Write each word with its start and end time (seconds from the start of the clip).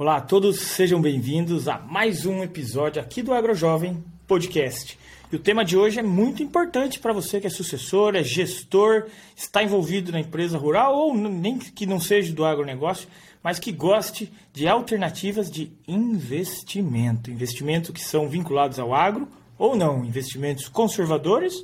Olá 0.00 0.16
a 0.16 0.20
todos, 0.22 0.58
sejam 0.60 0.98
bem-vindos 0.98 1.68
a 1.68 1.76
mais 1.76 2.24
um 2.24 2.42
episódio 2.42 3.02
aqui 3.02 3.22
do 3.22 3.34
AgroJovem 3.34 4.02
Podcast. 4.26 4.98
E 5.30 5.36
o 5.36 5.38
tema 5.38 5.62
de 5.62 5.76
hoje 5.76 6.00
é 6.00 6.02
muito 6.02 6.42
importante 6.42 6.98
para 6.98 7.12
você 7.12 7.38
que 7.38 7.46
é 7.46 7.50
sucessor, 7.50 8.16
é 8.16 8.22
gestor, 8.22 9.08
está 9.36 9.62
envolvido 9.62 10.10
na 10.10 10.18
empresa 10.18 10.56
rural 10.56 10.96
ou 10.96 11.14
nem 11.14 11.58
que 11.58 11.84
não 11.84 12.00
seja 12.00 12.32
do 12.32 12.46
agronegócio, 12.46 13.06
mas 13.42 13.58
que 13.58 13.70
goste 13.72 14.32
de 14.54 14.66
alternativas 14.66 15.50
de 15.50 15.70
investimento. 15.86 17.30
Investimento 17.30 17.92
que 17.92 18.00
são 18.00 18.26
vinculados 18.26 18.78
ao 18.78 18.94
agro 18.94 19.28
ou 19.58 19.76
não, 19.76 20.02
investimentos 20.02 20.66
conservadores 20.66 21.62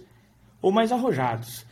ou 0.60 0.70
mais 0.70 0.92
arrojados. 0.92 1.64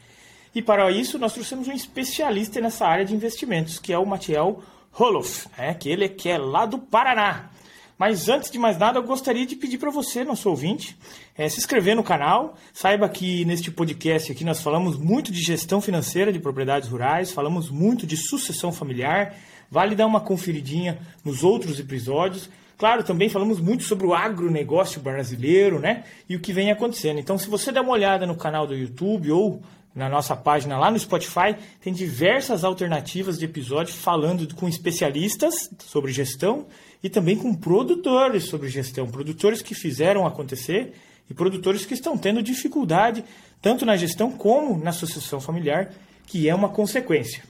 E 0.54 0.62
para 0.62 0.90
isso 0.90 1.18
nós 1.18 1.34
trouxemos 1.34 1.68
um 1.68 1.72
especialista 1.72 2.58
nessa 2.58 2.86
área 2.86 3.04
de 3.04 3.14
investimentos, 3.14 3.78
que 3.78 3.92
é 3.92 3.98
o 3.98 4.06
Matiel 4.06 4.62
Roloff, 4.94 5.48
né, 5.58 5.74
que 5.74 5.88
ele 5.88 6.04
é, 6.04 6.08
que 6.08 6.28
é 6.28 6.38
lá 6.38 6.64
do 6.64 6.78
Paraná. 6.78 7.50
Mas 7.98 8.28
antes 8.28 8.50
de 8.50 8.58
mais 8.58 8.78
nada, 8.78 8.98
eu 8.98 9.02
gostaria 9.02 9.44
de 9.44 9.56
pedir 9.56 9.78
para 9.78 9.90
você, 9.90 10.24
nosso 10.24 10.48
ouvinte, 10.48 10.96
é, 11.36 11.48
se 11.48 11.58
inscrever 11.58 11.96
no 11.96 12.02
canal. 12.02 12.56
Saiba 12.72 13.08
que 13.08 13.44
neste 13.44 13.70
podcast 13.70 14.30
aqui 14.30 14.44
nós 14.44 14.60
falamos 14.60 14.96
muito 14.96 15.32
de 15.32 15.40
gestão 15.40 15.80
financeira 15.80 16.32
de 16.32 16.38
propriedades 16.38 16.88
rurais, 16.88 17.32
falamos 17.32 17.70
muito 17.70 18.06
de 18.06 18.16
sucessão 18.16 18.72
familiar. 18.72 19.34
Vale 19.70 19.96
dar 19.96 20.06
uma 20.06 20.20
conferidinha 20.20 20.98
nos 21.24 21.42
outros 21.42 21.80
episódios. 21.80 22.48
Claro, 22.78 23.02
também 23.02 23.28
falamos 23.28 23.60
muito 23.60 23.84
sobre 23.84 24.06
o 24.06 24.14
agronegócio 24.14 25.00
brasileiro, 25.00 25.78
né? 25.80 26.04
E 26.28 26.36
o 26.36 26.40
que 26.40 26.52
vem 26.52 26.70
acontecendo. 26.70 27.18
Então, 27.18 27.38
se 27.38 27.48
você 27.48 27.72
der 27.72 27.80
uma 27.80 27.92
olhada 27.92 28.26
no 28.26 28.36
canal 28.36 28.66
do 28.66 28.74
YouTube 28.74 29.30
ou 29.30 29.62
na 29.94 30.08
nossa 30.08 30.34
página 30.34 30.78
lá 30.78 30.90
no 30.90 30.98
Spotify, 30.98 31.54
tem 31.80 31.92
diversas 31.92 32.64
alternativas 32.64 33.38
de 33.38 33.44
episódios 33.44 33.96
falando 33.96 34.52
com 34.54 34.68
especialistas 34.68 35.70
sobre 35.78 36.12
gestão 36.12 36.66
e 37.02 37.08
também 37.08 37.36
com 37.36 37.54
produtores 37.54 38.44
sobre 38.44 38.68
gestão, 38.68 39.06
produtores 39.06 39.62
que 39.62 39.74
fizeram 39.74 40.26
acontecer 40.26 40.94
e 41.30 41.34
produtores 41.34 41.86
que 41.86 41.94
estão 41.94 42.18
tendo 42.18 42.42
dificuldade 42.42 43.24
tanto 43.62 43.86
na 43.86 43.96
gestão 43.96 44.30
como 44.30 44.76
na 44.76 44.92
sucessão 44.92 45.40
familiar, 45.40 45.92
que 46.26 46.48
é 46.48 46.54
uma 46.54 46.68
consequência. 46.68 47.42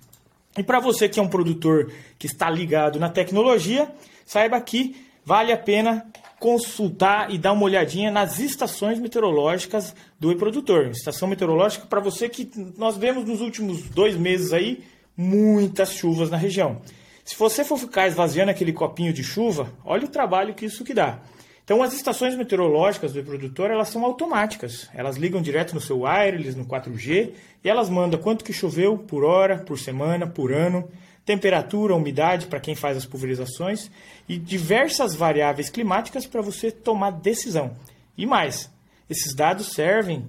E 0.56 0.62
para 0.62 0.78
você 0.78 1.08
que 1.08 1.18
é 1.18 1.22
um 1.22 1.28
produtor 1.28 1.90
que 2.18 2.26
está 2.26 2.48
ligado 2.48 3.00
na 3.00 3.08
tecnologia, 3.08 3.90
saiba 4.24 4.60
que 4.60 4.94
vale 5.24 5.50
a 5.50 5.56
pena 5.56 6.06
consultar 6.44 7.32
e 7.32 7.38
dar 7.38 7.54
uma 7.54 7.64
olhadinha 7.64 8.10
nas 8.10 8.38
estações 8.38 8.98
meteorológicas 8.98 9.96
do 10.20 10.30
e-produtor. 10.30 10.88
Estação 10.88 11.26
meteorológica 11.26 11.86
para 11.86 12.00
você 12.00 12.28
que 12.28 12.50
nós 12.76 12.98
vemos 12.98 13.24
nos 13.24 13.40
últimos 13.40 13.84
dois 13.84 14.14
meses 14.14 14.52
aí 14.52 14.84
muitas 15.16 15.94
chuvas 15.94 16.28
na 16.28 16.36
região. 16.36 16.82
Se 17.24 17.34
você 17.34 17.64
for 17.64 17.78
ficar 17.78 18.08
esvaziando 18.08 18.50
aquele 18.50 18.74
copinho 18.74 19.10
de 19.10 19.24
chuva, 19.24 19.72
olha 19.86 20.04
o 20.04 20.08
trabalho 20.08 20.52
que 20.52 20.66
isso 20.66 20.84
que 20.84 20.92
dá. 20.92 21.18
Então 21.64 21.82
as 21.82 21.94
estações 21.94 22.36
meteorológicas 22.36 23.14
do 23.14 23.20
e-produtor 23.20 23.70
elas 23.70 23.88
são 23.88 24.04
automáticas. 24.04 24.90
Elas 24.92 25.16
ligam 25.16 25.40
direto 25.40 25.74
no 25.74 25.80
seu 25.80 26.00
wireless, 26.00 26.58
no 26.58 26.66
4G, 26.66 27.30
e 27.64 27.70
elas 27.70 27.88
mandam 27.88 28.20
quanto 28.20 28.44
que 28.44 28.52
choveu 28.52 28.98
por 28.98 29.24
hora, 29.24 29.60
por 29.60 29.78
semana, 29.78 30.26
por 30.26 30.52
ano 30.52 30.86
temperatura, 31.24 31.94
umidade 31.94 32.46
para 32.46 32.60
quem 32.60 32.74
faz 32.74 32.96
as 32.96 33.06
pulverizações 33.06 33.90
e 34.28 34.36
diversas 34.36 35.14
variáveis 35.14 35.70
climáticas 35.70 36.26
para 36.26 36.42
você 36.42 36.70
tomar 36.70 37.10
decisão. 37.12 37.76
E 38.16 38.26
mais, 38.26 38.70
esses 39.08 39.34
dados 39.34 39.68
servem 39.68 40.26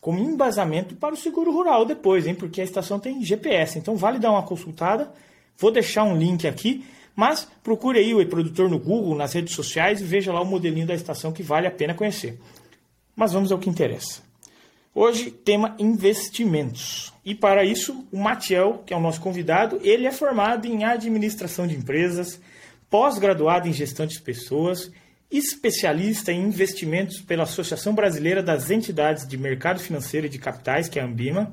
como 0.00 0.20
embasamento 0.20 0.94
para 0.94 1.14
o 1.14 1.16
seguro 1.16 1.50
rural 1.50 1.84
depois, 1.84 2.26
hein? 2.26 2.34
Porque 2.34 2.60
a 2.60 2.64
estação 2.64 2.98
tem 3.00 3.24
GPS, 3.24 3.78
então 3.78 3.96
vale 3.96 4.18
dar 4.18 4.30
uma 4.30 4.42
consultada. 4.42 5.12
Vou 5.58 5.72
deixar 5.72 6.04
um 6.04 6.16
link 6.16 6.46
aqui, 6.46 6.84
mas 7.14 7.48
procure 7.64 7.98
aí 7.98 8.14
o 8.14 8.20
e-produtor 8.20 8.68
no 8.68 8.78
Google, 8.78 9.16
nas 9.16 9.32
redes 9.32 9.54
sociais 9.54 10.00
e 10.00 10.04
veja 10.04 10.32
lá 10.32 10.40
o 10.42 10.46
modelinho 10.46 10.86
da 10.86 10.94
estação 10.94 11.32
que 11.32 11.42
vale 11.42 11.66
a 11.66 11.70
pena 11.70 11.94
conhecer. 11.94 12.38
Mas 13.16 13.32
vamos 13.32 13.50
ao 13.50 13.58
que 13.58 13.70
interessa. 13.70 14.22
Hoje, 14.98 15.30
tema 15.30 15.76
investimentos. 15.78 17.12
E 17.22 17.34
para 17.34 17.62
isso, 17.66 18.08
o 18.10 18.16
Matiel, 18.16 18.82
que 18.86 18.94
é 18.94 18.96
o 18.96 19.00
nosso 19.00 19.20
convidado, 19.20 19.78
ele 19.82 20.06
é 20.06 20.10
formado 20.10 20.66
em 20.66 20.84
administração 20.84 21.66
de 21.66 21.76
empresas, 21.76 22.40
pós-graduado 22.88 23.68
em 23.68 23.74
gestão 23.74 24.06
de 24.06 24.18
pessoas, 24.18 24.90
especialista 25.30 26.32
em 26.32 26.44
investimentos 26.44 27.20
pela 27.20 27.42
Associação 27.42 27.94
Brasileira 27.94 28.42
das 28.42 28.70
Entidades 28.70 29.28
de 29.28 29.36
Mercado 29.36 29.80
Financeiro 29.80 30.28
e 30.28 30.30
de 30.30 30.38
Capitais, 30.38 30.88
que 30.88 30.98
é 30.98 31.02
a 31.02 31.04
Ambima, 31.04 31.52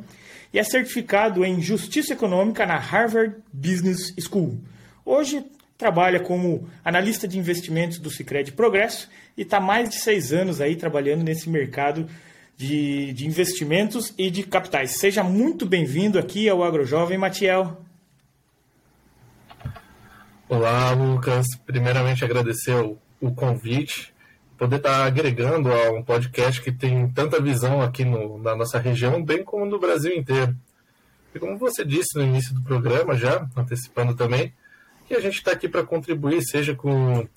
e 0.53 0.57
é 0.57 0.63
certificado 0.63 1.43
em 1.43 1.61
Justiça 1.61 2.13
Econômica 2.13 2.65
na 2.65 2.77
Harvard 2.77 3.35
Business 3.51 4.13
School. 4.21 4.57
Hoje 5.03 5.43
trabalha 5.77 6.21
como 6.21 6.69
analista 6.81 7.27
de 7.27 7.37
investimentos 7.37 7.99
do 7.99 8.09
Sicredi 8.09 8.53
Progresso 8.53 9.09
e 9.35 9.41
está 9.41 9.59
mais 9.59 9.89
de 9.89 9.99
seis 9.99 10.31
anos 10.31 10.61
aí 10.61 10.77
trabalhando 10.77 11.23
nesse 11.23 11.49
mercado 11.49 12.07
de, 12.57 13.13
de 13.13 13.27
investimentos 13.27 14.13
e 14.17 14.29
de 14.29 14.43
capitais. 14.43 14.99
Seja 14.99 15.23
muito 15.23 15.65
bem-vindo 15.65 16.19
aqui 16.19 16.47
ao 16.47 16.63
AgroJovem, 16.63 17.17
Matiel. 17.17 17.81
Olá, 20.47 20.91
Lucas. 20.91 21.47
Primeiramente, 21.65 22.23
agradecer 22.23 22.75
o, 22.75 22.97
o 23.19 23.33
convite, 23.33 24.13
poder 24.57 24.75
estar 24.77 25.03
agregando 25.03 25.71
a 25.71 25.91
um 25.91 26.03
podcast 26.03 26.61
que 26.61 26.71
tem 26.71 27.09
tanta 27.09 27.41
visão 27.41 27.81
aqui 27.81 28.05
no, 28.05 28.37
na 28.37 28.55
nossa 28.55 28.77
região, 28.77 29.23
bem 29.23 29.43
como 29.43 29.65
no 29.65 29.79
Brasil 29.79 30.15
inteiro. 30.15 30.55
E 31.33 31.39
como 31.39 31.57
você 31.57 31.83
disse 31.83 32.15
no 32.15 32.23
início 32.23 32.53
do 32.53 32.61
programa, 32.61 33.15
já 33.15 33.47
antecipando 33.55 34.13
também, 34.13 34.53
que 35.07 35.15
a 35.15 35.19
gente 35.19 35.37
está 35.37 35.51
aqui 35.51 35.67
para 35.67 35.83
contribuir, 35.83 36.43
seja 36.43 36.75
com 36.75 37.21
uh, 37.21 37.27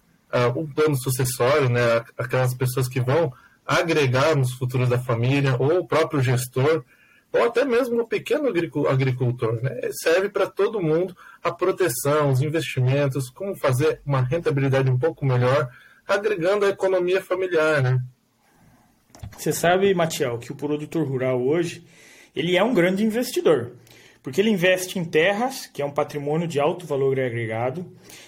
um 0.59 0.67
plano 0.67 0.97
sucessório, 0.97 1.71
né, 1.71 2.05
aquelas 2.19 2.55
pessoas 2.55 2.87
que 2.87 3.01
vão 3.01 3.33
agregar 3.67 4.37
nos 4.37 4.53
futuros 4.53 4.89
da 4.89 4.99
família, 4.99 5.57
ou 5.59 5.81
o 5.81 5.87
próprio 5.87 6.21
gestor, 6.21 6.85
ou 7.33 7.45
até 7.45 7.65
mesmo 7.65 8.01
o 8.01 8.07
pequeno 8.07 8.49
agricultor. 8.89 9.61
Né? 9.63 9.91
Serve 10.03 10.29
para 10.29 10.47
todo 10.47 10.81
mundo 10.81 11.17
a 11.43 11.51
proteção, 11.51 12.31
os 12.31 12.41
investimentos, 12.41 13.29
como 13.29 13.57
fazer 13.57 14.01
uma 14.07 14.23
rentabilidade 14.23 14.91
um 14.91 14.99
pouco 14.99 15.27
melhor, 15.27 15.69
agregando 16.07 16.65
a 16.65 16.71
economia 16.71 17.21
familiar. 17.21 17.83
Né? 17.83 18.01
Você 19.37 19.53
sabe, 19.53 19.93
Matiel, 19.93 20.39
que 20.39 20.53
o 20.53 20.57
produtor 20.57 21.07
rural 21.07 21.43
hoje 21.43 21.85
ele 22.35 22.57
é 22.57 22.63
um 22.63 22.75
grande 22.75 23.03
investidor. 23.03 23.73
Porque 24.23 24.41
ele 24.41 24.51
investe 24.51 24.99
em 24.99 25.05
terras, 25.05 25.67
que 25.67 25.81
é 25.81 25.85
um 25.85 25.91
patrimônio 25.91 26.49
de 26.49 26.59
alto 26.59 26.85
valor 26.85 27.19
agregado, 27.19 27.87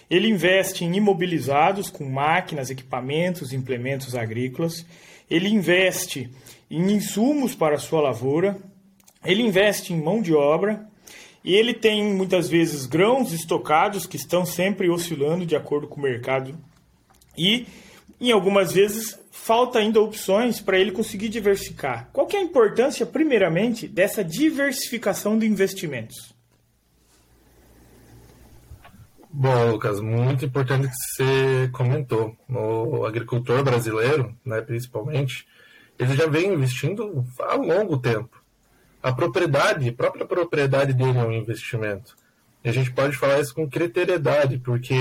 ele 0.08 0.28
investe 0.28 0.84
em 0.84 0.96
imobilizados 0.96 1.90
com 1.90 2.04
máquinas, 2.04 2.70
equipamentos, 2.70 3.52
implementos 3.52 4.14
agrícolas, 4.14 4.86
ele 5.30 5.48
investe 5.48 6.30
em 6.70 6.92
insumos 6.92 7.54
para 7.54 7.76
a 7.76 7.78
sua 7.78 8.00
lavoura, 8.00 8.58
ele 9.24 9.42
investe 9.42 9.92
em 9.92 10.00
mão 10.00 10.20
de 10.22 10.34
obra 10.34 10.86
e 11.44 11.54
ele 11.54 11.74
tem 11.74 12.14
muitas 12.14 12.48
vezes 12.48 12.86
grãos 12.86 13.32
estocados 13.32 14.06
que 14.06 14.16
estão 14.16 14.44
sempre 14.44 14.88
oscilando 14.88 15.46
de 15.46 15.56
acordo 15.56 15.86
com 15.88 15.98
o 15.98 16.02
mercado 16.02 16.56
e 17.36 17.66
em 18.20 18.30
algumas 18.32 18.72
vezes 18.72 19.18
falta 19.30 19.78
ainda 19.78 20.00
opções 20.00 20.60
para 20.60 20.78
ele 20.78 20.92
conseguir 20.92 21.28
diversificar. 21.28 22.10
Qual 22.12 22.28
é 22.32 22.36
a 22.36 22.42
importância, 22.42 23.06
primeiramente, 23.06 23.86
dessa 23.86 24.24
diversificação 24.24 25.38
de 25.38 25.46
investimentos? 25.46 26.34
Bom, 29.30 29.72
Lucas, 29.72 30.00
muito 30.00 30.46
importante 30.46 30.88
que 30.88 30.94
você 30.94 31.68
comentou. 31.72 32.34
O 32.48 33.04
agricultor 33.04 33.62
brasileiro, 33.62 34.34
né, 34.42 34.62
principalmente, 34.62 35.46
ele 35.98 36.16
já 36.16 36.26
vem 36.26 36.54
investindo 36.54 37.24
há 37.42 37.54
longo 37.54 37.98
tempo. 37.98 38.42
A 39.02 39.12
propriedade, 39.12 39.86
a 39.86 39.92
própria 39.92 40.24
propriedade 40.24 40.94
dele 40.94 41.18
é 41.18 41.22
um 41.22 41.32
investimento. 41.32 42.16
E 42.64 42.70
a 42.70 42.72
gente 42.72 42.90
pode 42.90 43.16
falar 43.16 43.38
isso 43.38 43.54
com 43.54 43.68
criteriedade, 43.68 44.58
porque 44.58 44.96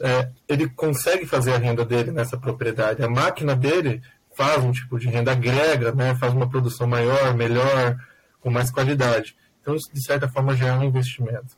é, 0.00 0.30
ele 0.48 0.70
consegue 0.70 1.26
fazer 1.26 1.52
a 1.52 1.58
renda 1.58 1.84
dele 1.84 2.12
nessa 2.12 2.38
propriedade. 2.38 3.04
A 3.04 3.08
máquina 3.08 3.54
dele 3.54 4.00
faz 4.34 4.64
um 4.64 4.72
tipo 4.72 4.98
de 4.98 5.08
renda, 5.08 5.32
agrega, 5.32 5.92
né, 5.92 6.14
faz 6.14 6.32
uma 6.32 6.48
produção 6.48 6.86
maior, 6.86 7.34
melhor, 7.34 7.98
com 8.40 8.50
mais 8.50 8.70
qualidade. 8.70 9.36
Então, 9.60 9.74
isso, 9.74 9.92
de 9.92 10.02
certa 10.02 10.26
forma, 10.26 10.56
já 10.56 10.68
é 10.68 10.72
um 10.72 10.84
investimento 10.84 11.54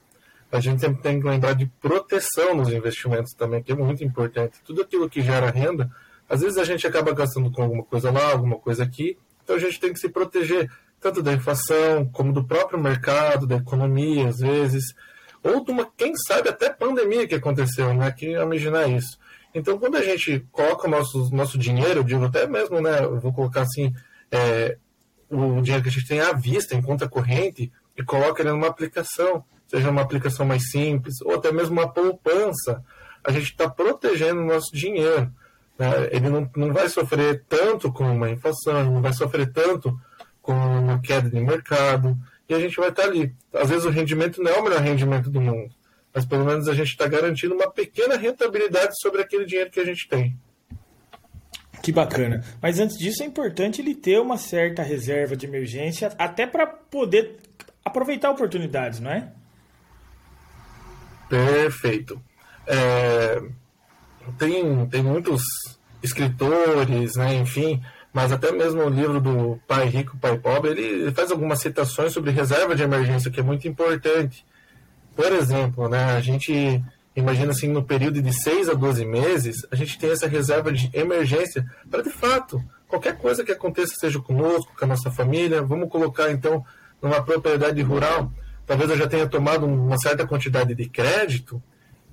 a 0.51 0.61
gente 0.61 0.81
sempre 0.81 1.03
tem 1.03 1.21
que 1.21 1.27
lembrar 1.27 1.53
de 1.53 1.67
proteção 1.81 2.55
nos 2.55 2.69
investimentos 2.73 3.33
também, 3.35 3.63
que 3.63 3.73
é 3.73 3.75
muito 3.75 4.03
importante. 4.03 4.61
Tudo 4.65 4.83
aquilo 4.83 5.09
que 5.09 5.21
gera 5.21 5.51
renda, 5.51 5.91
às 6.29 6.41
vezes 6.41 6.59
a 6.59 6.65
gente 6.65 6.87
acaba 6.87 7.13
gastando 7.13 7.51
com 7.51 7.63
alguma 7.63 7.85
coisa 7.85 8.11
lá, 8.11 8.33
alguma 8.33 8.57
coisa 8.57 8.85
aqui, 8.85 9.19
então 9.43 9.57
a 9.57 9.59
gente 9.59 9.81
tem 9.81 9.93
que 9.93 9.99
se 9.99 10.09
proteger 10.09 10.71
tanto 11.01 11.23
da 11.23 11.33
inflação, 11.33 12.07
como 12.07 12.33
do 12.33 12.45
próprio 12.45 12.79
mercado, 12.79 13.47
da 13.47 13.57
economia, 13.57 14.29
às 14.29 14.39
vezes, 14.39 14.95
ou 15.43 15.65
de 15.65 15.71
uma, 15.71 15.89
quem 15.97 16.15
sabe, 16.17 16.49
até 16.49 16.71
pandemia 16.71 17.27
que 17.27 17.35
aconteceu, 17.35 17.95
né? 17.95 18.11
Que 18.11 18.33
imaginar 18.33 18.89
isso. 18.89 19.19
Então, 19.55 19.79
quando 19.79 19.97
a 19.97 20.03
gente 20.03 20.47
coloca 20.51 20.87
o 20.87 20.91
nosso, 20.91 21.35
nosso 21.35 21.57
dinheiro, 21.57 22.01
eu 22.01 22.05
digo 22.05 22.25
até 22.25 22.47
mesmo, 22.47 22.81
né? 22.81 23.05
Eu 23.05 23.21
vou 23.21 23.33
colocar 23.33 23.63
assim, 23.63 23.95
é, 24.31 24.77
o 25.31 25.61
dinheiro 25.61 25.83
que 25.83 25.89
a 25.89 25.93
gente 25.93 26.09
tem 26.09 26.21
à 26.21 26.33
vista, 26.33 26.75
em 26.75 26.83
conta 26.83 27.09
corrente, 27.09 27.73
e 27.97 28.03
coloca 28.03 28.43
ele 28.43 28.51
numa 28.51 28.67
aplicação 28.67 29.45
seja 29.69 29.91
uma 29.91 30.03
aplicação 30.03 30.45
mais 30.45 30.71
simples, 30.71 31.21
ou 31.23 31.35
até 31.35 31.53
mesmo 31.53 31.75
uma 31.75 31.89
poupança, 31.89 32.83
a 33.23 33.31
gente 33.31 33.51
está 33.51 33.69
protegendo 33.69 34.41
o 34.41 34.47
nosso 34.47 34.75
dinheiro. 34.75 35.31
Né? 35.79 36.09
Ele 36.11 36.29
não, 36.29 36.51
não 36.57 36.73
vai 36.73 36.89
sofrer 36.89 37.45
tanto 37.49 37.93
com 37.93 38.05
uma 38.05 38.31
inflação, 38.31 38.91
não 38.91 39.03
vai 39.03 39.13
sofrer 39.13 39.53
tanto 39.53 39.97
com 40.41 40.53
uma 40.53 40.99
queda 41.01 41.29
de 41.29 41.39
mercado, 41.39 42.17
e 42.49 42.55
a 42.55 42.59
gente 42.59 42.77
vai 42.77 42.89
estar 42.89 43.03
tá 43.03 43.09
ali. 43.09 43.35
Às 43.53 43.69
vezes 43.69 43.85
o 43.85 43.91
rendimento 43.91 44.43
não 44.43 44.51
é 44.51 44.59
o 44.59 44.65
melhor 44.65 44.81
rendimento 44.81 45.31
do 45.31 45.41
mundo, 45.41 45.71
mas 46.15 46.25
pelo 46.25 46.45
menos 46.45 46.67
a 46.67 46.75
gente 46.75 46.89
está 46.89 47.07
garantindo 47.07 47.55
uma 47.55 47.71
pequena 47.71 48.17
rentabilidade 48.17 48.99
sobre 49.01 49.21
aquele 49.21 49.45
dinheiro 49.45 49.71
que 49.71 49.81
a 49.81 49.85
gente 49.85 50.09
tem. 50.09 50.35
Que 51.83 51.93
bacana. 51.93 52.43
Mas 52.61 52.81
antes 52.81 52.99
disso 52.99 53.23
é 53.23 53.27
importante 53.27 53.81
ele 53.81 53.95
ter 53.95 54.19
uma 54.19 54.37
certa 54.37 54.83
reserva 54.83 55.37
de 55.37 55.47
emergência, 55.47 56.13
até 56.19 56.47
para 56.47 56.67
poder 56.67 57.37
aproveitar 57.85 58.31
oportunidades, 58.31 59.01
não 59.01 59.11
é? 59.11 59.33
Perfeito. 61.29 62.21
É, 62.67 63.43
tem, 64.39 64.87
tem 64.87 65.03
muitos 65.03 65.43
escritores, 66.03 67.17
né, 67.17 67.35
enfim, 67.35 67.83
mas 68.13 68.33
até 68.33 68.53
mesmo 68.53 68.83
o 68.83 68.89
livro 68.89 69.21
do 69.21 69.61
Pai 69.67 69.87
Rico, 69.87 70.17
Pai 70.19 70.39
Pobre, 70.39 70.71
ele 70.71 71.13
faz 71.13 71.31
algumas 71.31 71.61
citações 71.61 72.13
sobre 72.13 72.31
reserva 72.31 72.75
de 72.75 72.83
emergência, 72.83 73.31
que 73.31 73.41
é 73.41 73.43
muito 73.43 73.67
importante. 73.67 74.45
Por 75.15 75.33
exemplo, 75.33 75.89
né, 75.89 76.17
a 76.17 76.21
gente 76.21 76.83
imagina 77.17 77.51
assim, 77.51 77.69
no 77.69 77.83
período 77.83 78.23
de 78.23 78.33
6 78.33 78.69
a 78.69 78.75
12 78.75 79.05
meses, 79.05 79.67
a 79.71 79.77
gente 79.77 79.99
tem 79.99 80.11
essa 80.11 80.29
reserva 80.29 80.73
de 80.73 80.89
emergência 80.93 81.67
para, 81.91 82.03
de 82.03 82.11
fato, 82.11 82.63
qualquer 82.87 83.17
coisa 83.19 83.45
que 83.45 83.53
aconteça, 83.53 83.95
seja 83.99 84.21
conosco, 84.21 84.73
com 84.79 84.85
a 84.85 84.89
nossa 84.89 85.11
família, 85.11 85.63
vamos 85.63 85.89
colocar 85.89 86.31
então 86.31 86.65
numa 87.03 87.23
propriedade 87.23 87.81
rural, 87.83 88.33
talvez 88.69 88.91
eu 88.91 88.99
já 88.99 89.09
tenha 89.09 89.27
tomado 89.27 89.65
uma 89.65 89.97
certa 89.99 90.27
quantidade 90.27 90.75
de 90.75 90.89
crédito 90.89 91.61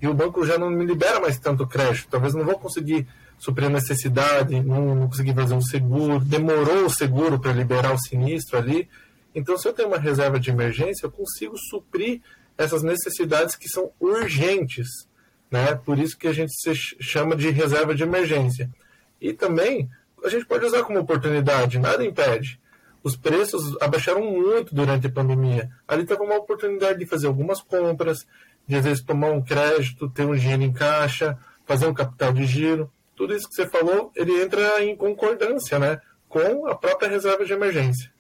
e 0.02 0.08
o 0.08 0.14
banco 0.14 0.46
já 0.46 0.58
não 0.58 0.70
me 0.70 0.86
libera 0.86 1.20
mais 1.20 1.38
tanto 1.38 1.68
crédito, 1.68 2.08
talvez 2.10 2.34
não 2.34 2.46
vou 2.46 2.58
conseguir 2.58 3.06
suprir 3.38 3.68
a 3.68 3.70
necessidade, 3.70 4.62
não, 4.62 4.96
não 4.96 5.08
consegui 5.10 5.34
fazer 5.34 5.54
um 5.54 5.62
seguro, 5.62 6.20
demorou 6.20 6.86
o 6.86 6.90
seguro 6.90 7.38
para 7.38 7.52
liberar 7.52 7.94
o 7.94 8.00
sinistro 8.00 8.58
ali. 8.58 8.88
Então, 9.36 9.58
se 9.58 9.68
eu 9.68 9.74
tenho 9.74 9.90
uma 9.90 10.00
reserva 10.00 10.40
de 10.40 10.50
emergência, 10.50 11.06
eu 11.06 11.12
consigo 11.12 11.58
suprir 11.58 12.22
essas 12.58 12.82
necessidades 12.82 13.58
que 13.58 13.68
são 13.68 13.92
urgentes. 14.00 14.88
Né? 15.52 15.76
Por 15.76 16.00
isso 16.00 16.18
que 16.18 16.28
a 16.28 16.34
gente 16.34 16.54
se 16.54 16.74
chama 17.02 17.36
de 17.36 17.50
reserva 17.50 17.94
de 17.94 18.04
emergência. 18.04 18.70
E 19.20 19.34
também 19.34 19.90
a 20.24 20.30
gente 20.30 20.46
pode 20.46 20.66
usar 20.66 20.84
como 20.84 21.00
oportunidade, 21.00 21.78
nada 21.78 22.06
impede. 22.06 22.60
Os 23.06 23.16
preços 23.16 23.80
abaixaram 23.80 24.24
muito 24.24 24.74
durante 24.74 25.06
a 25.06 25.12
pandemia. 25.12 25.70
Ali 25.88 26.02
estava 26.02 26.24
uma 26.24 26.38
oportunidade 26.38 26.98
de 26.98 27.06
fazer 27.06 27.28
algumas 27.28 27.62
compras, 27.62 28.26
de 28.68 28.76
às 28.76 28.84
vezes 28.84 29.04
tomar 29.04 29.30
um 29.30 29.44
crédito, 29.44 30.10
ter 30.10 30.26
um 30.26 30.34
dinheiro 30.36 30.64
em 30.64 30.74
caixa, 30.74 31.38
fazer 31.68 31.86
um 31.86 31.94
capital 31.94 32.34
de 32.34 32.44
giro. 32.48 32.92
Tudo 33.16 33.36
isso 33.36 33.48
que 33.48 33.54
você 33.54 33.68
falou, 33.68 34.12
ele 34.16 34.42
entra 34.42 34.84
em 34.84 34.96
concordância 34.96 35.78
né, 35.78 36.02
com 36.28 36.66
a 36.66 36.74
própria 36.74 37.08
reserva 37.08 37.46
de 37.46 37.54
emergência. 37.54 38.12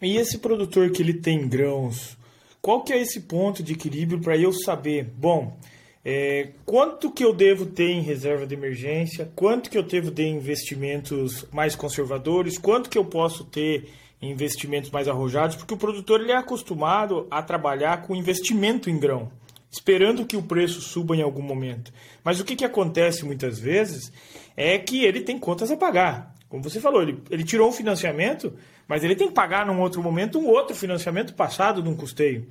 E 0.00 0.16
esse 0.18 0.38
produtor 0.38 0.92
que 0.92 1.02
ele 1.02 1.14
tem 1.14 1.48
grãos, 1.48 2.16
qual 2.62 2.84
que 2.84 2.92
é 2.92 3.02
esse 3.02 3.22
ponto 3.22 3.60
de 3.60 3.72
equilíbrio 3.72 4.20
para 4.20 4.36
eu 4.36 4.52
saber, 4.52 5.02
bom, 5.02 5.58
é, 6.04 6.52
quanto 6.64 7.10
que 7.10 7.24
eu 7.24 7.32
devo 7.32 7.66
ter 7.66 7.90
em 7.90 8.00
reserva 8.00 8.46
de 8.46 8.54
emergência, 8.54 9.30
quanto 9.36 9.68
que 9.68 9.76
eu 9.76 9.82
devo 9.82 10.10
ter 10.10 10.24
em 10.24 10.36
investimentos 10.36 11.46
mais 11.52 11.76
conservadores, 11.76 12.58
quanto 12.58 12.88
que 12.88 12.96
eu 12.96 13.04
posso 13.04 13.44
ter 13.44 13.88
em 14.20 14.30
investimentos 14.30 14.90
mais 14.90 15.08
arrojados, 15.08 15.56
porque 15.56 15.74
o 15.74 15.78
produtor 15.78 16.20
ele 16.20 16.32
é 16.32 16.36
acostumado 16.36 17.26
a 17.30 17.42
trabalhar 17.42 18.02
com 18.02 18.14
investimento 18.14 18.88
em 18.88 18.98
grão, 18.98 19.30
esperando 19.70 20.26
que 20.26 20.36
o 20.36 20.42
preço 20.42 20.80
suba 20.80 21.16
em 21.16 21.22
algum 21.22 21.42
momento. 21.42 21.92
Mas 22.24 22.40
o 22.40 22.44
que, 22.44 22.56
que 22.56 22.64
acontece 22.64 23.24
muitas 23.24 23.58
vezes 23.58 24.12
é 24.56 24.78
que 24.78 25.04
ele 25.04 25.20
tem 25.20 25.38
contas 25.38 25.70
a 25.70 25.76
pagar. 25.76 26.34
Como 26.48 26.62
você 26.62 26.80
falou, 26.80 27.02
ele, 27.02 27.22
ele 27.30 27.44
tirou 27.44 27.68
um 27.68 27.72
financiamento, 27.72 28.52
mas 28.88 29.04
ele 29.04 29.14
tem 29.14 29.28
que 29.28 29.34
pagar 29.34 29.64
num 29.64 29.80
outro 29.80 30.02
momento 30.02 30.38
um 30.38 30.48
outro 30.48 30.74
financiamento 30.74 31.34
passado 31.34 31.82
de 31.82 31.88
um 31.88 31.96
custeio. 31.96 32.46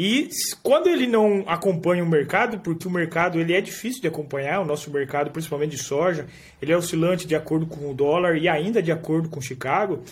E 0.00 0.28
quando 0.62 0.86
ele 0.86 1.08
não 1.08 1.42
acompanha 1.48 2.04
o 2.04 2.08
mercado, 2.08 2.60
porque 2.60 2.86
o 2.86 2.90
mercado 2.90 3.40
ele 3.40 3.52
é 3.52 3.60
difícil 3.60 4.00
de 4.00 4.06
acompanhar, 4.06 4.60
o 4.60 4.64
nosso 4.64 4.92
mercado, 4.92 5.32
principalmente 5.32 5.72
de 5.72 5.82
soja, 5.82 6.28
ele 6.62 6.70
é 6.70 6.76
oscilante 6.76 7.26
de 7.26 7.34
acordo 7.34 7.66
com 7.66 7.90
o 7.90 7.94
dólar 7.94 8.36
e 8.36 8.48
ainda 8.48 8.80
de 8.80 8.92
acordo 8.92 9.28
com 9.28 9.40
Chicago, 9.40 10.04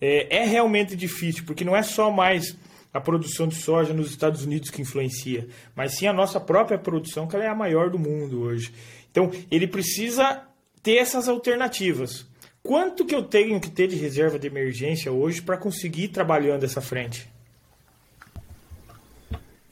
é, 0.00 0.38
é 0.38 0.46
realmente 0.46 0.96
difícil, 0.96 1.44
porque 1.44 1.62
não 1.62 1.76
é 1.76 1.82
só 1.82 2.10
mais 2.10 2.56
a 2.90 2.98
produção 3.02 3.46
de 3.46 3.56
soja 3.56 3.92
nos 3.92 4.08
Estados 4.08 4.46
Unidos 4.46 4.70
que 4.70 4.80
influencia, 4.80 5.46
mas 5.76 5.98
sim 5.98 6.06
a 6.06 6.12
nossa 6.14 6.40
própria 6.40 6.78
produção, 6.78 7.28
que 7.28 7.36
ela 7.36 7.44
é 7.44 7.48
a 7.48 7.54
maior 7.54 7.90
do 7.90 7.98
mundo 7.98 8.40
hoje. 8.40 8.72
Então, 9.10 9.30
ele 9.50 9.66
precisa 9.66 10.42
ter 10.82 10.96
essas 10.96 11.28
alternativas. 11.28 12.26
Quanto 12.62 13.04
que 13.04 13.14
eu 13.14 13.22
tenho 13.22 13.60
que 13.60 13.70
ter 13.70 13.88
de 13.88 13.96
reserva 13.96 14.38
de 14.38 14.46
emergência 14.46 15.12
hoje 15.12 15.42
para 15.42 15.58
conseguir 15.58 16.04
ir 16.04 16.08
trabalhando 16.08 16.64
essa 16.64 16.80
frente? 16.80 17.33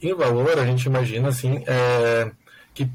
Em 0.03 0.13
valor, 0.13 0.59
a 0.59 0.65
gente 0.65 0.85
imagina 0.85 1.29
assim 1.29 1.63
é, 1.65 2.31
que 2.73 2.89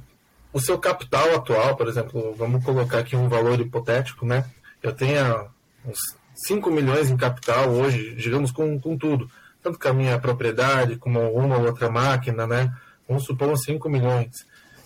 o 0.53 0.61
seu 0.61 0.79
capital 0.79 1.35
atual, 1.35 1.77
por 1.77 1.89
exemplo, 1.89 2.35
vamos 2.37 2.65
colocar 2.65 2.99
aqui 2.99 3.17
um 3.17 3.29
valor 3.29 3.59
hipotético, 3.61 4.27
né? 4.27 4.45
Eu 4.83 4.93
tenho 4.93 5.49
uns 5.85 5.99
5 6.47 6.71
milhões 6.71 7.11
em 7.11 7.17
capital 7.17 7.71
hoje, 7.71 8.15
digamos, 8.15 8.53
com, 8.53 8.79
com 8.79 8.97
tudo. 8.97 9.31
Tanto 9.63 9.79
com 9.79 9.89
a 9.89 9.93
minha 9.93 10.19
propriedade, 10.19 10.97
como 10.97 11.21
uma 11.33 11.59
ou 11.59 11.67
outra 11.67 11.91
máquina, 11.91 12.47
né? 12.47 12.73
Vamos 13.09 13.25
supor 13.25 13.49
uns 13.49 13.65
5 13.65 13.89
milhões. 13.89 14.31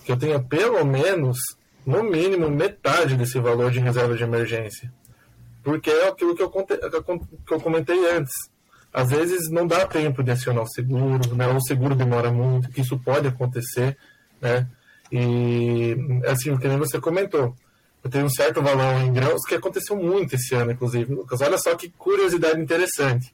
Que 0.05 0.13
eu 0.13 0.17
tenha 0.17 0.41
pelo 0.41 0.85
menos, 0.85 1.39
no 1.85 2.03
mínimo, 2.03 2.49
metade 2.49 3.17
desse 3.17 3.39
valor 3.39 3.71
de 3.71 3.81
reserva 3.81 4.17
de 4.17 4.23
emergência 4.23 4.93
porque 5.63 5.91
é 5.91 6.09
aquilo 6.09 6.35
que 6.35 6.43
eu, 6.43 6.51
que 6.51 7.55
eu 7.55 7.61
comentei 7.61 8.11
antes. 8.11 8.33
Às 8.93 9.11
vezes 9.11 9.51
não 9.51 9.67
dá 9.67 9.87
tempo 9.87 10.23
de 10.23 10.31
acionar 10.31 10.65
o 10.65 10.69
seguro, 10.69 11.35
né? 11.35 11.47
o 11.49 11.61
seguro 11.61 11.95
demora 11.95 12.31
muito, 12.31 12.71
que 12.71 12.83
isso 12.83 12.99
pode 12.99 13.27
acontecer, 13.27 13.97
né? 14.41 14.67
E, 15.11 15.97
assim, 16.27 16.51
o 16.51 16.59
que 16.59 16.69
você 16.69 17.01
comentou, 17.01 17.55
eu 18.03 18.11
tenho 18.11 18.25
um 18.25 18.31
certo 18.31 18.63
valor 18.63 19.01
em 19.03 19.13
grãos 19.13 19.43
que 19.47 19.55
aconteceu 19.55 19.97
muito 19.97 20.35
esse 20.35 20.55
ano, 20.55 20.73
inclusive, 20.73 21.15
Lucas. 21.15 21.41
Olha 21.41 21.59
só 21.59 21.75
que 21.75 21.91
curiosidade 21.91 22.61
interessante. 22.61 23.33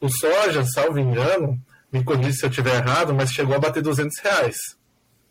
O 0.00 0.08
soja, 0.08 0.64
salvo 0.64 0.98
engano, 0.98 1.60
me 1.92 2.02
corrija 2.02 2.32
se 2.32 2.44
eu 2.44 2.50
estiver 2.50 2.76
errado, 2.76 3.14
mas 3.14 3.32
chegou 3.32 3.54
a 3.54 3.58
bater 3.58 3.82
200 3.82 4.18
reais. 4.22 4.56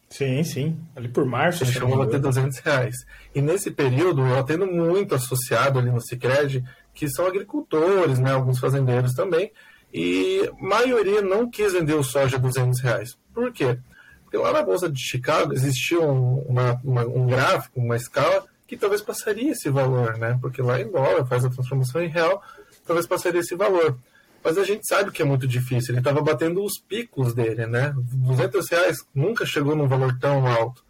Sim, 0.10 0.44
sim. 0.44 0.80
Ali 0.96 1.08
por 1.08 1.26
março. 1.26 1.64
Ele 1.64 1.72
chegou 1.72 1.94
a 1.96 2.06
bater 2.06 2.20
200 2.20 2.60
reais. 2.60 2.96
E 3.34 3.42
nesse 3.42 3.72
período, 3.72 4.22
eu 4.22 4.38
atendo 4.38 4.68
muito 4.68 5.16
associado 5.16 5.80
ali 5.80 5.92
no 5.92 6.02
Cicred, 6.02 6.64
que 6.96 7.10
são 7.10 7.28
agricultores, 7.28 8.18
né, 8.18 8.32
alguns 8.32 8.58
fazendeiros 8.58 9.14
também, 9.14 9.52
e 9.94 10.50
a 10.50 10.64
maioria 10.64 11.22
não 11.22 11.50
quis 11.50 11.74
vender 11.74 11.94
o 11.94 12.04
soja 12.04 12.38
a 12.38 12.40
200 12.40 12.82
reais. 12.82 13.18
Por 13.34 13.52
quê? 13.52 13.78
Porque 14.24 14.38
lá 14.38 14.52
na 14.52 14.64
Bolsa 14.64 14.90
de 14.90 15.00
Chicago 15.00 15.54
existia 15.54 16.00
um, 16.00 16.40
uma, 16.40 16.82
uma, 16.84 17.06
um 17.06 17.28
gráfico, 17.28 17.80
uma 17.80 17.96
escala, 17.96 18.46
que 18.68 18.76
talvez 18.76 19.02
passaria 19.02 19.52
esse 19.52 19.70
valor, 19.70 20.18
né? 20.18 20.38
Porque 20.42 20.62
lá 20.62 20.82
em 20.82 20.90
dólar, 20.90 21.26
faz 21.26 21.46
a 21.46 21.50
transformação 21.50 22.02
em 22.02 22.08
real, 22.08 22.42
talvez 22.86 23.06
passaria 23.06 23.42
esse 23.42 23.56
valor. 23.56 23.98
Mas 24.44 24.58
a 24.58 24.64
gente 24.64 24.88
sabe 24.88 25.12
que 25.12 25.22
é 25.22 25.26
muito 25.26 25.48
difícil. 25.48 25.92
Ele 25.92 26.00
estava 26.00 26.22
batendo 26.22 26.64
os 26.64 26.80
picos 26.80 27.34
dele, 27.34 27.66
né? 27.66 27.94
200 27.96 28.70
reais 28.70 28.98
nunca 29.14 29.46
chegou 29.46 29.76
num 29.76 29.88
valor 29.88 30.18
tão 30.20 30.46
alto. 30.48 30.84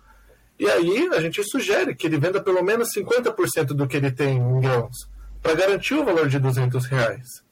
E 0.58 0.70
aí 0.70 1.10
a 1.14 1.20
gente 1.20 1.44
sugere 1.44 1.96
que 1.96 2.08
ele 2.08 2.18
venda 2.18 2.42
pelo 2.42 2.64
menos 2.64 2.90
50% 2.96 3.68
do 3.68 3.88
que 3.88 3.98
ele 3.98 4.12
tem 4.12 4.38
em 4.38 4.60
grãos, 4.62 5.10
para 5.46 5.54
garantir 5.54 5.94
o 5.94 6.04
valor 6.04 6.28
de 6.28 6.40
200 6.40 6.88
reais. 6.88 7.44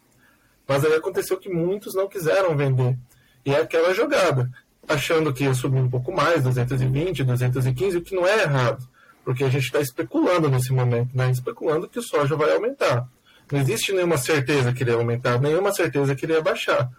Mas 0.68 0.84
aí 0.84 0.96
aconteceu 0.96 1.38
que 1.38 1.48
muitos 1.48 1.94
não 1.94 2.10
quiseram 2.10 2.58
vender. 2.58 2.98
E 3.46 3.54
é 3.54 3.62
aquela 3.62 3.94
jogada, 3.94 4.50
achando 4.88 5.32
que 5.32 5.44
ia 5.44 5.54
subir 5.54 5.78
um 5.78 5.88
pouco 5.88 6.12
mais, 6.12 6.44
220, 6.44 7.24
215, 7.24 7.98
o 7.98 8.02
que 8.02 8.16
não 8.16 8.26
é 8.26 8.42
errado. 8.42 8.84
Porque 9.24 9.44
a 9.44 9.50
gente 9.50 9.66
está 9.66 9.80
especulando 9.80 10.50
nesse 10.50 10.74
momento, 10.74 11.16
né? 11.16 11.30
especulando 11.30 11.88
que 11.88 12.00
o 12.00 12.02
soja 12.02 12.36
vai 12.36 12.52
aumentar. 12.56 13.08
Não 13.52 13.60
existe 13.60 13.94
nenhuma 13.94 14.18
certeza 14.18 14.74
que 14.74 14.82
ele 14.82 14.90
ia 14.90 14.98
aumentar, 14.98 15.40
nenhuma 15.40 15.72
certeza 15.72 16.16
que 16.16 16.26
ele 16.26 16.34
ia 16.34 16.42
baixar. 16.42 16.90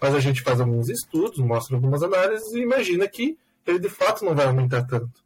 Mas 0.00 0.14
a 0.14 0.20
gente 0.20 0.40
faz 0.40 0.60
alguns 0.60 0.88
estudos, 0.88 1.40
mostra 1.40 1.74
algumas 1.74 2.00
análises 2.00 2.52
e 2.52 2.60
imagina 2.60 3.08
que 3.08 3.36
ele 3.66 3.80
de 3.80 3.88
fato 3.88 4.24
não 4.24 4.36
vai 4.36 4.46
aumentar 4.46 4.84
tanto. 4.84 5.23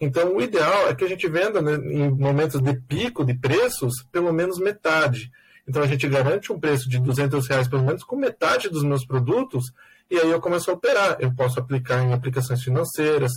Então, 0.00 0.36
o 0.36 0.42
ideal 0.42 0.88
é 0.88 0.94
que 0.94 1.04
a 1.04 1.08
gente 1.08 1.26
venda 1.28 1.62
né, 1.62 1.74
em 1.74 2.10
momentos 2.10 2.60
de 2.60 2.74
pico 2.82 3.24
de 3.24 3.34
preços 3.34 3.94
pelo 4.12 4.32
menos 4.32 4.58
metade. 4.58 5.30
Então, 5.66 5.82
a 5.82 5.86
gente 5.86 6.06
garante 6.06 6.52
um 6.52 6.60
preço 6.60 6.88
de 6.88 6.98
200 6.98 7.46
reais 7.48 7.66
pelo 7.66 7.84
menos 7.84 8.04
com 8.04 8.16
metade 8.16 8.68
dos 8.68 8.82
meus 8.82 9.06
produtos 9.06 9.72
e 10.10 10.18
aí 10.18 10.30
eu 10.30 10.40
começo 10.40 10.70
a 10.70 10.74
operar. 10.74 11.16
Eu 11.20 11.34
posso 11.34 11.58
aplicar 11.58 12.02
em 12.02 12.12
aplicações 12.12 12.62
financeiras, 12.62 13.32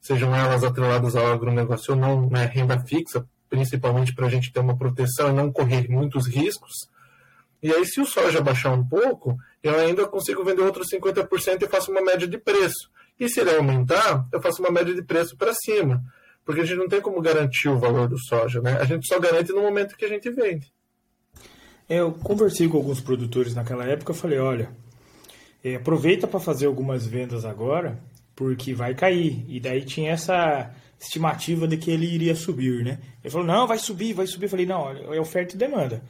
sejam 0.00 0.34
elas 0.34 0.64
atreladas 0.64 1.14
ao 1.14 1.26
agronegócio 1.26 1.94
ou 1.94 2.00
não, 2.00 2.28
né, 2.28 2.44
renda 2.46 2.78
fixa, 2.80 3.26
principalmente 3.48 4.14
para 4.14 4.26
a 4.26 4.30
gente 4.30 4.52
ter 4.52 4.60
uma 4.60 4.76
proteção 4.76 5.30
e 5.30 5.32
não 5.32 5.52
correr 5.52 5.88
muitos 5.88 6.26
riscos. 6.26 6.88
E 7.62 7.72
aí, 7.72 7.84
se 7.84 8.00
o 8.00 8.06
soja 8.06 8.40
baixar 8.40 8.72
um 8.72 8.84
pouco, 8.84 9.36
eu 9.62 9.78
ainda 9.78 10.06
consigo 10.06 10.44
vender 10.44 10.62
outros 10.62 10.88
50% 10.90 11.62
e 11.62 11.68
faço 11.68 11.90
uma 11.90 12.00
média 12.00 12.26
de 12.26 12.38
preço. 12.38 12.90
E 13.18 13.28
se 13.28 13.40
ele 13.40 13.56
aumentar, 13.56 14.26
eu 14.32 14.40
faço 14.40 14.62
uma 14.62 14.70
média 14.70 14.94
de 14.94 15.02
preço 15.02 15.36
para 15.36 15.52
cima. 15.54 16.02
porque 16.44 16.62
a 16.62 16.64
gente 16.64 16.78
não 16.78 16.88
tem 16.88 17.00
como 17.00 17.20
garantir 17.20 17.68
o 17.68 17.78
valor 17.78 18.08
do 18.08 18.18
soja, 18.18 18.62
né? 18.62 18.78
A 18.80 18.84
gente 18.84 19.06
só 19.06 19.20
garante 19.20 19.52
no 19.52 19.60
momento 19.60 19.96
que 19.96 20.04
a 20.04 20.08
gente 20.08 20.30
vende. 20.30 20.72
Eu 21.88 22.12
conversei 22.12 22.68
com 22.68 22.78
alguns 22.78 23.00
produtores 23.00 23.54
naquela 23.54 23.84
época, 23.84 24.14
falei, 24.14 24.38
olha, 24.38 24.70
é, 25.62 25.74
aproveita 25.74 26.26
para 26.26 26.40
fazer 26.40 26.66
algumas 26.66 27.06
vendas 27.06 27.44
agora, 27.44 27.98
porque 28.34 28.72
vai 28.74 28.94
cair. 28.94 29.44
E 29.48 29.60
daí 29.60 29.84
tinha 29.84 30.12
essa 30.12 30.70
estimativa 31.00 31.66
de 31.66 31.76
que 31.76 31.90
ele 31.90 32.06
iria 32.06 32.34
subir, 32.34 32.84
né? 32.84 32.98
Ele 33.22 33.30
falou, 33.30 33.46
não, 33.46 33.66
vai 33.66 33.78
subir, 33.78 34.12
vai 34.12 34.26
subir. 34.26 34.46
Eu 34.46 34.50
falei, 34.50 34.66
não, 34.66 34.90
é 35.12 35.20
oferta 35.20 35.54
e 35.54 35.58
demanda. 35.58 36.02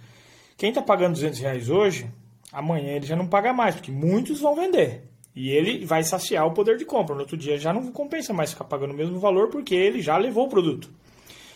Quem 0.56 0.70
está 0.70 0.82
pagando 0.82 1.14
200 1.14 1.38
reais 1.40 1.68
hoje, 1.68 2.10
amanhã 2.52 2.92
ele 2.92 3.06
já 3.06 3.16
não 3.16 3.26
paga 3.26 3.52
mais, 3.52 3.74
porque 3.74 3.90
muitos 3.90 4.40
vão 4.40 4.56
vender. 4.56 5.07
E 5.38 5.50
ele 5.50 5.86
vai 5.86 6.02
saciar 6.02 6.44
o 6.48 6.50
poder 6.50 6.76
de 6.76 6.84
compra. 6.84 7.14
No 7.14 7.20
outro 7.20 7.36
dia 7.36 7.56
já 7.56 7.72
não 7.72 7.92
compensa 7.92 8.32
mais 8.32 8.50
ficar 8.50 8.64
pagando 8.64 8.92
o 8.92 8.96
mesmo 8.96 9.20
valor, 9.20 9.50
porque 9.50 9.72
ele 9.72 10.02
já 10.02 10.16
levou 10.16 10.46
o 10.46 10.48
produto. 10.48 10.90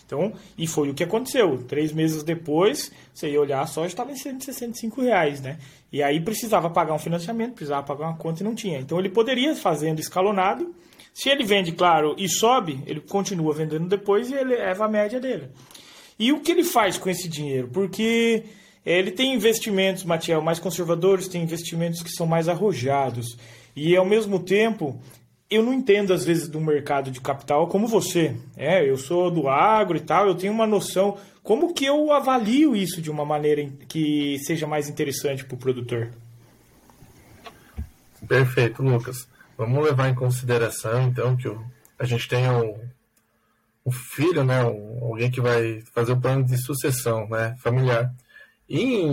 Então, 0.06 0.32
e 0.56 0.68
foi 0.68 0.88
o 0.88 0.94
que 0.94 1.02
aconteceu. 1.02 1.58
Três 1.66 1.92
meses 1.92 2.22
depois, 2.22 2.92
você 3.12 3.30
ia 3.30 3.40
olhar, 3.40 3.66
soja 3.66 3.88
estava 3.88 4.12
em 4.12 4.16
165 4.16 5.00
reais, 5.00 5.40
né? 5.40 5.58
E 5.92 6.00
aí 6.00 6.20
precisava 6.20 6.70
pagar 6.70 6.94
um 6.94 6.98
financiamento, 6.98 7.54
precisava 7.54 7.82
pagar 7.82 8.06
uma 8.06 8.16
conta 8.16 8.40
e 8.40 8.44
não 8.44 8.54
tinha. 8.54 8.78
Então 8.78 9.00
ele 9.00 9.08
poderia 9.08 9.56
fazendo 9.56 9.98
escalonado. 9.98 10.72
Se 11.12 11.28
ele 11.28 11.42
vende, 11.42 11.72
claro, 11.72 12.14
e 12.16 12.28
sobe, 12.28 12.84
ele 12.86 13.00
continua 13.00 13.52
vendendo 13.52 13.88
depois 13.88 14.30
e 14.30 14.34
ele 14.34 14.54
leva 14.54 14.84
a 14.84 14.88
média 14.88 15.18
dele. 15.18 15.48
E 16.16 16.30
o 16.30 16.38
que 16.38 16.52
ele 16.52 16.62
faz 16.62 16.96
com 16.96 17.10
esse 17.10 17.28
dinheiro? 17.28 17.66
Porque 17.72 18.44
ele 18.86 19.10
tem 19.10 19.34
investimentos, 19.34 20.04
Matiel, 20.04 20.40
mais 20.40 20.60
conservadores, 20.60 21.26
tem 21.26 21.42
investimentos 21.42 22.00
que 22.00 22.10
são 22.10 22.28
mais 22.28 22.48
arrojados. 22.48 23.36
E 23.74 23.96
ao 23.96 24.04
mesmo 24.04 24.38
tempo, 24.38 25.00
eu 25.50 25.62
não 25.62 25.72
entendo 25.72 26.12
às 26.12 26.24
vezes 26.24 26.48
do 26.48 26.60
mercado 26.60 27.10
de 27.10 27.20
capital 27.20 27.68
como 27.68 27.86
você. 27.86 28.34
É, 28.56 28.88
eu 28.88 28.96
sou 28.96 29.30
do 29.30 29.48
agro 29.48 29.96
e 29.96 30.00
tal, 30.00 30.26
eu 30.26 30.34
tenho 30.34 30.52
uma 30.52 30.66
noção. 30.66 31.18
Como 31.42 31.74
que 31.74 31.84
eu 31.84 32.12
avalio 32.12 32.74
isso 32.74 33.02
de 33.02 33.10
uma 33.10 33.24
maneira 33.24 33.68
que 33.88 34.38
seja 34.46 34.66
mais 34.66 34.88
interessante 34.88 35.44
para 35.44 35.54
o 35.54 35.58
produtor? 35.58 36.10
Perfeito, 38.26 38.82
Lucas. 38.82 39.28
Vamos 39.58 39.84
levar 39.84 40.08
em 40.08 40.14
consideração 40.14 41.02
então 41.02 41.36
que 41.36 41.48
a 41.98 42.04
gente 42.04 42.28
tem 42.28 42.48
um, 42.50 42.74
um 43.84 43.90
filho, 43.90 44.44
né, 44.44 44.64
um, 44.64 45.04
alguém 45.04 45.30
que 45.30 45.40
vai 45.40 45.82
fazer 45.92 46.12
o 46.12 46.20
plano 46.20 46.44
de 46.44 46.56
sucessão, 46.56 47.28
né, 47.28 47.54
familiar. 47.58 48.12
E, 48.68 49.04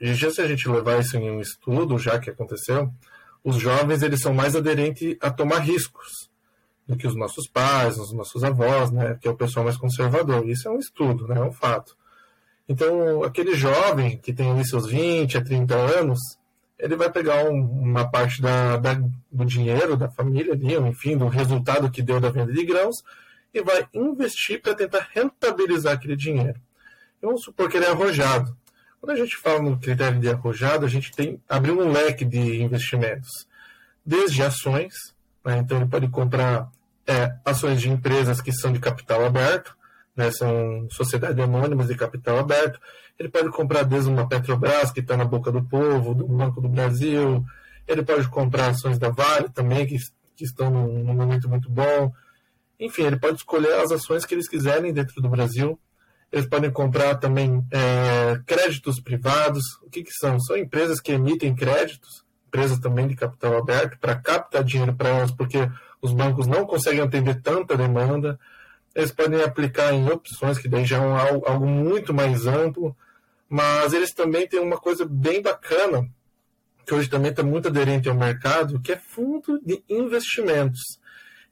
e 0.00 0.14
já 0.14 0.30
se 0.30 0.40
a 0.40 0.48
gente 0.48 0.68
levar 0.68 0.98
isso 0.98 1.16
em 1.16 1.30
um 1.30 1.40
estudo, 1.40 1.98
já 1.98 2.18
que 2.18 2.30
aconteceu, 2.30 2.90
os 3.42 3.56
jovens 3.56 4.02
eles 4.02 4.20
são 4.20 4.34
mais 4.34 4.54
aderentes 4.54 5.16
a 5.20 5.30
tomar 5.30 5.60
riscos 5.60 6.30
do 6.86 6.96
que 6.96 7.06
os 7.06 7.14
nossos 7.14 7.46
pais, 7.48 7.98
os 7.98 8.12
nossos 8.12 8.42
avós, 8.42 8.90
né, 8.90 9.16
que 9.20 9.28
é 9.28 9.30
o 9.30 9.36
pessoal 9.36 9.64
mais 9.64 9.76
conservador. 9.76 10.46
Isso 10.48 10.68
é 10.68 10.70
um 10.70 10.78
estudo, 10.78 11.26
né, 11.28 11.38
é 11.38 11.42
um 11.42 11.52
fato. 11.52 11.96
Então, 12.68 13.22
aquele 13.24 13.54
jovem 13.54 14.18
que 14.18 14.32
tem 14.32 14.50
ali 14.50 14.66
seus 14.66 14.86
20 14.86 15.38
a 15.38 15.44
30 15.44 15.74
anos, 15.74 16.18
ele 16.78 16.96
vai 16.96 17.10
pegar 17.10 17.44
um, 17.44 17.60
uma 17.60 18.08
parte 18.10 18.40
da, 18.40 18.76
da, 18.76 18.94
do 19.30 19.44
dinheiro 19.44 19.96
da 19.96 20.08
família 20.08 20.52
ali, 20.52 20.74
enfim, 20.74 21.16
do 21.16 21.28
resultado 21.28 21.90
que 21.90 22.02
deu 22.02 22.20
da 22.20 22.30
venda 22.30 22.52
de 22.52 22.64
grãos, 22.64 22.96
e 23.52 23.60
vai 23.62 23.86
investir 23.92 24.60
para 24.60 24.74
tentar 24.74 25.08
rentabilizar 25.12 25.94
aquele 25.94 26.16
dinheiro. 26.16 26.60
Vamos 27.20 27.42
supor 27.42 27.68
que 27.68 27.76
ele 27.76 27.86
é 27.86 27.90
arrojado. 27.90 28.56
Quando 29.00 29.12
a 29.12 29.16
gente 29.16 29.34
fala 29.36 29.62
no 29.62 29.78
critério 29.78 30.20
de 30.20 30.28
arrojado, 30.28 30.84
a 30.84 30.88
gente 30.88 31.10
tem 31.10 31.40
abrir 31.48 31.72
um 31.72 31.90
leque 31.90 32.22
de 32.22 32.62
investimentos, 32.62 33.48
desde 34.04 34.42
ações, 34.42 34.92
né? 35.42 35.58
então 35.58 35.78
ele 35.78 35.88
pode 35.88 36.08
comprar 36.08 36.70
é, 37.06 37.34
ações 37.42 37.80
de 37.80 37.88
empresas 37.88 38.42
que 38.42 38.52
são 38.52 38.70
de 38.70 38.78
capital 38.78 39.24
aberto, 39.24 39.74
né? 40.14 40.30
são 40.30 40.86
sociedades 40.90 41.42
anônimas 41.42 41.88
de 41.88 41.94
capital 41.94 42.38
aberto. 42.38 42.78
Ele 43.18 43.30
pode 43.30 43.50
comprar 43.50 43.84
desde 43.84 44.10
uma 44.10 44.28
Petrobras 44.28 44.92
que 44.92 45.00
está 45.00 45.16
na 45.16 45.24
boca 45.24 45.50
do 45.50 45.64
povo, 45.64 46.14
do 46.14 46.26
Banco 46.26 46.60
do 46.60 46.68
Brasil. 46.68 47.42
Ele 47.88 48.02
pode 48.02 48.28
comprar 48.28 48.68
ações 48.68 48.98
da 48.98 49.08
Vale 49.08 49.48
também 49.48 49.86
que, 49.86 49.96
que 50.36 50.44
estão 50.44 50.70
num, 50.70 51.04
num 51.04 51.14
momento 51.14 51.48
muito 51.48 51.70
bom. 51.70 52.12
Enfim, 52.78 53.04
ele 53.04 53.18
pode 53.18 53.38
escolher 53.38 53.74
as 53.74 53.90
ações 53.92 54.26
que 54.26 54.34
eles 54.34 54.48
quiserem 54.48 54.92
dentro 54.92 55.22
do 55.22 55.28
Brasil 55.28 55.78
eles 56.32 56.46
podem 56.46 56.70
comprar 56.70 57.16
também 57.16 57.64
é, 57.72 58.40
créditos 58.46 59.00
privados. 59.00 59.62
O 59.82 59.90
que, 59.90 60.04
que 60.04 60.12
são? 60.12 60.38
São 60.38 60.56
empresas 60.56 61.00
que 61.00 61.12
emitem 61.12 61.54
créditos, 61.54 62.24
empresas 62.46 62.78
também 62.78 63.08
de 63.08 63.16
capital 63.16 63.58
aberto, 63.58 63.98
para 63.98 64.14
captar 64.14 64.62
dinheiro 64.62 64.94
para 64.94 65.08
elas, 65.08 65.32
porque 65.32 65.68
os 66.00 66.12
bancos 66.12 66.46
não 66.46 66.64
conseguem 66.64 67.00
atender 67.00 67.40
tanta 67.42 67.76
demanda. 67.76 68.38
Eles 68.94 69.10
podem 69.10 69.42
aplicar 69.42 69.92
em 69.92 70.08
opções, 70.08 70.58
que 70.58 70.68
daí 70.68 70.84
já 70.84 70.98
é 70.98 71.00
um, 71.00 71.16
algo 71.16 71.66
muito 71.66 72.14
mais 72.14 72.46
amplo, 72.46 72.96
mas 73.48 73.92
eles 73.92 74.12
também 74.12 74.46
têm 74.48 74.60
uma 74.60 74.78
coisa 74.78 75.04
bem 75.04 75.42
bacana, 75.42 76.08
que 76.86 76.94
hoje 76.94 77.08
também 77.08 77.30
está 77.30 77.42
muito 77.42 77.68
aderente 77.68 78.08
ao 78.08 78.14
mercado, 78.14 78.80
que 78.80 78.92
é 78.92 78.96
fundo 78.96 79.60
de 79.64 79.82
investimentos. 79.88 80.80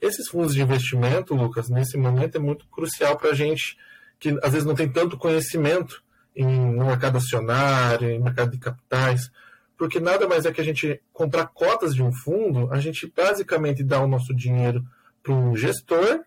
Esses 0.00 0.28
fundos 0.28 0.54
de 0.54 0.62
investimento, 0.62 1.34
Lucas, 1.34 1.68
nesse 1.68 1.96
momento 1.96 2.36
é 2.36 2.38
muito 2.38 2.66
crucial 2.68 3.16
para 3.16 3.30
a 3.30 3.34
gente 3.34 3.76
que 4.18 4.30
às 4.42 4.52
vezes 4.52 4.66
não 4.66 4.74
tem 4.74 4.88
tanto 4.88 5.16
conhecimento 5.16 6.02
em, 6.34 6.46
no 6.46 6.86
mercado 6.86 7.18
acionário, 7.18 8.10
em 8.10 8.20
mercado 8.20 8.50
de 8.50 8.58
capitais, 8.58 9.30
porque 9.76 10.00
nada 10.00 10.26
mais 10.26 10.44
é 10.44 10.52
que 10.52 10.60
a 10.60 10.64
gente 10.64 11.00
comprar 11.12 11.46
cotas 11.46 11.94
de 11.94 12.02
um 12.02 12.12
fundo, 12.12 12.72
a 12.72 12.80
gente 12.80 13.12
basicamente 13.14 13.84
dá 13.84 14.00
o 14.00 14.08
nosso 14.08 14.34
dinheiro 14.34 14.84
para 15.22 15.32
um 15.32 15.56
gestor 15.56 16.20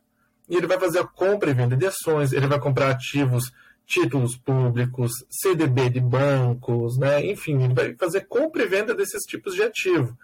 e 0.50 0.56
ele 0.56 0.68
vai 0.68 0.80
fazer 0.80 1.00
a 1.00 1.08
compra 1.08 1.50
e 1.50 1.54
venda 1.54 1.76
de 1.76 1.86
ações, 1.86 2.32
ele 2.32 2.48
vai 2.48 2.60
comprar 2.60 2.90
ativos, 2.90 3.52
títulos 3.86 4.38
públicos, 4.38 5.12
CDB 5.30 5.90
de 5.90 6.00
bancos, 6.00 6.98
né? 6.98 7.26
enfim, 7.26 7.62
ele 7.62 7.74
vai 7.74 7.96
fazer 7.96 8.22
compra 8.22 8.64
e 8.64 8.68
venda 8.68 8.96
desses 8.96 9.24
tipos 9.24 9.54
de 9.54 9.64
ativo 9.64 10.18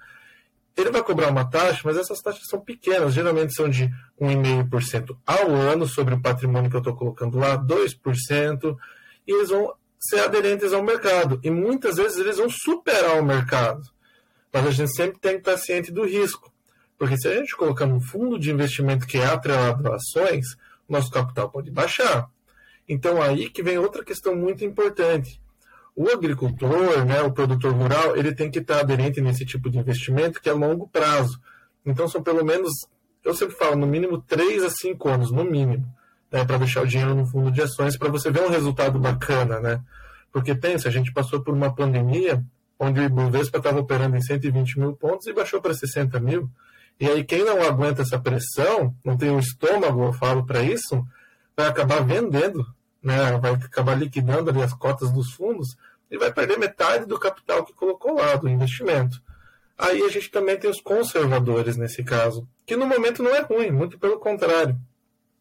ele 0.78 0.92
vai 0.92 1.02
cobrar 1.02 1.30
uma 1.30 1.44
taxa, 1.44 1.82
mas 1.84 1.98
essas 1.98 2.22
taxas 2.22 2.48
são 2.48 2.60
pequenas, 2.60 3.14
geralmente 3.14 3.54
são 3.54 3.68
de 3.68 3.90
1,5% 4.22 5.18
ao 5.26 5.50
ano 5.50 5.88
sobre 5.88 6.14
o 6.14 6.22
patrimônio 6.22 6.70
que 6.70 6.76
eu 6.76 6.82
estou 6.82 6.96
colocando 6.96 7.40
lá, 7.40 7.58
2%, 7.58 8.78
e 9.26 9.32
eles 9.32 9.50
vão 9.50 9.74
ser 10.00 10.20
aderentes 10.20 10.72
ao 10.74 10.84
mercado. 10.84 11.40
E 11.44 11.50
muitas 11.50 11.98
vezes 11.98 12.20
eles 12.20 12.38
vão 12.38 12.48
superar 12.48 13.20
o 13.20 13.26
mercado. 13.26 13.82
Mas 14.54 14.68
a 14.68 14.72
gente 14.72 14.96
sempre 14.96 15.20
tem 15.20 15.34
que 15.34 15.50
estar 15.50 15.58
ciente 15.58 15.92
do 15.92 16.06
risco. 16.06 16.54
Porque 16.98 17.18
se 17.18 17.28
a 17.28 17.36
gente 17.36 17.56
colocar 17.56 17.86
um 17.86 18.00
fundo 18.00 18.40
de 18.40 18.52
investimento 18.52 19.08
que 19.08 19.18
é 19.18 19.26
atrelado 19.26 19.92
a 19.92 19.96
ações, 19.96 20.46
nosso 20.88 21.10
capital 21.10 21.50
pode 21.50 21.72
baixar. 21.72 22.30
Então 22.88 23.22
aí 23.22 23.50
que 23.50 23.64
vem 23.64 23.80
outra 23.80 24.04
questão 24.04 24.36
muito 24.36 24.64
importante 24.64 25.42
o 25.98 26.12
agricultor, 26.12 27.04
né, 27.06 27.24
o 27.24 27.32
produtor 27.32 27.74
rural, 27.74 28.16
ele 28.16 28.32
tem 28.32 28.52
que 28.52 28.60
estar 28.60 28.82
aderente 28.82 29.20
nesse 29.20 29.44
tipo 29.44 29.68
de 29.68 29.80
investimento 29.80 30.40
que 30.40 30.48
é 30.48 30.52
a 30.52 30.56
longo 30.56 30.88
prazo. 30.88 31.42
Então 31.84 32.08
são 32.08 32.22
pelo 32.22 32.46
menos, 32.46 32.72
eu 33.26 33.34
sempre 33.34 33.56
falo, 33.56 33.76
no 33.76 33.88
mínimo 33.88 34.22
3 34.22 34.64
a 34.64 34.70
5 34.70 35.10
anos, 35.10 35.32
no 35.32 35.44
mínimo, 35.44 35.92
né, 36.32 36.46
para 36.46 36.60
deixar 36.60 36.84
o 36.84 36.88
dinheiro 36.88 37.16
no 37.16 37.26
fundo 37.26 37.52
de 37.52 37.64
ações, 37.64 37.98
para 37.98 38.10
você 38.10 38.30
ver 38.30 38.44
um 38.44 38.50
resultado 38.50 39.00
bacana, 39.00 39.60
né? 39.60 39.82
Porque 40.32 40.54
pensa, 40.54 40.88
a 40.88 40.92
gente 40.92 41.12
passou 41.12 41.42
por 41.42 41.56
uma 41.56 41.74
pandemia 41.74 42.44
onde 42.78 43.00
o 43.00 43.04
Ibovespa 43.04 43.58
estava 43.58 43.80
operando 43.80 44.16
em 44.16 44.22
120 44.22 44.80
mil 44.80 44.94
pontos 44.94 45.26
e 45.26 45.34
baixou 45.34 45.60
para 45.60 45.74
60 45.74 46.20
mil. 46.20 46.48
E 47.00 47.08
aí 47.08 47.24
quem 47.24 47.44
não 47.44 47.64
aguenta 47.64 48.04
essa 48.04 48.20
pressão, 48.20 48.94
não 49.04 49.18
tem 49.18 49.32
um 49.32 49.40
estômago, 49.40 50.04
eu 50.04 50.14
falo 50.14 50.46
para 50.46 50.62
isso, 50.62 51.04
vai 51.56 51.68
acabar 51.68 52.06
vendendo 52.06 52.64
né, 53.02 53.38
vai 53.38 53.52
acabar 53.54 53.96
liquidando 53.96 54.50
ali 54.50 54.62
as 54.62 54.74
cotas 54.74 55.12
dos 55.12 55.32
fundos 55.34 55.78
e 56.10 56.18
vai 56.18 56.32
perder 56.32 56.58
metade 56.58 57.06
do 57.06 57.20
capital 57.20 57.66
que 57.66 57.74
colocou 57.74 58.16
lá, 58.16 58.36
do 58.36 58.48
investimento. 58.48 59.22
Aí 59.78 60.02
a 60.02 60.10
gente 60.10 60.32
também 60.32 60.58
tem 60.58 60.70
os 60.70 60.82
conservadores 60.82 61.78
nesse 61.78 62.04
caso, 62.04 62.48
que 62.66 62.76
no 62.76 62.88
momento 62.88 63.22
não 63.22 63.36
é 63.36 63.42
ruim, 63.42 63.70
muito 63.70 64.00
pelo 64.00 64.20
contrário. 64.20 64.76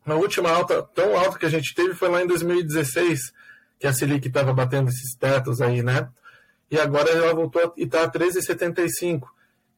A 0.05 0.15
última 0.15 0.51
alta, 0.51 0.83
tão 0.83 1.17
alta 1.17 1.39
que 1.39 1.47
a 1.47 1.51
gente 1.51 1.75
teve 1.75 1.95
foi 1.95 2.09
lá 2.09 2.23
em 2.23 2.27
2016, 2.27 3.33
que 3.79 3.87
a 3.87 3.93
Selic 3.93 4.29
estava 4.29 4.53
batendo 4.53 4.89
esses 4.89 5.17
tetos 5.17 5.61
aí, 5.61 5.83
né? 5.83 6.09
E 6.71 6.79
agora 6.79 7.11
ela 7.11 7.35
voltou 7.35 7.75
e 7.77 7.85
está 7.85 8.05
a 8.05 8.11
13,75. 8.11 9.23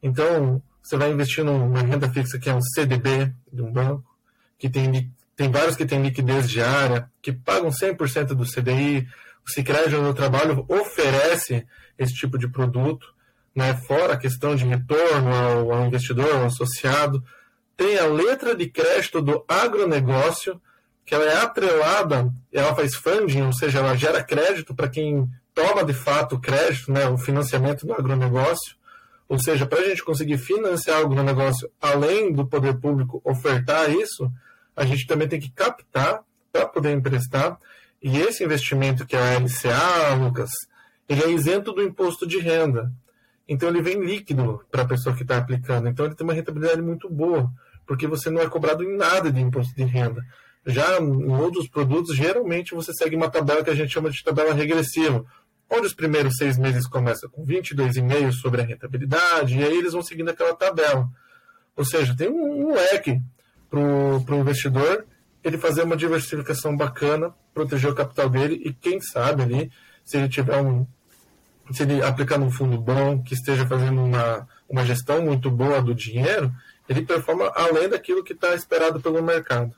Então, 0.02 0.62
você 0.82 0.96
vai 0.96 1.10
investir 1.10 1.44
numa 1.44 1.80
renda 1.80 2.10
fixa 2.10 2.38
que 2.38 2.50
é 2.50 2.54
um 2.54 2.60
CDB 2.60 3.32
de 3.52 3.62
um 3.62 3.72
banco, 3.72 4.04
que 4.58 4.68
tem 4.68 5.12
tem 5.38 5.48
vários 5.48 5.76
que 5.76 5.86
têm 5.86 6.02
liquidez 6.02 6.50
diária, 6.50 7.08
que 7.22 7.32
pagam 7.32 7.70
100% 7.70 8.34
do 8.34 8.44
CDI. 8.44 9.06
O 9.46 9.50
Sicredi 9.52 9.94
no 9.94 10.12
trabalho 10.12 10.66
oferece 10.68 11.64
esse 11.96 12.12
tipo 12.12 12.36
de 12.36 12.48
produto, 12.48 13.06
né? 13.54 13.72
fora 13.86 14.14
a 14.14 14.16
questão 14.16 14.56
de 14.56 14.66
retorno 14.66 15.32
ao, 15.32 15.72
ao 15.72 15.86
investidor, 15.86 16.34
ao 16.34 16.46
associado. 16.46 17.22
Tem 17.76 18.00
a 18.00 18.06
letra 18.06 18.52
de 18.52 18.68
crédito 18.68 19.22
do 19.22 19.44
agronegócio, 19.46 20.60
que 21.06 21.14
ela 21.14 21.26
é 21.26 21.36
atrelada, 21.36 22.32
ela 22.52 22.74
faz 22.74 22.96
funding, 22.96 23.42
ou 23.42 23.52
seja, 23.52 23.78
ela 23.78 23.94
gera 23.94 24.24
crédito 24.24 24.74
para 24.74 24.88
quem 24.88 25.30
toma 25.54 25.84
de 25.84 25.94
fato 25.94 26.34
o 26.34 26.40
crédito, 26.40 26.90
né, 26.90 27.06
o 27.08 27.16
financiamento 27.16 27.86
do 27.86 27.92
agronegócio. 27.92 28.74
Ou 29.28 29.38
seja, 29.38 29.66
para 29.66 29.82
a 29.82 29.88
gente 29.88 30.02
conseguir 30.02 30.38
financiar 30.38 31.00
o 31.00 31.06
agronegócio, 31.06 31.70
além 31.80 32.32
do 32.32 32.44
poder 32.44 32.80
público 32.80 33.22
ofertar 33.24 33.88
isso, 33.88 34.28
a 34.78 34.84
gente 34.84 35.06
também 35.06 35.26
tem 35.26 35.40
que 35.40 35.50
captar 35.50 36.22
para 36.52 36.66
poder 36.66 36.92
emprestar. 36.92 37.58
E 38.00 38.16
esse 38.18 38.44
investimento 38.44 39.04
que 39.04 39.16
é 39.16 39.18
a 39.18 39.38
LCA, 39.38 40.14
Lucas, 40.14 40.50
ele 41.08 41.24
é 41.24 41.30
isento 41.30 41.72
do 41.72 41.82
imposto 41.82 42.26
de 42.26 42.38
renda. 42.38 42.92
Então 43.48 43.68
ele 43.68 43.82
vem 43.82 44.00
líquido 44.00 44.64
para 44.70 44.82
a 44.82 44.86
pessoa 44.86 45.16
que 45.16 45.22
está 45.22 45.36
aplicando. 45.36 45.88
Então 45.88 46.06
ele 46.06 46.14
tem 46.14 46.24
uma 46.24 46.32
rentabilidade 46.32 46.80
muito 46.80 47.10
boa, 47.10 47.50
porque 47.84 48.06
você 48.06 48.30
não 48.30 48.40
é 48.40 48.48
cobrado 48.48 48.84
em 48.84 48.96
nada 48.96 49.32
de 49.32 49.40
imposto 49.40 49.74
de 49.74 49.82
renda. 49.82 50.24
Já 50.64 51.00
em 51.00 51.32
outros 51.32 51.68
produtos, 51.68 52.14
geralmente 52.14 52.74
você 52.74 52.92
segue 52.92 53.16
uma 53.16 53.30
tabela 53.30 53.64
que 53.64 53.70
a 53.70 53.74
gente 53.74 53.92
chama 53.92 54.10
de 54.10 54.22
tabela 54.22 54.54
regressiva, 54.54 55.24
onde 55.68 55.86
os 55.86 55.94
primeiros 55.94 56.36
seis 56.36 56.56
meses 56.56 56.86
começam 56.86 57.28
com 57.28 57.44
22,5% 57.44 58.32
sobre 58.32 58.60
a 58.60 58.64
rentabilidade, 58.64 59.58
e 59.58 59.64
aí 59.64 59.76
eles 59.76 59.92
vão 59.92 60.02
seguindo 60.02 60.28
aquela 60.28 60.54
tabela. 60.54 61.08
Ou 61.74 61.84
seja, 61.84 62.14
tem 62.16 62.28
um, 62.28 62.68
um 62.68 62.74
leque 62.74 63.20
para 63.70 63.80
o 63.80 64.40
investidor 64.40 65.04
ele 65.44 65.58
fazer 65.58 65.82
uma 65.82 65.96
diversificação 65.96 66.76
bacana, 66.76 67.34
proteger 67.54 67.90
o 67.90 67.94
capital 67.94 68.28
dele 68.28 68.60
e 68.64 68.72
quem 68.72 69.00
sabe 69.00 69.42
ali, 69.42 69.70
se 70.04 70.16
ele 70.16 70.28
tiver 70.28 70.60
um, 70.60 70.86
se 71.72 71.82
ele 71.82 72.02
aplicar 72.02 72.38
num 72.38 72.50
fundo 72.50 72.78
bom, 72.78 73.22
que 73.22 73.34
esteja 73.34 73.66
fazendo 73.66 74.02
uma, 74.02 74.48
uma 74.68 74.84
gestão 74.84 75.22
muito 75.24 75.50
boa 75.50 75.80
do 75.80 75.94
dinheiro, 75.94 76.52
ele 76.88 77.02
performa 77.02 77.52
além 77.54 77.88
daquilo 77.88 78.24
que 78.24 78.32
está 78.32 78.54
esperado 78.54 79.00
pelo 79.00 79.22
mercado. 79.22 79.74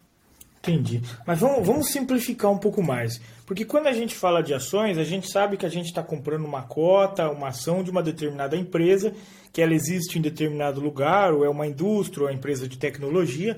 Entendi. 0.62 1.00
Mas 1.26 1.40
vamos, 1.40 1.66
vamos 1.66 1.88
simplificar 1.88 2.50
um 2.50 2.58
pouco 2.58 2.82
mais. 2.82 3.18
Porque 3.46 3.64
quando 3.64 3.86
a 3.86 3.92
gente 3.92 4.14
fala 4.14 4.42
de 4.42 4.52
ações, 4.52 4.98
a 4.98 5.04
gente 5.04 5.30
sabe 5.30 5.56
que 5.56 5.64
a 5.64 5.70
gente 5.70 5.86
está 5.86 6.02
comprando 6.02 6.44
uma 6.44 6.62
cota, 6.62 7.30
uma 7.30 7.48
ação 7.48 7.82
de 7.82 7.90
uma 7.90 8.02
determinada 8.02 8.56
empresa, 8.56 9.14
que 9.52 9.62
ela 9.62 9.74
existe 9.74 10.18
em 10.18 10.22
determinado 10.22 10.80
lugar, 10.80 11.32
ou 11.32 11.44
é 11.44 11.48
uma 11.48 11.66
indústria, 11.66 12.22
ou 12.22 12.28
é 12.28 12.32
uma 12.32 12.36
empresa 12.36 12.68
de 12.68 12.78
tecnologia, 12.78 13.56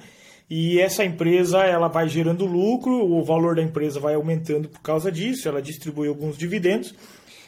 e 0.49 0.80
essa 0.80 1.04
empresa 1.04 1.64
ela 1.64 1.88
vai 1.88 2.08
gerando 2.08 2.44
lucro, 2.44 2.92
o 2.92 3.25
valor 3.25 3.56
da 3.56 3.62
empresa 3.62 3.99
vai 3.99 4.14
aumentando 4.14 4.68
por 4.68 4.80
causa 4.80 5.11
disso, 5.11 5.49
ela 5.49 5.62
distribui 5.62 6.08
alguns 6.08 6.37
dividendos. 6.37 6.94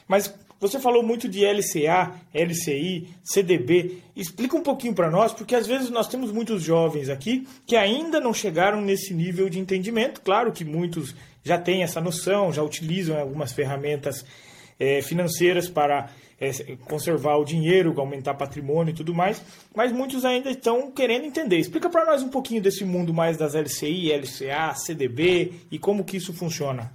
Mas 0.09 0.33
você 0.61 0.79
falou 0.79 1.03
muito 1.03 1.29
de 1.29 1.45
LCA, 1.45 2.15
LCI, 2.33 3.09
CDB. 3.23 3.99
Explica 4.17 4.57
um 4.57 4.63
pouquinho 4.63 4.95
para 4.95 5.11
nós, 5.11 5.33
porque 5.33 5.55
às 5.55 5.67
vezes 5.67 5.91
nós 5.91 6.09
temos 6.09 6.33
muitos 6.33 6.63
jovens 6.63 7.11
aqui 7.11 7.47
que 7.67 7.77
ainda 7.77 8.19
não 8.19 8.33
chegaram 8.33 8.81
nesse 8.81 9.13
nível 9.13 9.51
de 9.51 9.59
entendimento. 9.59 10.23
Claro 10.23 10.53
que 10.53 10.65
muitos 10.65 11.15
já 11.43 11.59
têm 11.59 11.83
essa 11.83 12.01
noção, 12.01 12.51
já 12.51 12.63
utilizam 12.63 13.19
algumas 13.19 13.53
ferramentas 13.53 14.25
é, 14.79 15.03
financeiras 15.03 15.69
para 15.69 16.09
é, 16.41 16.51
conservar 16.85 17.37
o 17.37 17.45
dinheiro, 17.45 17.95
aumentar 17.99 18.35
patrimônio 18.35 18.93
e 18.93 18.95
tudo 18.95 19.15
mais, 19.15 19.43
mas 19.75 19.93
muitos 19.93 20.25
ainda 20.25 20.51
estão 20.51 20.91
querendo 20.91 21.25
entender. 21.25 21.59
Explica 21.59 21.89
para 21.89 22.07
nós 22.07 22.23
um 22.23 22.29
pouquinho 22.29 22.63
desse 22.63 22.85
mundo 22.85 23.13
mais 23.13 23.37
das 23.37 23.55
LCI, 23.55 24.13
LCA, 24.13 24.75
CDB 24.75 25.53
e 25.71 25.79
como 25.79 26.05
que 26.05 26.17
isso 26.17 26.33
funciona, 26.33 26.93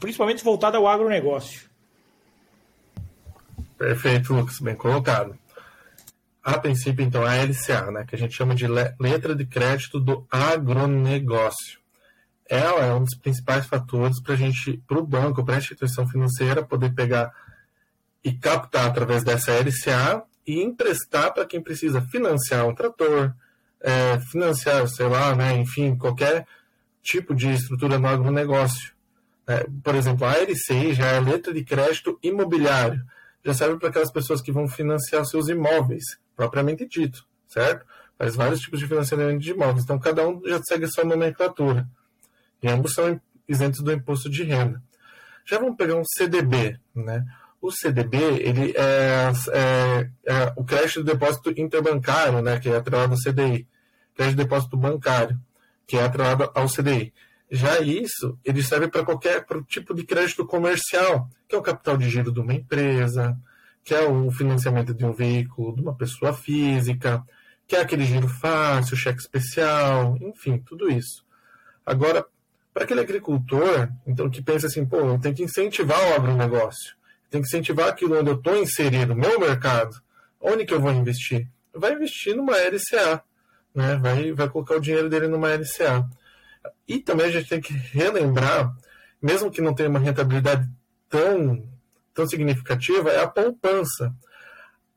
principalmente 0.00 0.44
voltado 0.44 0.76
ao 0.76 0.86
agronegócio. 0.86 1.68
Perfeito, 3.76 4.34
Lucas, 4.34 4.58
bem 4.58 4.74
colocado. 4.74 5.38
A 6.42 6.58
princípio, 6.58 7.04
então, 7.04 7.24
a 7.24 7.36
LCA, 7.36 7.90
né, 7.90 8.04
que 8.08 8.14
a 8.14 8.18
gente 8.18 8.34
chama 8.34 8.54
de 8.54 8.66
letra 8.66 9.34
de 9.34 9.44
crédito 9.44 10.00
do 10.00 10.26
agronegócio. 10.30 11.78
Ela 12.48 12.86
é 12.86 12.94
um 12.94 13.04
dos 13.04 13.14
principais 13.14 13.66
fatores 13.66 14.20
para 14.20 14.32
a 14.32 14.36
gente, 14.36 14.82
para 14.88 14.98
o 14.98 15.06
banco, 15.06 15.44
para 15.44 15.56
a 15.56 15.58
instituição 15.58 16.08
financeira, 16.08 16.64
poder 16.64 16.94
pegar 16.94 17.30
e 18.24 18.32
captar 18.32 18.86
através 18.86 19.22
dessa 19.22 19.52
LCA 19.52 20.22
e 20.46 20.62
emprestar 20.62 21.32
para 21.32 21.46
quem 21.46 21.60
precisa 21.60 22.00
financiar 22.00 22.66
um 22.66 22.74
trator, 22.74 23.34
é, 23.80 24.18
financiar, 24.30 24.86
sei 24.88 25.06
lá, 25.06 25.34
né, 25.34 25.56
enfim, 25.56 25.96
qualquer 25.96 26.46
tipo 27.02 27.34
de 27.34 27.48
estrutura 27.52 27.98
no 27.98 28.08
agronegócio. 28.08 28.92
É, 29.46 29.66
por 29.82 29.94
exemplo, 29.94 30.26
a 30.26 30.32
LCI 30.32 30.94
já 30.94 31.06
é 31.06 31.16
a 31.18 31.20
letra 31.20 31.54
de 31.54 31.64
crédito 31.64 32.18
imobiliário 32.22 33.02
já 33.44 33.54
serve 33.54 33.78
para 33.78 33.88
aquelas 33.88 34.10
pessoas 34.10 34.42
que 34.42 34.52
vão 34.52 34.68
financiar 34.68 35.24
seus 35.24 35.48
imóveis, 35.48 36.04
propriamente 36.36 36.86
dito, 36.86 37.26
certo? 37.46 37.86
Faz 38.18 38.34
vários 38.34 38.60
tipos 38.60 38.80
de 38.80 38.86
financiamento 38.86 39.40
de 39.40 39.50
imóveis. 39.50 39.84
Então, 39.84 39.98
cada 39.98 40.26
um 40.26 40.40
já 40.44 40.60
segue 40.62 40.84
a 40.84 40.88
sua 40.88 41.04
nomenclatura. 41.04 41.88
E 42.62 42.68
ambos 42.68 42.92
são 42.92 43.20
isentos 43.48 43.82
do 43.82 43.92
imposto 43.92 44.28
de 44.28 44.42
renda. 44.42 44.82
Já 45.46 45.58
vamos 45.58 45.76
pegar 45.76 45.94
um 45.94 46.02
CDB, 46.04 46.78
né? 46.94 47.24
O 47.60 47.72
CDB, 47.72 48.16
ele 48.40 48.72
é, 48.76 49.32
é, 49.52 50.10
é 50.26 50.52
o 50.56 50.64
crédito 50.64 51.02
de 51.02 51.12
depósito 51.12 51.52
interbancário, 51.56 52.40
né? 52.40 52.58
Que 52.60 52.68
é 52.68 52.76
atrelado 52.76 53.14
ao 53.14 53.18
CDI. 53.18 53.66
Crédito 54.14 54.36
de 54.36 54.44
depósito 54.44 54.76
bancário, 54.76 55.38
que 55.86 55.96
é 55.96 56.04
atrelado 56.04 56.50
ao 56.54 56.68
CDI. 56.68 57.12
Já 57.50 57.80
isso, 57.80 58.38
ele 58.44 58.62
serve 58.62 58.88
para 58.88 59.04
qualquer 59.04 59.44
tipo 59.66 59.94
de 59.94 60.04
crédito 60.04 60.46
comercial, 60.46 61.28
que 61.48 61.54
é 61.54 61.58
o 61.58 61.62
capital 61.62 61.96
de 61.96 62.08
giro 62.08 62.30
de 62.30 62.40
uma 62.40 62.52
empresa, 62.52 63.36
que 63.82 63.94
é 63.94 64.02
o 64.02 64.30
financiamento 64.30 64.92
de 64.92 65.04
um 65.04 65.12
veículo 65.12 65.74
de 65.74 65.80
uma 65.80 65.94
pessoa 65.94 66.34
física, 66.34 67.24
que 67.66 67.74
é 67.74 67.80
aquele 67.80 68.04
giro 68.04 68.28
fácil, 68.28 68.96
cheque 68.96 69.18
especial, 69.18 70.16
enfim, 70.20 70.58
tudo 70.58 70.90
isso. 70.90 71.24
Agora, 71.86 72.26
para 72.74 72.84
aquele 72.84 73.00
agricultor, 73.00 73.88
então, 74.06 74.28
que 74.28 74.42
pensa 74.42 74.66
assim, 74.66 74.84
pô, 74.84 74.98
eu 74.98 75.18
tenho 75.18 75.34
que 75.34 75.42
incentivar 75.42 75.98
o 75.98 76.14
agronegócio, 76.14 76.94
tem 77.30 77.40
que 77.42 77.48
incentivar 77.48 77.88
aquilo 77.88 78.18
onde 78.18 78.30
eu 78.30 78.36
estou 78.36 78.56
inserido, 78.56 79.14
meu 79.14 79.38
mercado, 79.38 79.96
onde 80.40 80.64
que 80.64 80.74
eu 80.74 80.80
vou 80.80 80.92
investir? 80.92 81.48
Vai 81.74 81.92
investir 81.92 82.34
numa 82.34 82.56
LCA, 82.56 83.22
né? 83.74 83.96
vai, 83.96 84.32
vai 84.32 84.48
colocar 84.48 84.76
o 84.76 84.80
dinheiro 84.80 85.08
dele 85.08 85.28
numa 85.28 85.52
LCA. 85.52 86.08
E 86.86 86.98
também 86.98 87.26
a 87.26 87.30
gente 87.30 87.48
tem 87.48 87.60
que 87.60 87.72
relembrar, 87.72 88.74
mesmo 89.20 89.50
que 89.50 89.60
não 89.60 89.74
tenha 89.74 89.88
uma 89.88 89.98
rentabilidade 89.98 90.68
tão, 91.08 91.62
tão 92.14 92.26
significativa, 92.26 93.10
é 93.10 93.22
a 93.22 93.28
poupança. 93.28 94.14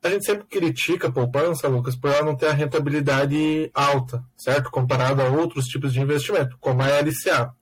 A 0.02 0.08
gente 0.08 0.24
sempre 0.24 0.46
critica 0.46 1.08
a 1.08 1.12
poupança, 1.12 1.68
Lucas, 1.68 1.94
por 1.94 2.10
ela 2.10 2.24
não 2.24 2.36
ter 2.36 2.48
a 2.48 2.52
rentabilidade 2.52 3.70
alta, 3.72 4.24
certo? 4.36 4.70
Comparado 4.70 5.22
a 5.22 5.28
outros 5.28 5.66
tipos 5.66 5.92
de 5.92 6.00
investimento, 6.00 6.56
como 6.58 6.82
a 6.82 6.88
LCA. 6.88 7.54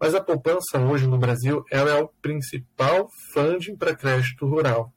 Mas 0.00 0.14
a 0.14 0.20
poupança 0.20 0.78
hoje 0.78 1.06
no 1.06 1.18
Brasil 1.18 1.64
ela 1.70 1.90
é 1.90 2.02
o 2.02 2.08
principal 2.22 3.08
funding 3.32 3.76
para 3.76 3.96
crédito 3.96 4.46
rural. 4.46 4.92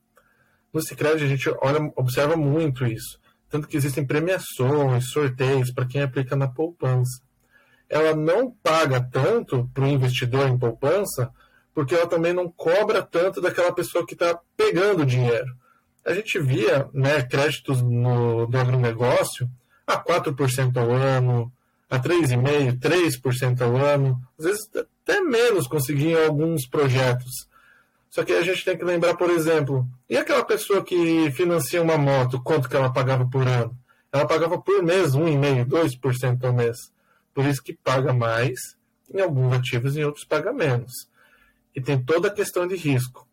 No 0.73 0.81
Cicred 0.81 1.23
a 1.23 1.27
gente 1.27 1.49
olha, 1.61 1.91
observa 1.95 2.35
muito 2.35 2.85
isso. 2.85 3.19
Tanto 3.49 3.67
que 3.67 3.75
existem 3.75 4.05
premiações, 4.05 5.09
sorteios 5.11 5.71
para 5.71 5.85
quem 5.85 6.01
aplica 6.01 6.35
na 6.35 6.47
poupança 6.47 7.21
ela 7.91 8.15
não 8.15 8.49
paga 8.49 9.01
tanto 9.01 9.69
para 9.73 9.83
o 9.83 9.87
investidor 9.87 10.47
em 10.47 10.57
poupança, 10.57 11.29
porque 11.73 11.93
ela 11.93 12.07
também 12.07 12.31
não 12.31 12.49
cobra 12.49 13.01
tanto 13.01 13.41
daquela 13.41 13.73
pessoa 13.73 14.07
que 14.07 14.13
está 14.13 14.39
pegando 14.55 15.03
o 15.03 15.05
dinheiro. 15.05 15.53
A 16.05 16.13
gente 16.13 16.39
via 16.39 16.89
né, 16.93 17.21
créditos 17.21 17.81
no, 17.81 18.47
do 18.47 18.57
agronegócio 18.57 19.49
a 19.85 20.01
4% 20.01 20.77
ao 20.77 20.89
ano, 20.89 21.51
a 21.91 21.99
3,5%, 21.99 22.79
3% 22.79 23.61
ao 23.61 23.75
ano, 23.75 24.17
às 24.39 24.45
vezes 24.45 24.61
até 25.03 25.19
menos 25.19 25.67
conseguiam 25.67 26.23
alguns 26.23 26.65
projetos. 26.65 27.49
Só 28.09 28.23
que 28.23 28.31
a 28.31 28.41
gente 28.41 28.63
tem 28.63 28.77
que 28.77 28.85
lembrar, 28.85 29.15
por 29.15 29.29
exemplo, 29.29 29.85
e 30.09 30.15
aquela 30.15 30.43
pessoa 30.45 30.83
que 30.83 31.29
financia 31.31 31.81
uma 31.81 31.97
moto, 31.97 32.41
quanto 32.41 32.69
que 32.69 32.77
ela 32.77 32.93
pagava 32.93 33.27
por 33.29 33.45
ano? 33.45 33.77
Ela 34.11 34.25
pagava 34.25 34.57
por 34.57 34.81
mês 34.81 35.11
1,5%, 35.11 35.65
2% 35.65 36.43
ao 36.45 36.53
mês. 36.53 36.77
Por 37.33 37.45
isso 37.45 37.61
que 37.61 37.73
paga 37.73 38.13
mais 38.13 38.57
em 39.13 39.19
alguns 39.19 39.53
ativos 39.53 39.95
e 39.95 39.99
em 39.99 40.05
outros 40.05 40.23
paga 40.23 40.53
menos. 40.53 41.09
E 41.75 41.81
tem 41.81 42.01
toda 42.01 42.29
a 42.29 42.33
questão 42.33 42.65
de 42.67 42.75
risco. 42.75 43.27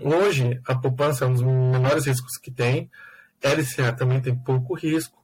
Hoje, 0.00 0.60
a 0.66 0.74
poupança 0.74 1.24
é 1.24 1.28
um 1.28 1.32
dos 1.32 1.42
menores 1.42 2.06
riscos 2.06 2.36
que 2.38 2.50
tem. 2.50 2.90
LCA 3.40 3.92
também 3.92 4.20
tem 4.20 4.34
pouco 4.34 4.74
risco. 4.74 5.17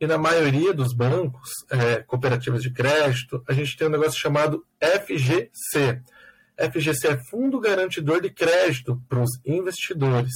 E 0.00 0.06
na 0.06 0.16
maioria 0.16 0.72
dos 0.72 0.92
bancos, 0.92 1.50
é, 1.70 1.96
cooperativas 2.02 2.62
de 2.62 2.70
crédito, 2.70 3.42
a 3.48 3.52
gente 3.52 3.76
tem 3.76 3.88
um 3.88 3.90
negócio 3.90 4.18
chamado 4.18 4.64
FGC. 4.80 6.00
FGC 6.56 7.08
é 7.08 7.18
Fundo 7.30 7.58
Garantidor 7.58 8.20
de 8.20 8.30
Crédito 8.30 9.02
para 9.08 9.20
os 9.20 9.40
investidores. 9.44 10.32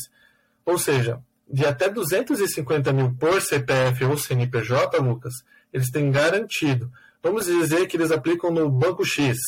Ou 0.65 0.79
seja, 0.79 1.21
de 1.49 1.65
até 1.65 1.89
250 1.89 2.93
mil 2.93 3.15
por 3.15 3.41
CPF 3.41 4.05
ou 4.05 4.17
CNPJ, 4.17 4.99
Lucas, 4.99 5.35
eles 5.73 5.91
têm 5.91 6.11
garantido. 6.11 6.91
Vamos 7.23 7.47
dizer 7.47 7.87
que 7.87 7.97
eles 7.97 8.11
aplicam 8.11 8.51
no 8.51 8.69
Banco 8.69 9.05
X, 9.05 9.39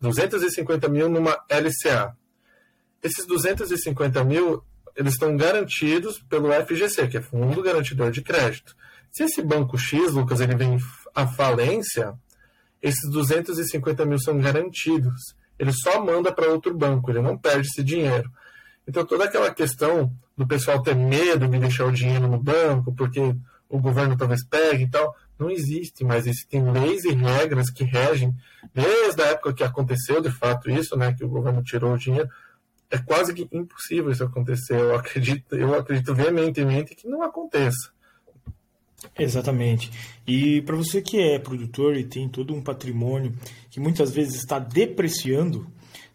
250 0.00 0.88
mil 0.88 1.08
numa 1.08 1.38
LCA. 1.48 2.16
Esses 3.02 3.26
250 3.26 4.24
mil, 4.24 4.64
eles 4.96 5.12
estão 5.12 5.36
garantidos 5.36 6.18
pelo 6.28 6.50
FGC, 6.52 7.06
que 7.08 7.18
é 7.18 7.22
Fundo 7.22 7.62
Garantidor 7.62 8.10
de 8.10 8.22
Crédito. 8.22 8.74
Se 9.14 9.22
esse 9.22 9.40
Banco 9.40 9.78
X, 9.78 10.12
Lucas, 10.12 10.40
ele 10.40 10.56
vem 10.56 10.76
à 11.14 11.24
falência, 11.24 12.14
esses 12.82 13.08
250 13.12 14.04
mil 14.04 14.18
são 14.18 14.40
garantidos. 14.40 15.36
Ele 15.56 15.72
só 15.72 16.04
manda 16.04 16.32
para 16.32 16.50
outro 16.50 16.76
banco, 16.76 17.12
ele 17.12 17.22
não 17.22 17.38
perde 17.38 17.68
esse 17.68 17.84
dinheiro. 17.84 18.28
Então, 18.88 19.06
toda 19.06 19.22
aquela 19.22 19.54
questão 19.54 20.12
do 20.36 20.44
pessoal 20.44 20.82
ter 20.82 20.96
medo 20.96 21.46
de 21.46 21.60
deixar 21.60 21.84
o 21.84 21.92
dinheiro 21.92 22.26
no 22.26 22.42
banco, 22.42 22.92
porque 22.92 23.20
o 23.68 23.78
governo 23.78 24.16
talvez 24.16 24.44
pegue 24.44 24.82
e 24.82 24.90
tal, 24.90 25.14
Não 25.38 25.48
existe, 25.48 26.02
mas 26.04 26.26
existem 26.26 26.68
leis 26.72 27.04
e 27.04 27.12
regras 27.12 27.70
que 27.70 27.84
regem, 27.84 28.34
desde 28.72 29.22
a 29.22 29.26
época 29.26 29.54
que 29.54 29.64
aconteceu 29.64 30.20
de 30.20 30.30
fato 30.30 30.70
isso, 30.70 30.96
né, 30.96 31.12
que 31.12 31.24
o 31.24 31.28
governo 31.28 31.62
tirou 31.62 31.92
o 31.92 31.98
dinheiro, 31.98 32.28
é 32.90 32.98
quase 32.98 33.32
que 33.32 33.48
impossível 33.52 34.10
isso 34.10 34.24
acontecer. 34.24 34.78
Eu 34.78 34.96
acredito, 34.96 35.54
eu 35.54 35.74
acredito 35.74 36.14
veementemente 36.14 36.94
que 36.96 37.08
não 37.08 37.22
aconteça. 37.22 37.93
Exatamente. 39.18 39.90
E 40.26 40.62
para 40.62 40.76
você 40.76 41.00
que 41.00 41.20
é 41.20 41.38
produtor 41.38 41.96
e 41.96 42.04
tem 42.04 42.28
todo 42.28 42.54
um 42.54 42.62
patrimônio 42.62 43.34
que 43.70 43.80
muitas 43.80 44.12
vezes 44.12 44.36
está 44.36 44.58
depreciando, 44.58 45.66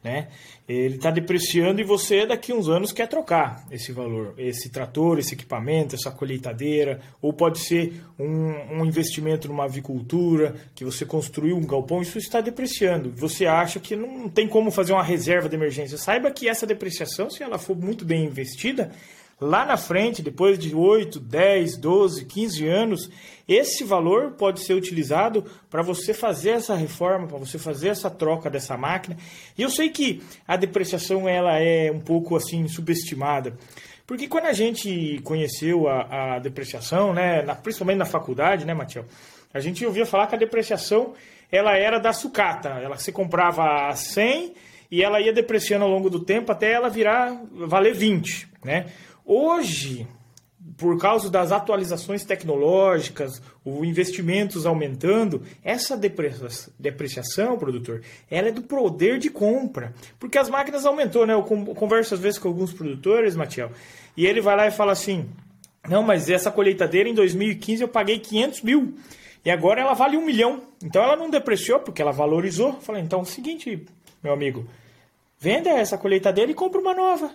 né? 0.03 0.27
Ele 0.67 0.95
está 0.95 1.09
depreciando 1.09 1.81
e 1.81 1.83
você 1.83 2.27
daqui 2.27 2.53
uns 2.53 2.69
anos 2.69 2.91
quer 2.91 3.07
trocar 3.07 3.65
esse 3.71 3.91
valor, 3.91 4.35
esse 4.37 4.69
trator, 4.69 5.17
esse 5.17 5.33
equipamento, 5.33 5.95
essa 5.95 6.11
colheitadeira, 6.11 7.01
ou 7.19 7.33
pode 7.33 7.57
ser 7.57 8.03
um, 8.17 8.79
um 8.79 8.85
investimento 8.85 9.47
numa 9.47 9.65
avicultura, 9.65 10.55
que 10.75 10.85
você 10.85 11.05
construiu 11.05 11.57
um 11.57 11.65
galpão, 11.65 12.03
isso 12.03 12.19
está 12.19 12.39
depreciando. 12.39 13.11
Você 13.15 13.47
acha 13.47 13.79
que 13.79 13.95
não 13.95 14.29
tem 14.29 14.47
como 14.47 14.69
fazer 14.69 14.93
uma 14.93 15.03
reserva 15.03 15.49
de 15.49 15.55
emergência. 15.55 15.97
Saiba 15.97 16.29
que 16.29 16.47
essa 16.47 16.67
depreciação, 16.67 17.31
se 17.31 17.41
ela 17.41 17.57
for 17.57 17.75
muito 17.75 18.05
bem 18.05 18.25
investida, 18.25 18.91
lá 19.39 19.65
na 19.65 19.77
frente, 19.77 20.21
depois 20.21 20.59
de 20.59 20.75
8, 20.75 21.19
10, 21.19 21.77
12, 21.77 22.25
15 22.25 22.67
anos, 22.67 23.09
esse 23.47 23.83
valor 23.83 24.31
pode 24.31 24.59
ser 24.59 24.73
utilizado 24.73 25.43
para 25.69 25.81
você 25.81 26.13
fazer 26.13 26.51
essa 26.51 26.75
reforma, 26.75 27.27
para 27.27 27.37
você 27.37 27.57
fazer 27.57 27.89
essa 27.89 28.09
troca 28.09 28.49
dessa 28.49 28.77
máquina. 28.77 29.17
E 29.57 29.61
eu 29.61 29.69
sei 29.69 29.89
que 29.89 30.21
a 30.47 30.55
depreciação 30.55 31.27
ela 31.27 31.57
é 31.59 31.91
um 31.91 31.99
pouco 31.99 32.35
assim 32.35 32.67
subestimada. 32.67 33.57
Porque 34.05 34.27
quando 34.27 34.45
a 34.45 34.53
gente 34.53 35.19
conheceu 35.23 35.87
a, 35.87 36.35
a 36.35 36.39
depreciação, 36.39 37.13
né, 37.13 37.41
na, 37.43 37.55
principalmente 37.55 37.97
na 37.97 38.05
faculdade, 38.05 38.65
né, 38.65 38.73
Matiel, 38.73 39.05
a 39.53 39.59
gente 39.59 39.85
ouvia 39.85 40.05
falar 40.05 40.27
que 40.27 40.35
a 40.35 40.39
depreciação 40.39 41.13
ela 41.51 41.75
era 41.77 41.99
da 41.99 42.13
sucata. 42.13 42.69
Ela 42.69 42.97
se 42.97 43.11
comprava 43.11 43.87
a 43.87 43.95
100 43.95 44.53
e 44.91 45.03
ela 45.03 45.21
ia 45.21 45.33
depreciando 45.33 45.85
ao 45.85 45.91
longo 45.91 46.09
do 46.09 46.19
tempo 46.19 46.51
até 46.51 46.71
ela 46.71 46.89
virar 46.89 47.39
valer 47.51 47.93
20, 47.93 48.47
né? 48.63 48.87
Hoje, 49.31 50.07
por 50.75 50.97
causa 50.97 51.29
das 51.29 51.51
atualizações 51.51 52.25
tecnológicas, 52.25 53.39
os 53.63 53.87
investimentos 53.87 54.65
aumentando, 54.65 55.43
essa 55.63 55.95
depreciação, 55.95 57.55
produtor, 57.55 58.01
ela 58.27 58.47
é 58.47 58.51
do 58.51 58.63
poder 58.63 59.19
de 59.19 59.29
compra. 59.29 59.93
Porque 60.19 60.39
as 60.39 60.49
máquinas 60.49 60.83
aumentou, 60.83 61.27
né? 61.27 61.35
Eu 61.35 61.43
converso 61.43 62.15
às 62.15 62.19
vezes 62.19 62.39
com 62.39 62.47
alguns 62.47 62.73
produtores, 62.73 63.35
Matiel, 63.35 63.69
e 64.17 64.25
ele 64.25 64.41
vai 64.41 64.55
lá 64.55 64.65
e 64.65 64.71
fala 64.71 64.93
assim, 64.93 65.29
não, 65.87 66.01
mas 66.01 66.27
essa 66.27 66.49
colheitadeira 66.49 67.07
em 67.07 67.13
2015 67.13 67.83
eu 67.83 67.87
paguei 67.87 68.17
500 68.17 68.63
mil, 68.63 68.95
e 69.45 69.51
agora 69.51 69.79
ela 69.79 69.93
vale 69.93 70.17
um 70.17 70.25
milhão. 70.25 70.63
Então 70.83 71.03
ela 71.03 71.15
não 71.15 71.29
depreciou, 71.29 71.79
porque 71.79 72.01
ela 72.01 72.11
valorizou. 72.11 72.81
Falei, 72.81 73.03
então 73.03 73.19
é 73.19 73.21
o 73.21 73.25
seguinte, 73.25 73.85
meu 74.23 74.33
amigo, 74.33 74.67
venda 75.39 75.69
essa 75.69 75.99
colheitadeira 75.99 76.49
e 76.49 76.55
compra 76.55 76.81
uma 76.81 76.95
nova 76.95 77.29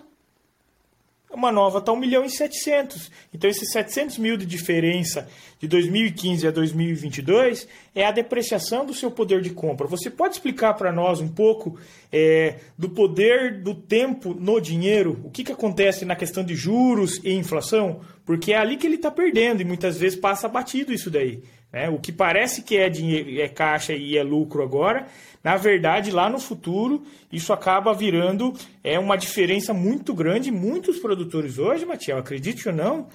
uma 1.35 1.51
nova 1.51 1.79
está 1.79 1.91
1 1.91 1.95
milhão 1.97 2.25
e 2.25 2.29
700. 2.29 3.11
Então, 3.33 3.49
esses 3.49 3.71
700 3.71 4.17
mil 4.17 4.37
de 4.37 4.45
diferença 4.45 5.27
de 5.59 5.67
2015 5.67 6.47
a 6.47 6.51
2022 6.51 7.67
é 7.93 8.05
a 8.05 8.11
depreciação 8.11 8.85
do 8.85 8.93
seu 8.93 9.11
poder 9.11 9.41
de 9.41 9.49
compra. 9.51 9.87
Você 9.87 10.09
pode 10.09 10.35
explicar 10.35 10.73
para 10.73 10.91
nós 10.91 11.19
um 11.19 11.27
pouco 11.27 11.77
é, 12.11 12.59
do 12.77 12.89
poder 12.89 13.61
do 13.61 13.75
tempo 13.75 14.33
no 14.33 14.59
dinheiro? 14.59 15.19
O 15.23 15.29
que, 15.29 15.43
que 15.43 15.51
acontece 15.51 16.05
na 16.05 16.15
questão 16.15 16.43
de 16.43 16.55
juros 16.55 17.19
e 17.23 17.33
inflação? 17.33 18.01
Porque 18.25 18.53
é 18.53 18.57
ali 18.57 18.77
que 18.77 18.87
ele 18.87 18.95
está 18.95 19.11
perdendo 19.11 19.61
e 19.61 19.65
muitas 19.65 19.97
vezes 19.97 20.17
passa 20.17 20.47
batido 20.47 20.93
isso 20.93 21.09
daí. 21.09 21.43
Né? 21.71 21.89
O 21.89 21.99
que 21.99 22.11
parece 22.11 22.61
que 22.61 22.77
é, 22.77 22.89
dinheiro, 22.89 23.41
é 23.41 23.47
caixa 23.47 23.93
e 23.93 24.17
é 24.17 24.23
lucro 24.23 24.63
agora, 24.63 25.07
na 25.43 25.57
verdade, 25.57 26.09
lá 26.09 26.27
no 26.27 26.39
futuro, 26.39 27.03
isso 27.31 27.53
acaba 27.53 27.93
virando 27.93 28.51
é 28.83 28.97
uma 28.97 29.15
diferença 29.15 29.73
muito 29.75 30.11
grande. 30.11 30.49
Muitos 30.49 30.97
produtores 30.97 31.59
hoje, 31.59 31.85
Matiel, 31.85 32.17
acredite 32.17 32.67
ou 32.67 32.73
não, 32.73 33.07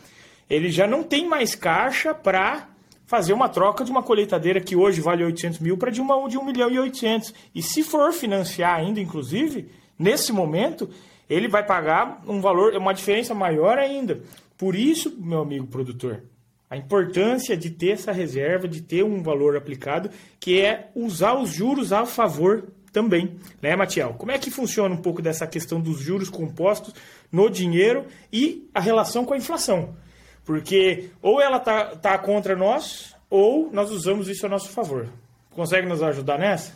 ele 0.48 0.70
já 0.70 0.86
não 0.86 1.02
tem 1.02 1.26
mais 1.26 1.56
caixa 1.56 2.14
para 2.14 2.68
fazer 3.04 3.32
uma 3.32 3.48
troca 3.48 3.84
de 3.84 3.90
uma 3.90 4.04
colheitadeira 4.04 4.60
que 4.60 4.76
hoje 4.76 5.00
vale 5.00 5.24
800 5.24 5.58
mil 5.58 5.76
para 5.76 5.90
de 5.90 6.00
uma 6.00 6.28
de 6.28 6.38
1 6.38 6.44
milhão 6.44 6.70
e 6.70 6.78
800. 6.78 7.34
E 7.52 7.60
se 7.60 7.82
for 7.82 8.12
financiar 8.12 8.76
ainda, 8.78 9.00
inclusive, 9.00 9.68
nesse 9.98 10.32
momento, 10.32 10.88
ele 11.28 11.48
vai 11.48 11.66
pagar 11.66 12.22
um 12.28 12.40
valor, 12.40 12.76
uma 12.76 12.92
diferença 12.92 13.34
maior 13.34 13.76
ainda. 13.76 14.22
Por 14.56 14.76
isso, 14.76 15.16
meu 15.18 15.40
amigo 15.40 15.66
produtor, 15.66 16.22
a 16.70 16.76
importância 16.76 17.56
de 17.56 17.68
ter 17.68 17.90
essa 17.90 18.12
reserva, 18.12 18.68
de 18.68 18.80
ter 18.80 19.02
um 19.02 19.22
valor 19.24 19.56
aplicado, 19.56 20.08
que 20.38 20.60
é 20.60 20.88
usar 20.94 21.34
os 21.34 21.50
juros 21.50 21.92
a 21.92 22.06
favor 22.06 22.68
também, 22.92 23.36
né, 23.60 23.74
Matiel? 23.74 24.14
Como 24.14 24.30
é 24.30 24.38
que 24.38 24.52
funciona 24.52 24.94
um 24.94 25.02
pouco 25.02 25.20
dessa 25.20 25.48
questão 25.48 25.80
dos 25.80 25.98
juros 25.98 26.30
compostos 26.30 26.94
no 27.30 27.50
dinheiro 27.50 28.06
e 28.32 28.70
a 28.72 28.80
relação 28.80 29.24
com 29.24 29.34
a 29.34 29.36
inflação? 29.36 29.96
Porque 30.44 31.10
ou 31.20 31.40
ela 31.40 31.58
tá, 31.58 31.96
tá 31.96 32.16
contra 32.16 32.54
nós, 32.54 33.16
ou 33.28 33.70
nós 33.72 33.90
usamos 33.90 34.28
isso 34.28 34.46
a 34.46 34.48
nosso 34.48 34.70
favor. 34.70 35.08
Consegue 35.50 35.88
nos 35.88 36.02
ajudar 36.02 36.38
nessa? 36.38 36.72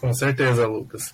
Com 0.00 0.14
certeza, 0.14 0.64
Lucas. 0.64 1.12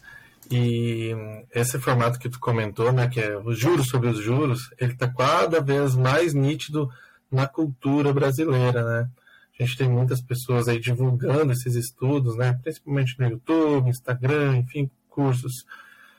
E 0.51 1.11
esse 1.55 1.79
formato 1.79 2.19
que 2.19 2.29
tu 2.29 2.39
comentou, 2.39 2.93
né, 2.93 3.09
que 3.09 3.19
é 3.19 3.37
os 3.39 3.59
juros 3.59 3.89
sobre 3.89 4.11
os 4.11 4.19
juros, 4.19 4.71
ele 4.79 4.93
está 4.93 5.09
cada 5.09 5.61
vez 5.61 5.95
mais 5.95 6.35
nítido 6.35 6.91
na 7.35 7.47
cultura 7.47 8.13
brasileira, 8.13 8.85
né? 8.85 9.11
A 9.59 9.63
gente 9.63 9.77
tem 9.77 9.89
muitas 9.89 10.21
pessoas 10.21 10.69
aí 10.69 10.81
divulgando 10.81 11.53
esses 11.53 11.75
estudos, 11.75 12.37
né? 12.37 12.59
Principalmente 12.63 13.19
no 13.19 13.29
YouTube, 13.29 13.89
Instagram, 13.89 14.59
enfim, 14.59 14.91
cursos. 15.09 15.65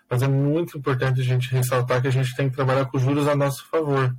Mas 0.10 0.21
é 0.21 0.28
muito 0.28 0.78
importante 0.78 1.19
a 1.19 1.23
gente 1.23 1.51
ressaltar 1.51 2.01
que 2.01 2.08
a 2.08 2.12
gente 2.12 2.36
tem 2.36 2.49
que 2.49 2.56
trabalhar 2.56 2.86
com 2.86 2.99
juros 2.99 3.28
a 3.28 3.36
nosso 3.36 3.67
favor. 3.67 4.15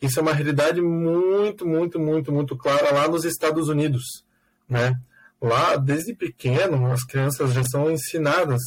Isso 0.00 0.18
é 0.18 0.22
uma 0.22 0.34
realidade 0.34 0.80
muito, 0.80 1.66
muito, 1.66 1.98
muito, 1.98 2.30
muito 2.30 2.56
clara 2.56 2.92
lá 2.92 3.08
nos 3.08 3.24
Estados 3.24 3.68
Unidos, 3.68 4.24
né? 4.68 5.00
Lá, 5.40 5.76
desde 5.76 6.14
pequeno, 6.14 6.92
as 6.92 7.04
crianças 7.04 7.52
já 7.52 7.64
são 7.64 7.90
ensinadas 7.90 8.60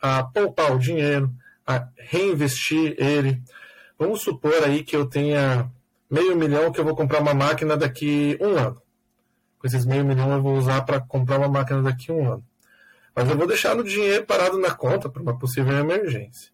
a 0.00 0.22
poupar 0.22 0.74
o 0.74 0.78
dinheiro, 0.78 1.32
a 1.66 1.86
reinvestir 1.96 2.94
ele. 2.98 3.42
Vamos 3.98 4.22
supor 4.22 4.64
aí 4.64 4.82
que 4.82 4.96
eu 4.96 5.06
tenha 5.06 5.70
meio 6.10 6.36
milhão 6.36 6.72
que 6.72 6.80
eu 6.80 6.84
vou 6.84 6.96
comprar 6.96 7.20
uma 7.20 7.34
máquina 7.34 7.76
daqui 7.76 8.38
um 8.40 8.56
ano. 8.56 8.80
Com 9.58 9.66
esses 9.66 9.84
meio 9.84 10.04
milhão 10.04 10.32
eu 10.32 10.42
vou 10.42 10.56
usar 10.56 10.82
para 10.82 11.00
comprar 11.00 11.38
uma 11.38 11.48
máquina 11.48 11.82
daqui 11.82 12.10
um 12.10 12.32
ano. 12.32 12.44
Mas 13.14 13.28
eu 13.28 13.36
vou 13.36 13.46
deixar 13.46 13.74
no 13.74 13.82
dinheiro 13.82 14.24
parado 14.24 14.58
na 14.58 14.70
conta 14.70 15.08
para 15.08 15.20
uma 15.20 15.38
possível 15.38 15.76
emergência. 15.76 16.50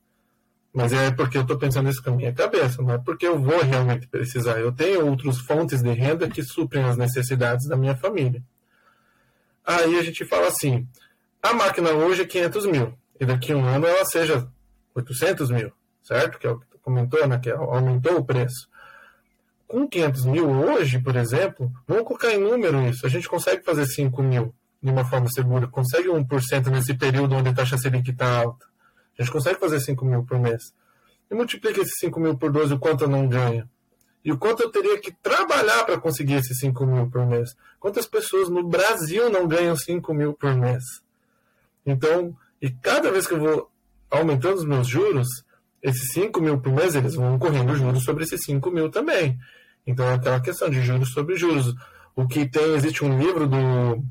Mas 0.73 0.93
é 0.93 1.11
porque 1.13 1.37
eu 1.37 1.43
estou 1.43 1.57
pensando 1.57 1.89
isso 1.89 2.03
com 2.03 2.11
a 2.11 2.17
minha 2.17 2.33
cabeça, 2.33 2.83
não 2.83 2.95
é 2.95 2.99
porque 2.99 3.27
eu 3.27 3.39
vou 3.39 3.63
realmente 3.63 4.09
precisar. 4.09 4.59
Eu 4.59 4.73
tenho 4.73 5.07
outras 5.07 5.39
fontes 5.39 5.83
de 5.83 5.93
renda 5.93 6.29
que 6.29 6.43
suprem 6.43 6.83
as 6.85 6.97
necessidades 6.97 7.69
da 7.69 7.77
minha 7.77 7.95
família. 7.95 8.43
Aí 9.65 9.97
a 9.99 10.03
gente 10.03 10.25
fala 10.25 10.49
assim: 10.49 10.89
a 11.41 11.53
máquina 11.53 11.91
hoje 11.91 12.23
é 12.23 12.27
500 12.27 12.67
mil, 12.67 12.99
e 13.21 13.25
daqui 13.25 13.55
um 13.55 13.65
ano 13.65 13.87
ela 13.87 14.05
seja 14.05 14.49
800 14.97 15.51
mil, 15.51 15.71
certo? 16.03 16.39
Que 16.39 16.47
é 16.47 16.51
o 16.51 16.59
que 16.59 16.67
tu 16.67 16.79
comentou, 16.79 17.25
né? 17.29 17.39
Que 17.39 17.51
aumentou 17.51 18.17
o 18.17 18.25
preço 18.25 18.69
com 19.75 19.89
500 19.89 20.27
mil 20.27 20.49
hoje, 20.49 21.01
por 21.01 21.17
exemplo, 21.17 21.69
vamos 21.85 22.05
colocar 22.05 22.33
em 22.33 22.39
número 22.39 22.89
isso, 22.89 23.05
a 23.05 23.09
gente 23.09 23.29
consegue 23.29 23.65
fazer 23.65 23.85
5 23.85 24.23
mil 24.23 24.55
de 24.81 24.89
uma 24.89 25.05
forma 25.05 25.27
segura, 25.29 25.67
consegue 25.67 26.07
1% 26.07 26.69
nesse 26.69 26.95
período 26.95 27.35
onde 27.35 27.49
a 27.49 27.53
taxa 27.53 27.77
Selic 27.77 28.09
está 28.09 28.39
alta. 28.39 28.65
A 29.19 29.23
gente 29.23 29.33
consegue 29.33 29.59
fazer 29.59 29.81
5 29.81 30.05
mil 30.05 30.23
por 30.23 30.39
mês. 30.39 30.73
E 31.29 31.35
multiplica 31.35 31.81
esses 31.81 31.99
5 31.99 32.21
mil 32.21 32.39
por 32.39 32.53
12, 32.53 32.75
o 32.75 32.79
quanto 32.79 33.03
eu 33.03 33.09
não 33.09 33.27
ganho. 33.27 33.69
E 34.25 34.31
o 34.31 34.39
quanto 34.39 34.63
eu 34.63 34.71
teria 34.71 34.97
que 35.01 35.11
trabalhar 35.11 35.83
para 35.85 35.99
conseguir 35.99 36.35
esses 36.35 36.57
5 36.61 36.87
mil 36.87 37.11
por 37.11 37.27
mês. 37.27 37.57
Quantas 37.81 38.07
pessoas 38.07 38.49
no 38.49 38.63
Brasil 38.63 39.29
não 39.29 39.49
ganham 39.49 39.77
5 39.77 40.15
mil 40.15 40.35
por 40.35 40.55
mês? 40.55 40.85
Então, 41.85 42.37
e 42.63 42.71
cada 42.71 43.11
vez 43.11 43.27
que 43.27 43.35
eu 43.35 43.41
vou 43.41 43.71
aumentando 44.09 44.55
os 44.55 44.65
meus 44.65 44.87
juros, 44.87 45.27
esses 45.83 46.13
5 46.13 46.41
mil 46.41 46.61
por 46.61 46.73
mês, 46.73 46.95
eles 46.95 47.17
vão 47.17 47.37
correndo 47.41 47.75
juros 47.75 48.05
sobre 48.05 48.23
esses 48.23 48.41
5 48.45 48.71
mil 48.71 48.89
também. 48.89 49.37
Então 49.87 50.07
é 50.09 50.15
aquela 50.15 50.41
questão 50.41 50.71
de 50.71 50.83
juros 50.83 51.13
sobre 51.13 51.37
juros. 51.37 51.75
O 52.17 52.27
que 52.27 52.49
tem, 52.49 52.75
existe 52.75 53.05
um 53.05 53.19
livro 53.19 53.47
do 53.47 54.03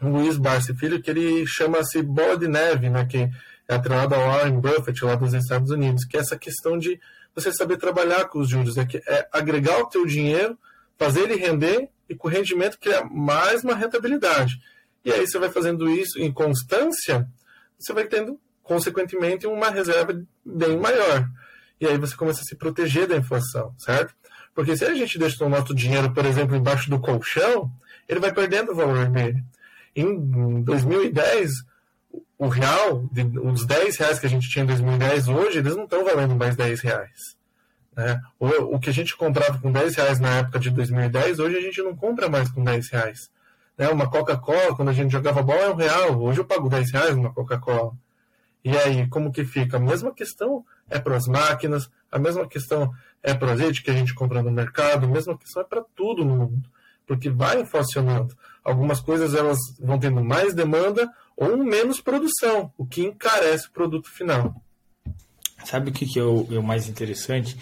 Luiz 0.00 0.36
Barsi 0.36 0.74
Filho 0.74 1.00
que 1.00 1.10
ele 1.10 1.46
chama-se 1.46 2.02
Bola 2.02 2.36
de 2.36 2.48
Neve, 2.48 2.90
né, 2.90 3.04
que 3.04 3.28
é 3.68 3.74
atrelado 3.74 4.14
ao 4.14 4.20
Warren 4.20 4.60
Buffett 4.60 5.04
lá 5.04 5.14
dos 5.14 5.34
Estados 5.34 5.70
Unidos, 5.70 6.04
que 6.04 6.16
é 6.16 6.20
essa 6.20 6.36
questão 6.36 6.78
de 6.78 7.00
você 7.34 7.52
saber 7.52 7.76
trabalhar 7.76 8.26
com 8.26 8.38
os 8.38 8.48
juros, 8.48 8.76
é, 8.78 8.86
que 8.86 8.96
é 8.96 9.28
agregar 9.32 9.78
o 9.80 9.86
teu 9.86 10.06
dinheiro, 10.06 10.58
fazer 10.96 11.22
ele 11.22 11.36
render 11.36 11.88
e 12.08 12.14
com 12.14 12.28
o 12.28 12.30
rendimento 12.30 12.78
criar 12.78 13.04
mais 13.04 13.62
uma 13.62 13.74
rentabilidade. 13.74 14.60
E 15.04 15.12
aí 15.12 15.26
você 15.26 15.38
vai 15.38 15.50
fazendo 15.50 15.88
isso 15.88 16.18
em 16.18 16.32
constância, 16.32 17.28
você 17.78 17.92
vai 17.92 18.06
tendo, 18.06 18.40
consequentemente, 18.62 19.46
uma 19.46 19.70
reserva 19.70 20.20
bem 20.44 20.78
maior. 20.78 21.28
E 21.80 21.86
aí 21.86 21.98
você 21.98 22.16
começa 22.16 22.40
a 22.40 22.44
se 22.44 22.56
proteger 22.56 23.06
da 23.06 23.16
inflação, 23.16 23.74
certo? 23.78 24.14
Porque 24.56 24.74
se 24.74 24.86
a 24.86 24.94
gente 24.94 25.18
deixa 25.18 25.44
o 25.44 25.50
nosso 25.50 25.74
dinheiro, 25.74 26.10
por 26.14 26.24
exemplo, 26.24 26.56
embaixo 26.56 26.88
do 26.88 26.98
colchão, 26.98 27.70
ele 28.08 28.20
vai 28.20 28.32
perdendo 28.32 28.72
o 28.72 28.74
valor 28.74 29.06
dele. 29.10 29.44
Em 29.94 30.62
2010, 30.62 31.50
o 32.38 32.48
real, 32.48 33.04
os 33.44 33.66
10 33.66 33.96
reais 33.98 34.18
que 34.18 34.24
a 34.24 34.30
gente 34.30 34.48
tinha 34.48 34.62
em 34.62 34.66
2010, 34.66 35.28
hoje, 35.28 35.58
eles 35.58 35.76
não 35.76 35.84
estão 35.84 36.02
valendo 36.02 36.34
mais 36.34 36.56
10 36.56 36.80
reais. 36.80 37.36
Né? 37.94 38.18
O, 38.40 38.46
o 38.76 38.80
que 38.80 38.88
a 38.88 38.94
gente 38.94 39.14
comprava 39.14 39.58
com 39.58 39.70
10 39.70 39.94
reais 39.94 40.18
na 40.18 40.38
época 40.38 40.58
de 40.58 40.70
2010, 40.70 41.38
hoje 41.38 41.56
a 41.58 41.60
gente 41.60 41.82
não 41.82 41.94
compra 41.94 42.26
mais 42.26 42.48
com 42.48 42.64
10 42.64 42.88
reais. 42.88 43.30
Né? 43.76 43.90
Uma 43.90 44.08
Coca-Cola, 44.08 44.74
quando 44.74 44.88
a 44.88 44.94
gente 44.94 45.12
jogava 45.12 45.42
bola, 45.42 45.64
é 45.64 45.70
um 45.70 45.76
real. 45.76 46.18
Hoje 46.18 46.40
eu 46.40 46.46
pago 46.46 46.70
10 46.70 46.92
reais 46.92 47.14
numa 47.14 47.30
Coca-Cola. 47.32 47.92
E 48.64 48.74
aí, 48.74 49.06
como 49.08 49.30
que 49.30 49.44
fica? 49.44 49.76
A 49.76 49.80
mesma 49.80 50.14
questão 50.14 50.64
é 50.88 50.98
para 50.98 51.14
as 51.14 51.26
máquinas, 51.26 51.90
a 52.10 52.18
mesma 52.18 52.48
questão 52.48 52.90
é 53.22 53.34
para 53.34 53.48
o 53.48 53.50
azeite 53.50 53.82
que 53.82 53.90
a 53.90 53.94
gente 53.94 54.14
compra 54.14 54.42
no 54.42 54.50
mercado, 54.50 55.08
mesma 55.08 55.36
questão 55.36 55.62
é 55.62 55.64
para 55.64 55.84
tudo 55.94 56.24
no 56.24 56.36
mundo. 56.36 56.68
Porque 57.06 57.30
vai 57.30 57.60
inflacionando. 57.60 58.36
Algumas 58.64 59.00
coisas 59.00 59.34
elas 59.34 59.58
vão 59.80 59.98
tendo 59.98 60.22
mais 60.24 60.54
demanda 60.54 61.10
ou 61.36 61.56
menos 61.56 62.00
produção, 62.00 62.72
o 62.76 62.86
que 62.86 63.02
encarece 63.02 63.68
o 63.68 63.72
produto 63.72 64.10
final. 64.10 64.54
Sabe 65.64 65.90
o 65.90 65.92
que, 65.92 66.06
que 66.06 66.18
é, 66.18 66.22
o, 66.22 66.46
é 66.50 66.58
o 66.58 66.62
mais 66.62 66.88
interessante? 66.88 67.56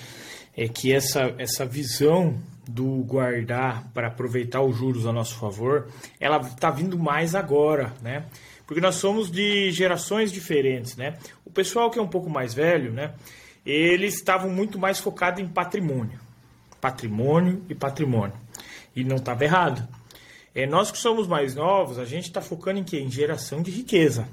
É 0.57 0.69
que 0.69 0.93
essa, 0.93 1.35
essa 1.39 1.67
visão 1.67 2.41
do 2.69 3.03
guardar 3.05 3.91
para 3.93 4.09
aproveitar 4.09 4.63
os 4.63 4.77
juros 4.77 5.07
a 5.07 5.13
nosso 5.13 5.37
favor, 5.37 5.89
ela 6.19 6.39
está 6.39 6.71
vindo 6.71 6.99
mais 6.99 7.35
agora, 7.35 7.93
né? 8.01 8.27
Porque 8.67 8.81
nós 8.81 8.95
somos 8.95 9.31
de 9.31 9.71
gerações 9.71 10.33
diferentes, 10.33 10.97
né? 10.97 11.19
O 11.45 11.51
pessoal 11.51 11.91
que 11.91 11.99
é 11.99 12.03
um 12.03 12.09
pouco 12.09 12.31
mais 12.31 12.55
velho, 12.55 12.93
né? 12.93 13.15
Eles 13.65 14.15
estavam 14.15 14.51
muito 14.51 14.79
mais 14.79 14.99
focados 14.99 15.41
em 15.41 15.49
patrimônio. 15.49 16.21
Patrimônio 16.81 17.65
e 17.69 17.75
patrimônio. 17.75 18.37
E 18.95 19.03
não 19.03 19.17
estava 19.17 19.45
errado. 19.45 19.89
É, 20.55 20.67
nós 20.67 20.91
que 20.91 20.99
somos 20.99 21.27
mais 21.27 21.55
novos, 21.55 21.99
a 21.99 22.05
gente 22.05 22.25
está 22.25 22.41
focando 22.41 22.79
em 22.79 22.85
quê? 22.85 22.99
Em 23.01 23.11
geração 23.11 23.63
de 23.63 23.71
riqueza. 23.71 24.29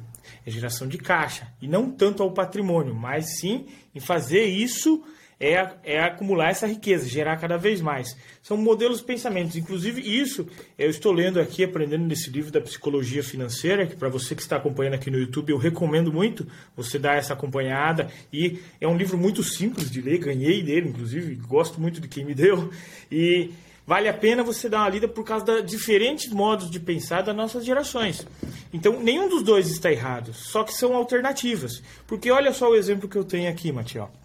É 0.46 0.52
geração 0.52 0.88
de 0.88 0.98
caixa. 0.98 1.48
E 1.62 1.68
não 1.68 1.90
tanto 1.90 2.22
ao 2.22 2.32
patrimônio, 2.32 2.94
mas 2.94 3.40
sim 3.40 3.68
em 3.96 4.00
fazer 4.00 4.44
isso 4.46 5.04
é, 5.42 5.74
é 5.84 6.00
acumular 6.00 6.50
essa 6.50 6.68
riqueza, 6.68 7.10
gerar 7.10 7.36
cada 7.38 7.58
vez 7.58 7.82
mais. 7.82 8.16
São 8.44 8.56
modelos 8.56 9.00
de 9.00 9.06
pensamentos. 9.06 9.56
Inclusive, 9.56 10.00
isso 10.00 10.48
eu 10.78 10.90
estou 10.90 11.12
lendo 11.12 11.40
aqui, 11.40 11.64
aprendendo 11.64 12.06
nesse 12.06 12.30
livro 12.30 12.52
da 12.52 12.62
psicologia 12.62 13.24
financeira, 13.24 13.88
que 13.88 13.96
para 13.96 14.08
você 14.08 14.36
que 14.36 14.42
está 14.44 14.58
acompanhando 14.58 14.94
aqui 14.94 15.10
no 15.10 15.18
YouTube, 15.18 15.50
eu 15.50 15.58
recomendo 15.58 16.14
muito 16.14 16.46
você 16.76 17.00
dar 17.00 17.18
essa 17.18 17.34
acompanhada. 17.34 18.08
E 18.32 18.60
é 18.80 18.88
um 18.88 18.96
livro 18.96 19.18
muito 19.18 19.44
simples 19.44 19.90
de 19.90 20.00
ler, 20.00 20.20
ganhei 20.20 20.62
dele, 20.62 20.90
inclusive, 20.90 21.34
gosto 21.36 21.82
muito 21.82 22.00
de 22.00 22.08
quem 22.08 22.24
me 22.24 22.36
deu. 22.36 22.70
E 23.12 23.50
vale 23.88 24.08
a 24.08 24.14
pena 24.14 24.44
você 24.44 24.70
dar 24.70 24.82
uma 24.82 24.90
lida 24.90 25.08
por 25.08 25.26
causa 25.26 25.44
dos 25.44 25.72
diferentes 25.72 26.32
modos 26.32 26.70
de 26.70 26.80
pensar 26.80 27.24
das 27.24 27.36
nossas 27.36 27.66
gerações. 27.66 28.28
Então, 28.72 29.00
nenhum 29.02 29.28
dos 29.28 29.42
dois 29.42 29.72
está 29.72 29.92
errado, 29.92 30.36
só 30.36 30.64
que 30.64 30.72
são 30.72 30.96
alternativas. 30.96 31.82
Porque 32.06 32.30
olha 32.30 32.54
só 32.54 32.70
o 32.70 32.76
exemplo 32.76 33.10
que 33.10 33.18
eu 33.18 33.24
tenho 33.24 33.50
aqui, 33.50 33.72
Matiel. 33.72 34.21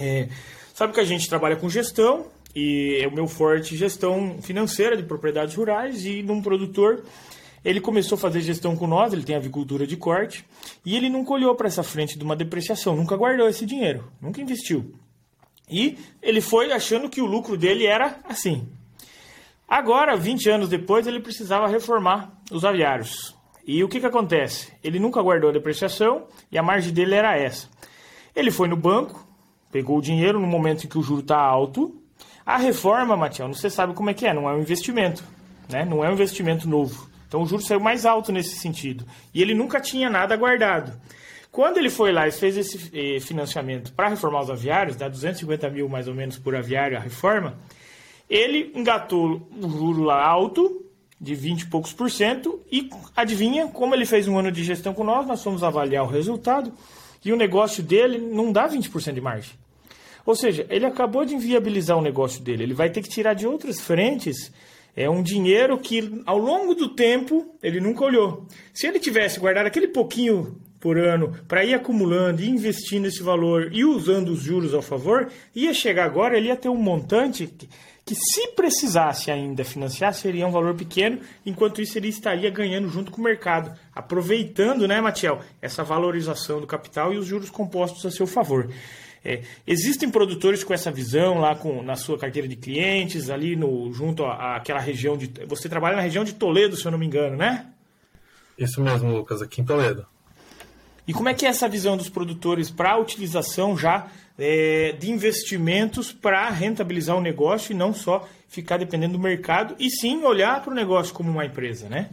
É, 0.00 0.28
sabe 0.74 0.92
que 0.92 1.00
a 1.00 1.04
gente 1.04 1.28
trabalha 1.28 1.56
com 1.56 1.68
gestão 1.68 2.26
e 2.54 2.98
é 3.02 3.06
o 3.08 3.12
meu 3.12 3.26
forte 3.26 3.76
gestão 3.76 4.38
financeira 4.40 4.96
de 4.96 5.02
propriedades 5.02 5.54
rurais 5.54 6.04
e 6.04 6.22
num 6.22 6.40
produtor 6.40 7.04
ele 7.64 7.80
começou 7.80 8.16
a 8.16 8.20
fazer 8.20 8.40
gestão 8.40 8.76
com 8.76 8.86
nós, 8.86 9.12
ele 9.12 9.24
tem 9.24 9.36
avicultura 9.36 9.86
de 9.86 9.96
corte 9.96 10.44
e 10.84 10.96
ele 10.96 11.08
nunca 11.08 11.32
olhou 11.32 11.54
para 11.54 11.66
essa 11.66 11.82
frente 11.82 12.16
de 12.16 12.24
uma 12.24 12.36
depreciação, 12.36 12.94
nunca 12.94 13.16
guardou 13.16 13.48
esse 13.48 13.66
dinheiro, 13.66 14.10
nunca 14.20 14.40
investiu. 14.40 14.94
E 15.70 15.98
ele 16.22 16.40
foi 16.40 16.72
achando 16.72 17.10
que 17.10 17.20
o 17.20 17.26
lucro 17.26 17.56
dele 17.56 17.86
era 17.86 18.20
assim. 18.24 18.66
Agora, 19.68 20.16
20 20.16 20.48
anos 20.48 20.68
depois, 20.70 21.06
ele 21.06 21.20
precisava 21.20 21.68
reformar 21.68 22.32
os 22.50 22.64
aviários. 22.64 23.36
E 23.66 23.84
o 23.84 23.88
que, 23.88 24.00
que 24.00 24.06
acontece? 24.06 24.72
Ele 24.82 24.98
nunca 24.98 25.20
guardou 25.20 25.50
a 25.50 25.52
depreciação 25.52 26.26
e 26.50 26.56
a 26.56 26.62
margem 26.62 26.90
dele 26.90 27.14
era 27.14 27.36
essa. 27.36 27.68
Ele 28.34 28.50
foi 28.50 28.66
no 28.66 28.76
banco, 28.76 29.27
Pegou 29.70 29.98
o 29.98 30.02
dinheiro 30.02 30.40
no 30.40 30.46
momento 30.46 30.84
em 30.84 30.88
que 30.88 30.98
o 30.98 31.02
juro 31.02 31.20
está 31.20 31.38
alto. 31.38 32.00
A 32.44 32.56
reforma, 32.56 33.16
Matião, 33.16 33.52
você 33.52 33.68
sabe 33.68 33.94
como 33.94 34.10
é 34.10 34.14
que 34.14 34.26
é, 34.26 34.32
não 34.32 34.48
é 34.48 34.54
um 34.54 34.60
investimento, 34.60 35.22
né? 35.68 35.84
Não 35.84 36.04
é 36.04 36.08
um 36.08 36.14
investimento 36.14 36.68
novo. 36.68 37.08
Então 37.26 37.42
o 37.42 37.46
juro 37.46 37.62
saiu 37.62 37.80
mais 37.80 38.06
alto 38.06 38.32
nesse 38.32 38.56
sentido. 38.56 39.04
E 39.34 39.42
ele 39.42 39.54
nunca 39.54 39.80
tinha 39.80 40.08
nada 40.08 40.34
guardado. 40.36 40.98
Quando 41.50 41.78
ele 41.78 41.90
foi 41.90 42.12
lá 42.12 42.26
e 42.26 42.32
fez 42.32 42.56
esse 42.56 42.90
eh, 42.94 43.20
financiamento 43.20 43.92
para 43.92 44.08
reformar 44.08 44.42
os 44.42 44.50
aviários, 44.50 44.96
dá 44.96 45.08
250 45.08 45.68
mil 45.70 45.88
mais 45.88 46.08
ou 46.08 46.14
menos 46.14 46.38
por 46.38 46.54
aviário 46.54 46.96
a 46.96 47.00
reforma, 47.00 47.58
ele 48.28 48.72
engatou 48.74 49.48
o 49.60 49.68
juro 49.68 50.02
lá 50.02 50.24
alto, 50.24 50.84
de 51.20 51.34
20 51.34 51.62
e 51.62 51.66
poucos 51.66 51.92
por 51.92 52.10
cento, 52.10 52.60
e 52.70 52.88
adivinha, 53.16 53.66
como 53.66 53.94
ele 53.94 54.06
fez 54.06 54.28
um 54.28 54.38
ano 54.38 54.52
de 54.52 54.62
gestão 54.62 54.94
com 54.94 55.02
nós, 55.02 55.26
nós 55.26 55.42
fomos 55.42 55.64
avaliar 55.64 56.04
o 56.04 56.08
resultado, 56.08 56.72
e 57.24 57.32
o 57.32 57.36
negócio 57.36 57.82
dele 57.82 58.18
não 58.18 58.52
dá 58.52 58.68
20% 58.68 59.12
de 59.12 59.20
margem. 59.20 59.52
Ou 60.24 60.34
seja, 60.34 60.66
ele 60.68 60.84
acabou 60.84 61.24
de 61.24 61.34
inviabilizar 61.34 61.96
o 61.96 62.02
negócio 62.02 62.42
dele. 62.42 62.62
Ele 62.62 62.74
vai 62.74 62.90
ter 62.90 63.02
que 63.02 63.08
tirar 63.08 63.34
de 63.34 63.46
outras 63.46 63.80
frentes 63.80 64.52
é 64.98 65.08
um 65.08 65.22
dinheiro 65.22 65.78
que 65.78 66.20
ao 66.26 66.36
longo 66.36 66.74
do 66.74 66.88
tempo 66.88 67.54
ele 67.62 67.80
nunca 67.80 68.04
olhou. 68.04 68.48
Se 68.74 68.84
ele 68.84 68.98
tivesse 68.98 69.38
guardado 69.38 69.66
aquele 69.66 69.86
pouquinho 69.86 70.60
por 70.80 70.98
ano 70.98 71.32
para 71.46 71.64
ir 71.64 71.72
acumulando 71.72 72.42
e 72.42 72.48
investindo 72.48 73.06
esse 73.06 73.22
valor 73.22 73.70
e 73.72 73.84
usando 73.84 74.30
os 74.30 74.40
juros 74.40 74.74
ao 74.74 74.82
favor, 74.82 75.30
ia 75.54 75.72
chegar 75.72 76.04
agora, 76.04 76.36
ele 76.36 76.48
ia 76.48 76.56
ter 76.56 76.68
um 76.68 76.74
montante 76.74 77.48
que, 78.08 78.14
se 78.14 78.48
precisasse 78.48 79.30
ainda 79.30 79.62
financiar, 79.62 80.14
seria 80.14 80.46
um 80.46 80.50
valor 80.50 80.74
pequeno, 80.74 81.20
enquanto 81.44 81.82
isso 81.82 81.98
ele 81.98 82.08
estaria 82.08 82.48
ganhando 82.48 82.88
junto 82.88 83.10
com 83.10 83.20
o 83.20 83.24
mercado, 83.24 83.78
aproveitando, 83.94 84.88
né, 84.88 84.98
Matiel, 84.98 85.40
essa 85.60 85.84
valorização 85.84 86.58
do 86.58 86.66
capital 86.66 87.12
e 87.12 87.18
os 87.18 87.26
juros 87.26 87.50
compostos 87.50 88.06
a 88.06 88.10
seu 88.10 88.26
favor. 88.26 88.70
É, 89.22 89.42
existem 89.66 90.08
produtores 90.08 90.64
com 90.64 90.72
essa 90.72 90.90
visão 90.90 91.38
lá 91.38 91.54
com, 91.54 91.82
na 91.82 91.96
sua 91.96 92.16
carteira 92.16 92.48
de 92.48 92.56
clientes, 92.56 93.28
ali 93.28 93.54
no, 93.54 93.92
junto 93.92 94.24
àquela 94.24 94.80
região 94.80 95.18
de. 95.18 95.30
Você 95.46 95.68
trabalha 95.68 95.96
na 95.96 96.02
região 96.02 96.24
de 96.24 96.32
Toledo, 96.32 96.76
se 96.76 96.86
eu 96.86 96.92
não 96.92 96.98
me 96.98 97.04
engano, 97.04 97.36
né? 97.36 97.66
Isso 98.56 98.80
mesmo, 98.80 99.12
Lucas, 99.12 99.42
aqui 99.42 99.60
em 99.60 99.64
Toledo. 99.66 100.06
E 101.06 101.12
como 101.12 101.28
é 101.28 101.34
que 101.34 101.44
é 101.44 101.48
essa 101.50 101.68
visão 101.68 101.96
dos 101.96 102.08
produtores 102.08 102.70
para 102.70 102.92
a 102.92 102.96
utilização 102.96 103.76
já 103.76 104.06
é, 104.38 104.92
de 104.92 105.10
investimentos 105.10 106.12
para 106.12 106.48
rentabilizar 106.48 107.16
o 107.16 107.20
negócio 107.20 107.72
e 107.72 107.76
não 107.76 107.92
só 107.92 108.26
ficar 108.48 108.76
dependendo 108.76 109.14
do 109.14 109.18
mercado, 109.18 109.74
e 109.78 109.90
sim 109.90 110.22
olhar 110.22 110.62
para 110.62 110.70
o 110.70 110.74
negócio 110.74 111.12
como 111.12 111.30
uma 111.30 111.44
empresa, 111.44 111.88
né? 111.88 112.08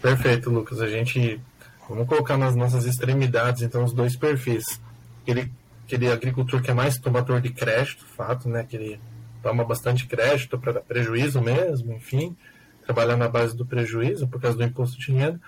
Perfeito, 0.00 0.50
Lucas. 0.50 0.80
A 0.80 0.88
gente. 0.88 1.40
Vamos 1.88 2.06
colocar 2.06 2.38
nas 2.38 2.56
nossas 2.56 2.86
extremidades, 2.86 3.62
então, 3.62 3.84
os 3.84 3.92
dois 3.92 4.16
perfis. 4.16 4.80
Aquele, 5.22 5.52
aquele 5.84 6.10
agricultor 6.10 6.62
que 6.62 6.70
é 6.70 6.74
mais 6.74 6.96
tomador 6.96 7.40
de 7.40 7.50
crédito, 7.50 8.04
fato, 8.04 8.48
né? 8.48 8.64
Que 8.68 8.76
ele 8.76 9.00
toma 9.42 9.64
bastante 9.64 10.06
crédito 10.06 10.58
para 10.58 10.80
prejuízo 10.80 11.40
mesmo, 11.42 11.92
enfim, 11.92 12.36
trabalhar 12.84 13.16
na 13.16 13.28
base 13.28 13.56
do 13.56 13.66
prejuízo 13.66 14.26
por 14.28 14.40
causa 14.40 14.56
do 14.56 14.64
imposto 14.64 14.98
de 14.98 15.12
renda. 15.12 15.40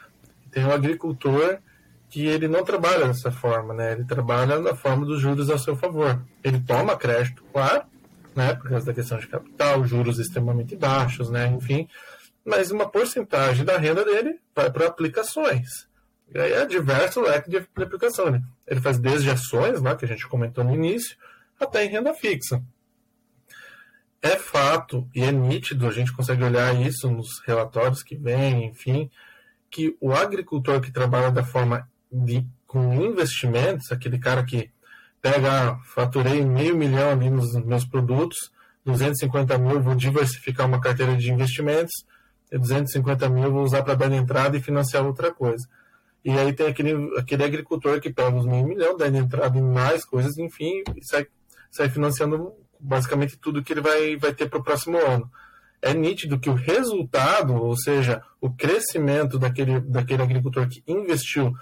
Tem 0.50 0.64
o 0.64 0.72
agricultor 0.72 1.58
que 2.08 2.26
ele 2.26 2.46
não 2.46 2.64
trabalha 2.64 3.06
dessa 3.06 3.30
forma, 3.30 3.74
né? 3.74 3.92
Ele 3.92 4.04
trabalha 4.04 4.58
na 4.60 4.74
forma 4.74 5.04
dos 5.04 5.20
juros 5.20 5.50
a 5.50 5.58
seu 5.58 5.76
favor. 5.76 6.22
Ele 6.42 6.60
toma 6.60 6.96
crédito, 6.96 7.44
claro, 7.52 7.84
né? 8.34 8.54
Por 8.54 8.70
causa 8.70 8.86
da 8.86 8.94
questão 8.94 9.18
de 9.18 9.26
capital, 9.26 9.84
juros 9.84 10.18
extremamente 10.18 10.76
baixos, 10.76 11.30
né? 11.30 11.48
Enfim, 11.48 11.88
mas 12.44 12.70
uma 12.70 12.88
porcentagem 12.88 13.64
da 13.64 13.78
renda 13.78 14.04
dele 14.04 14.38
vai 14.54 14.70
para 14.70 14.86
aplicações. 14.86 15.88
E 16.32 16.38
aí 16.38 16.52
é 16.52 16.66
diverso 16.66 17.20
leque 17.20 17.50
de 17.50 17.56
aplicação, 17.56 18.30
né? 18.30 18.42
Ele 18.66 18.80
faz 18.80 18.98
desde 18.98 19.30
ações, 19.30 19.80
lá 19.80 19.94
que 19.94 20.04
a 20.04 20.08
gente 20.08 20.26
comentou 20.26 20.64
no 20.64 20.74
início, 20.74 21.16
até 21.58 21.84
em 21.84 21.88
renda 21.88 22.14
fixa. 22.14 22.62
É 24.22 24.36
fato 24.36 25.08
e 25.14 25.22
é 25.22 25.30
nítido, 25.30 25.86
a 25.86 25.92
gente 25.92 26.12
consegue 26.12 26.42
olhar 26.42 26.74
isso 26.80 27.10
nos 27.10 27.40
relatórios 27.46 28.02
que 28.02 28.16
vêm, 28.16 28.66
enfim, 28.66 29.10
que 29.70 29.96
o 30.00 30.12
agricultor 30.12 30.80
que 30.80 30.90
trabalha 30.90 31.30
da 31.30 31.44
forma 31.44 31.88
de, 32.14 32.46
com 32.66 32.94
investimentos, 32.94 33.90
aquele 33.90 34.18
cara 34.18 34.44
que 34.44 34.70
pega, 35.20 35.78
faturei 35.84 36.44
meio 36.44 36.76
milhão 36.76 37.10
ali 37.10 37.28
nos 37.28 37.54
meus 37.64 37.84
produtos, 37.84 38.52
250 38.84 39.56
mil 39.58 39.82
vou 39.82 39.94
diversificar 39.94 40.66
uma 40.66 40.80
carteira 40.80 41.16
de 41.16 41.32
investimentos, 41.32 41.92
e 42.52 42.58
250 42.58 43.28
mil 43.28 43.50
vou 43.50 43.64
usar 43.64 43.82
para 43.82 43.94
dar 43.94 44.12
entrada 44.12 44.56
e 44.56 44.62
financiar 44.62 45.04
outra 45.04 45.32
coisa. 45.32 45.66
E 46.24 46.30
aí 46.30 46.52
tem 46.52 46.66
aquele, 46.66 47.18
aquele 47.18 47.44
agricultor 47.44 48.00
que 48.00 48.12
pega 48.12 48.36
os 48.36 48.46
meio 48.46 48.66
milhão, 48.66 48.96
dá 48.96 49.08
entrada 49.08 49.58
em 49.58 49.62
mais 49.62 50.04
coisas, 50.04 50.38
enfim, 50.38 50.82
e 50.94 51.04
sai, 51.04 51.26
sai 51.70 51.88
financiando 51.88 52.52
basicamente 52.78 53.38
tudo 53.38 53.62
que 53.62 53.72
ele 53.72 53.80
vai, 53.80 54.16
vai 54.16 54.32
ter 54.32 54.48
para 54.48 54.58
o 54.58 54.62
próximo 54.62 54.98
ano. 54.98 55.30
É 55.82 55.92
nítido 55.92 56.38
que 56.38 56.48
o 56.48 56.54
resultado, 56.54 57.54
ou 57.54 57.76
seja, 57.76 58.22
o 58.40 58.50
crescimento 58.50 59.38
daquele, 59.38 59.80
daquele 59.80 60.22
agricultor 60.22 60.66
que 60.68 60.82
investiu 60.86 61.52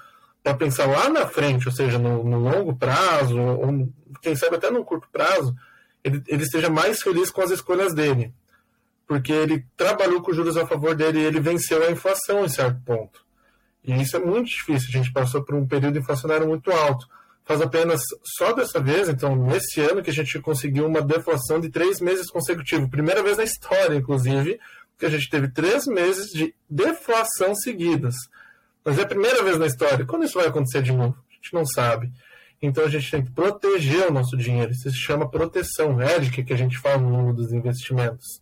para 0.42 0.55
pensar 0.55 0.87
lá 0.87 1.09
na 1.09 1.26
frente, 1.26 1.68
ou 1.68 1.74
seja, 1.74 1.98
no, 1.98 2.24
no 2.24 2.38
longo 2.38 2.74
prazo, 2.74 3.38
ou 3.38 3.88
quem 4.20 4.35
sabe 4.35 4.57
até 4.57 4.70
no 4.70 4.85
curto 4.85 5.09
prazo, 5.12 5.55
ele, 6.02 6.22
ele 6.26 6.42
esteja 6.42 6.68
mais 6.68 7.00
feliz 7.00 7.31
com 7.31 7.42
as 7.42 7.50
escolhas 7.50 7.94
dele. 7.94 8.35
Porque 9.07 9.33
ele 9.33 9.64
trabalhou 9.76 10.22
com 10.22 10.33
juros 10.33 10.57
a 10.57 10.66
favor 10.66 10.94
dele 10.94 11.20
e 11.20 11.24
ele 11.24 11.40
venceu 11.40 11.83
a 11.83 11.90
inflação 11.90 12.44
em 12.44 12.48
certo 12.48 12.81
ponto. 12.85 13.24
E 13.85 14.00
isso 14.00 14.16
é 14.16 14.20
muito 14.20 14.48
difícil. 14.48 14.88
A 14.88 14.92
gente 14.92 15.12
passou 15.12 15.42
por 15.42 15.55
um 15.55 15.66
período 15.66 15.98
inflacionário 15.98 16.46
muito 16.46 16.70
alto. 16.70 17.07
Faz 17.44 17.61
apenas 17.61 18.02
só 18.22 18.52
dessa 18.52 18.81
vez, 18.81 19.09
então, 19.09 19.35
nesse 19.35 19.81
ano, 19.81 20.02
que 20.02 20.11
a 20.11 20.12
gente 20.12 20.38
conseguiu 20.40 20.87
uma 20.87 21.02
deflação 21.02 21.61
de 21.61 21.68
três 21.68 22.00
meses 22.00 22.31
consecutivos. 22.31 22.88
Primeira 22.88 23.22
vez 23.22 23.37
na 23.37 23.44
história, 23.44 23.96
inclusive, 23.96 24.61
que 24.96 25.07
a 25.07 25.11
gente 25.11 25.28
teve 25.28 25.48
três 25.48 25.87
meses 25.87 26.28
de 26.28 26.55
deflação 26.70 27.55
seguidas. 27.55 28.14
Mas 28.84 28.98
é 28.98 29.02
a 29.02 29.06
primeira 29.06 29.42
vez 29.42 29.58
na 29.58 29.66
história. 29.66 30.04
Quando 30.04 30.24
isso 30.24 30.34
vai 30.34 30.46
acontecer 30.46 30.82
de 30.82 30.92
novo? 30.92 31.16
A 31.30 31.34
gente 31.34 31.54
não 31.54 31.64
sabe. 31.64 32.12
Então 32.60 32.84
a 32.84 32.88
gente 32.88 33.10
tem 33.10 33.24
que 33.24 33.30
proteger 33.30 34.08
o 34.08 34.12
nosso 34.12 34.36
dinheiro. 34.36 34.70
Isso 34.70 34.90
se 34.90 34.96
chama 34.96 35.28
proteção 35.28 36.00
hedge, 36.00 36.30
que 36.30 36.52
a 36.52 36.56
gente 36.56 36.78
fala 36.78 36.98
no 36.98 37.10
mundo 37.10 37.36
dos 37.36 37.52
investimentos. 37.52 38.40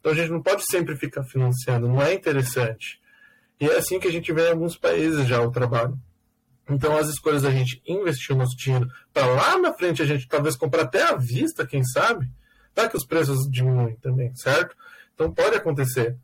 Então 0.00 0.12
a 0.12 0.14
gente 0.14 0.30
não 0.30 0.42
pode 0.42 0.64
sempre 0.70 0.96
ficar 0.96 1.22
financiando, 1.24 1.86
não 1.86 2.00
é 2.00 2.14
interessante. 2.14 2.98
E 3.60 3.66
é 3.66 3.76
assim 3.76 4.00
que 4.00 4.08
a 4.08 4.12
gente 4.12 4.32
vê 4.32 4.48
em 4.48 4.52
alguns 4.52 4.76
países 4.76 5.26
já 5.26 5.42
o 5.42 5.50
trabalho. 5.50 5.98
Então 6.68 6.96
as 6.96 7.08
escolhas 7.08 7.42
da 7.42 7.50
gente 7.50 7.82
investir 7.86 8.34
o 8.34 8.38
nosso 8.38 8.56
dinheiro 8.56 8.88
para 9.12 9.26
lá 9.26 9.58
na 9.58 9.74
frente 9.74 10.00
a 10.00 10.06
gente 10.06 10.26
talvez 10.26 10.56
comprar 10.56 10.82
até 10.82 11.02
à 11.02 11.16
vista, 11.16 11.66
quem 11.66 11.84
sabe, 11.84 12.30
para 12.74 12.88
que 12.88 12.96
os 12.96 13.04
preços 13.04 13.46
diminuem 13.50 13.96
também, 13.96 14.34
certo? 14.34 14.74
Então 15.14 15.30
pode 15.30 15.56
acontecer. 15.56 16.16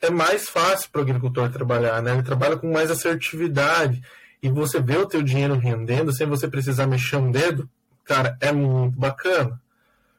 É 0.00 0.10
mais 0.10 0.48
fácil 0.48 0.90
para 0.90 1.00
o 1.00 1.02
agricultor 1.02 1.50
trabalhar, 1.50 2.00
né? 2.02 2.12
Ele 2.12 2.22
trabalha 2.22 2.56
com 2.56 2.72
mais 2.72 2.90
assertividade 2.90 4.02
e 4.42 4.48
você 4.48 4.80
vê 4.80 4.96
o 4.96 5.06
teu 5.06 5.22
dinheiro 5.22 5.56
rendendo 5.56 6.12
sem 6.12 6.26
você 6.26 6.46
precisar 6.48 6.86
mexer 6.86 7.16
um 7.16 7.30
dedo, 7.30 7.68
cara, 8.04 8.36
é 8.40 8.52
muito 8.52 8.98
bacana. 8.98 9.60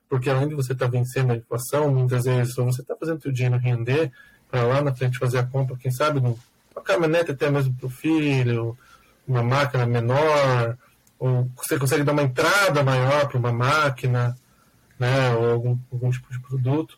Porque 0.09 0.29
além 0.29 0.49
de 0.49 0.55
você 0.55 0.73
estar 0.73 0.85
tá 0.85 0.91
vencendo 0.91 1.31
a 1.31 1.35
inflação, 1.35 1.93
muitas 1.93 2.25
vezes 2.25 2.55
você 2.55 2.81
está 2.81 2.95
fazendo 2.95 3.17
o 3.17 3.21
teu 3.21 3.31
dinheiro 3.31 3.57
render 3.57 4.11
para 4.49 4.63
lá 4.63 4.81
na 4.81 4.93
frente 4.93 5.19
fazer 5.19 5.37
a 5.37 5.45
compra, 5.45 5.77
quem 5.77 5.91
sabe, 5.91 6.19
uma 6.19 6.35
caminhonete 6.83 7.31
até 7.31 7.49
mesmo 7.49 7.73
para 7.75 7.85
o 7.85 7.89
filho, 7.89 8.77
uma 9.27 9.43
máquina 9.43 9.85
menor, 9.85 10.75
ou 11.19 11.49
você 11.55 11.77
consegue 11.77 12.03
dar 12.03 12.13
uma 12.13 12.23
entrada 12.23 12.83
maior 12.83 13.27
para 13.27 13.37
uma 13.37 13.51
máquina, 13.51 14.35
né, 14.97 15.35
ou 15.35 15.51
algum, 15.51 15.77
algum 15.91 16.09
tipo 16.09 16.31
de 16.31 16.39
produto, 16.39 16.97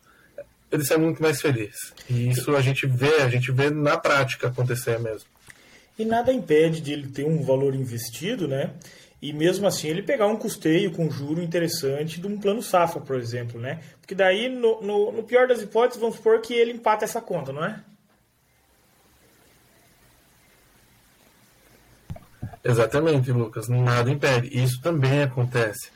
ele 0.72 0.86
sai 0.86 0.98
muito 0.98 1.22
mais 1.22 1.42
feliz. 1.42 1.76
E 2.10 2.30
isso 2.30 2.56
a 2.56 2.62
gente 2.62 2.88
vê, 2.88 3.22
a 3.22 3.30
gente 3.30 3.52
vê 3.52 3.70
na 3.70 3.98
prática 3.98 4.48
acontecer 4.48 5.00
mesmo. 5.00 5.28
E 6.00 6.06
nada 6.06 6.32
impede 6.32 6.82
de 6.82 6.94
ele 6.94 7.10
ter 7.10 7.26
um 7.26 7.44
valor 7.44 7.76
investido, 7.76 8.48
né? 8.48 8.72
E 9.22 9.34
mesmo 9.34 9.68
assim 9.68 9.88
ele 9.88 10.02
pegar 10.02 10.26
um 10.26 10.36
custeio 10.36 10.92
com 10.92 11.12
juro 11.12 11.42
interessante 11.42 12.20
de 12.20 12.26
um 12.26 12.40
plano 12.40 12.62
safra, 12.64 13.02
por 13.02 13.18
exemplo, 13.18 13.60
né? 13.60 13.80
Porque 14.00 14.16
daí, 14.16 14.50
no, 14.50 14.82
no, 14.82 15.12
no 15.12 15.24
pior 15.24 15.48
das 15.48 15.62
hipóteses, 15.62 16.02
vamos 16.02 16.16
supor 16.16 16.42
que 16.42 16.54
ele 16.54 16.72
empata 16.72 17.06
essa 17.06 17.22
conta, 17.22 17.52
não 17.54 17.64
é? 17.64 17.84
Exatamente, 22.64 23.32
Lucas. 23.32 23.68
Nada 23.68 24.10
impede. 24.10 24.50
Isso 24.58 24.82
também 24.82 25.22
acontece. 25.22 25.92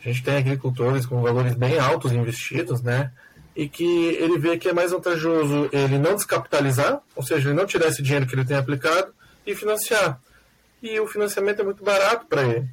A 0.00 0.08
gente 0.08 0.22
tem 0.22 0.36
agricultores 0.36 1.06
com 1.06 1.20
valores 1.20 1.54
bem 1.54 1.78
altos 1.78 2.12
investidos, 2.12 2.82
né? 2.82 3.10
E 3.56 3.68
que 3.68 3.84
ele 3.84 4.38
vê 4.38 4.58
que 4.58 4.68
é 4.68 4.72
mais 4.72 4.90
vantajoso 4.90 5.68
ele 5.72 5.98
não 5.98 6.14
descapitalizar, 6.14 7.00
ou 7.14 7.22
seja, 7.22 7.48
ele 7.48 7.56
não 7.56 7.66
tirar 7.66 7.88
esse 7.88 8.02
dinheiro 8.02 8.26
que 8.26 8.34
ele 8.34 8.44
tem 8.44 8.56
aplicado 8.56 9.12
e 9.46 9.54
financiar 9.54 10.20
e 10.84 11.00
o 11.00 11.06
financiamento 11.06 11.60
é 11.60 11.64
muito 11.64 11.82
barato 11.82 12.26
para 12.26 12.42
ele. 12.42 12.68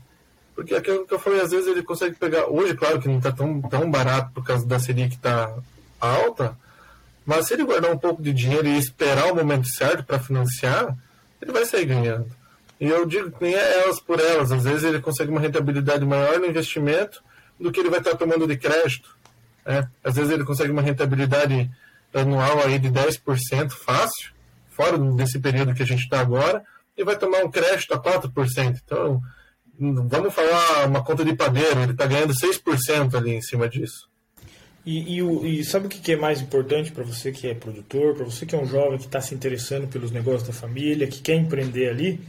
Porque 0.54 0.76
aquilo 0.76 1.08
que 1.08 1.13
eu 1.13 1.20
falei, 1.20 1.39
às 1.39 1.52
vezes 1.52 1.67
ele 1.67 1.82
consegue 1.82 2.15
pegar. 2.15 2.48
Hoje, 2.48 2.76
claro 2.76 3.00
que 3.00 3.08
não 3.08 3.17
está 3.17 3.32
tão, 3.32 3.62
tão 3.62 3.89
barato 3.89 4.32
por 4.34 4.44
causa 4.44 4.67
da 4.67 4.78
Selic 4.78 5.12
que 5.12 5.15
está 5.15 5.56
alta, 6.00 6.58
mas 7.26 7.48
se 7.48 7.54
ele 7.54 7.63
guardar 7.63 7.89
um 7.89 7.98
pouco 7.98 8.22
de 8.22 8.34
dinheiro 8.34 8.67
e 8.67 8.78
esperar 8.78 9.32
o 9.32 9.36
momento 9.36 9.67
certo 9.67 10.04
para 10.04 10.20
financiar, 10.20 10.96
ele 11.41 11.54
vai 11.54 11.65
sair 11.65 11.86
ganhando. 11.86 12.28
E 12.80 12.88
eu 12.88 13.06
digo 13.06 13.32
que 13.32 13.44
nem 13.44 13.56
é 13.56 13.84
elas 13.84 14.00
por 14.02 14.20
elas. 14.20 14.52
Às 14.52 14.63
vezes 14.63 14.84
ele 14.84 15.00
consegue 15.00 15.32
uma 15.32 15.39
rentabilidade 15.39 16.06
maior 16.06 16.39
no 16.39 16.48
investimento 16.48 17.24
do 17.58 17.72
que 17.72 17.80
ele 17.80 17.89
vai 17.89 18.00
estar 18.00 18.12
tá 18.12 18.17
tomando 18.17 18.46
de 18.46 18.58
crédito. 18.58 19.15
Né? 19.65 19.88
Às 20.04 20.15
vezes 20.15 20.32
ele 20.32 20.45
consegue 20.45 20.71
uma 20.71 20.82
rentabilidade 20.82 21.69
anual 22.13 22.60
aí 22.63 22.78
de 22.78 22.89
10% 22.89 23.71
fácil, 23.71 24.32
fora 24.69 24.97
desse 24.97 25.39
período 25.39 25.74
que 25.74 25.84
a 25.84 25.86
gente 25.86 26.04
está 26.04 26.19
agora, 26.19 26.63
e 26.97 27.04
vai 27.04 27.17
tomar 27.17 27.43
um 27.43 27.52
crédito 27.52 27.93
a 27.93 28.00
4%. 28.02 28.82
Então, 28.84 29.21
vamos 29.80 30.34
falar 30.34 30.88
uma 30.88 31.04
conta 31.04 31.24
de 31.24 31.36
padeiro, 31.36 31.82
ele 31.82 31.93
está 31.93 32.06
ganhando 32.06 32.34
6% 32.34 33.15
ali 33.15 33.32
em 33.32 33.41
cima 33.41 33.67
disso. 33.69 34.10
E, 34.86 35.19
e, 35.19 35.60
e 35.60 35.63
sabe 35.63 35.86
o 35.86 35.89
que 35.89 36.12
é 36.12 36.15
mais 36.15 36.41
importante 36.41 36.91
para 36.91 37.04
você 37.04 37.32
que 37.32 37.47
é 37.47 37.54
produtor, 37.54 38.15
para 38.15 38.26
você 38.26 38.45
que 38.45 38.56
é 38.56 38.58
um 38.58 38.65
jovem 38.65 38.97
que 38.97 39.06
está 39.06 39.21
se 39.21 39.36
interessando 39.36 39.88
pelos 39.88 40.12
negócios 40.12 40.47
da 40.47 40.54
família, 40.54 41.08
que 41.08 41.21
quer 41.21 41.36
empreender 41.36 41.89
ali? 41.89 42.19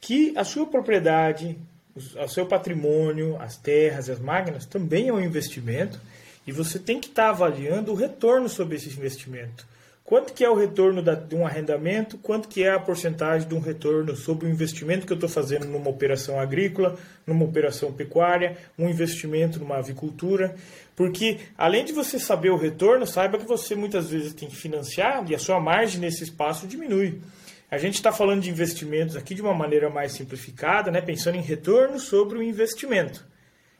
Que 0.00 0.36
a 0.36 0.44
sua 0.44 0.66
propriedade, 0.66 1.56
o 1.94 2.28
seu 2.28 2.44
patrimônio, 2.44 3.40
as 3.40 3.56
terras, 3.56 4.10
as 4.10 4.18
máquinas 4.18 4.66
também 4.66 5.08
é 5.08 5.12
um 5.12 5.20
investimento 5.20 6.00
e 6.46 6.52
você 6.52 6.78
tem 6.78 7.00
que 7.00 7.08
estar 7.08 7.24
tá 7.24 7.28
avaliando 7.30 7.92
o 7.92 7.94
retorno 7.94 8.48
sobre 8.48 8.76
esse 8.76 8.88
investimento. 8.88 9.66
Quanto 10.06 10.32
que 10.32 10.44
é 10.44 10.48
o 10.48 10.54
retorno 10.54 11.02
da, 11.02 11.14
de 11.14 11.34
um 11.34 11.44
arrendamento? 11.44 12.16
Quanto 12.18 12.46
que 12.46 12.62
é 12.62 12.70
a 12.70 12.78
porcentagem 12.78 13.48
de 13.48 13.56
um 13.56 13.58
retorno 13.58 14.14
sobre 14.14 14.46
o 14.46 14.48
investimento 14.48 15.04
que 15.04 15.12
eu 15.12 15.16
estou 15.16 15.28
fazendo 15.28 15.66
numa 15.66 15.90
operação 15.90 16.38
agrícola, 16.38 16.96
numa 17.26 17.44
operação 17.44 17.92
pecuária, 17.92 18.56
um 18.78 18.88
investimento 18.88 19.58
numa 19.58 19.78
avicultura? 19.78 20.54
Porque 20.94 21.38
além 21.58 21.84
de 21.84 21.92
você 21.92 22.20
saber 22.20 22.50
o 22.50 22.56
retorno, 22.56 23.04
saiba 23.04 23.36
que 23.36 23.44
você 23.44 23.74
muitas 23.74 24.08
vezes 24.08 24.32
tem 24.32 24.48
que 24.48 24.54
financiar 24.54 25.28
e 25.28 25.34
a 25.34 25.40
sua 25.40 25.58
margem 25.58 26.00
nesse 26.00 26.22
espaço 26.22 26.68
diminui. 26.68 27.20
A 27.68 27.76
gente 27.76 27.94
está 27.94 28.12
falando 28.12 28.42
de 28.42 28.50
investimentos 28.50 29.16
aqui 29.16 29.34
de 29.34 29.42
uma 29.42 29.54
maneira 29.54 29.90
mais 29.90 30.12
simplificada, 30.12 30.88
né? 30.88 31.00
pensando 31.00 31.36
em 31.36 31.42
retorno 31.42 31.98
sobre 31.98 32.38
o 32.38 32.42
investimento. 32.42 33.26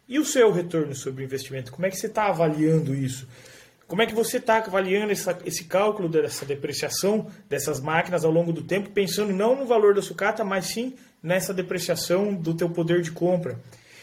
E 0.08 0.18
o 0.20 0.24
seu 0.24 0.52
retorno 0.52 0.94
sobre 0.94 1.24
o 1.24 1.26
investimento? 1.26 1.72
Como 1.72 1.84
é 1.84 1.90
que 1.90 1.96
você 1.96 2.06
está 2.06 2.28
avaliando 2.28 2.94
isso? 2.94 3.26
Como 3.88 4.02
é 4.02 4.06
que 4.06 4.14
você 4.14 4.36
está 4.36 4.58
avaliando 4.58 5.12
essa, 5.12 5.36
esse 5.44 5.64
cálculo 5.64 6.08
dessa 6.08 6.44
depreciação 6.44 7.26
dessas 7.48 7.80
máquinas 7.80 8.24
ao 8.24 8.30
longo 8.30 8.52
do 8.52 8.62
tempo, 8.62 8.90
pensando 8.90 9.32
não 9.32 9.56
no 9.56 9.66
valor 9.66 9.94
da 9.94 10.02
sucata, 10.02 10.44
mas 10.44 10.66
sim 10.66 10.94
nessa 11.22 11.52
depreciação 11.52 12.34
do 12.34 12.54
teu 12.54 12.70
poder 12.70 13.02
de 13.02 13.10
compra? 13.10 13.58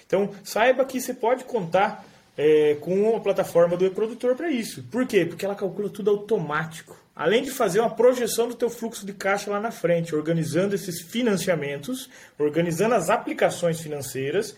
Então, 0.06 0.30
saiba 0.44 0.86
que 0.86 1.00
você 1.00 1.14
pode 1.14 1.46
contar 1.46 2.06
é, 2.38 2.76
com 2.82 3.16
a 3.16 3.20
plataforma 3.20 3.78
do 3.78 3.86
e-produtor 3.86 4.36
para 4.36 4.50
isso. 4.50 4.84
Por 4.84 5.08
quê? 5.08 5.26
Porque 5.26 5.46
ela 5.46 5.56
calcula 5.56 5.90
tudo 5.90 6.10
automático. 6.10 6.98
Além 7.16 7.44
de 7.44 7.52
fazer 7.52 7.80
uma 7.80 7.90
projeção 7.90 8.48
do 8.48 8.56
teu 8.56 8.70
fluxo 8.70 9.06
de 9.06 9.14
caixa 9.14 9.52
lá 9.52 9.60
na 9.60 9.72
frente, 9.72 10.16
organizando 10.16 10.76
esses 10.76 11.02
financiamentos, 11.02 12.10
organizando 12.38 12.96
as 12.96 13.10
aplicações 13.10 13.80
financeiras, 13.80 14.56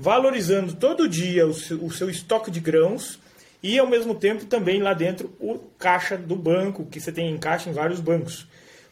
valorizando 0.00 0.72
todo 0.74 1.06
dia 1.06 1.46
o 1.46 1.52
seu, 1.52 1.84
o 1.84 1.92
seu 1.92 2.08
estoque 2.08 2.50
de 2.50 2.58
grãos, 2.58 3.18
e 3.62 3.78
ao 3.78 3.86
mesmo 3.86 4.14
tempo 4.14 4.46
também 4.46 4.80
lá 4.80 4.94
dentro 4.94 5.30
o 5.38 5.58
caixa 5.78 6.16
do 6.16 6.34
banco, 6.34 6.86
que 6.86 6.98
você 6.98 7.12
tem 7.12 7.30
em 7.30 7.38
caixa 7.38 7.68
em 7.68 7.74
vários 7.74 8.00
bancos. 8.00 8.46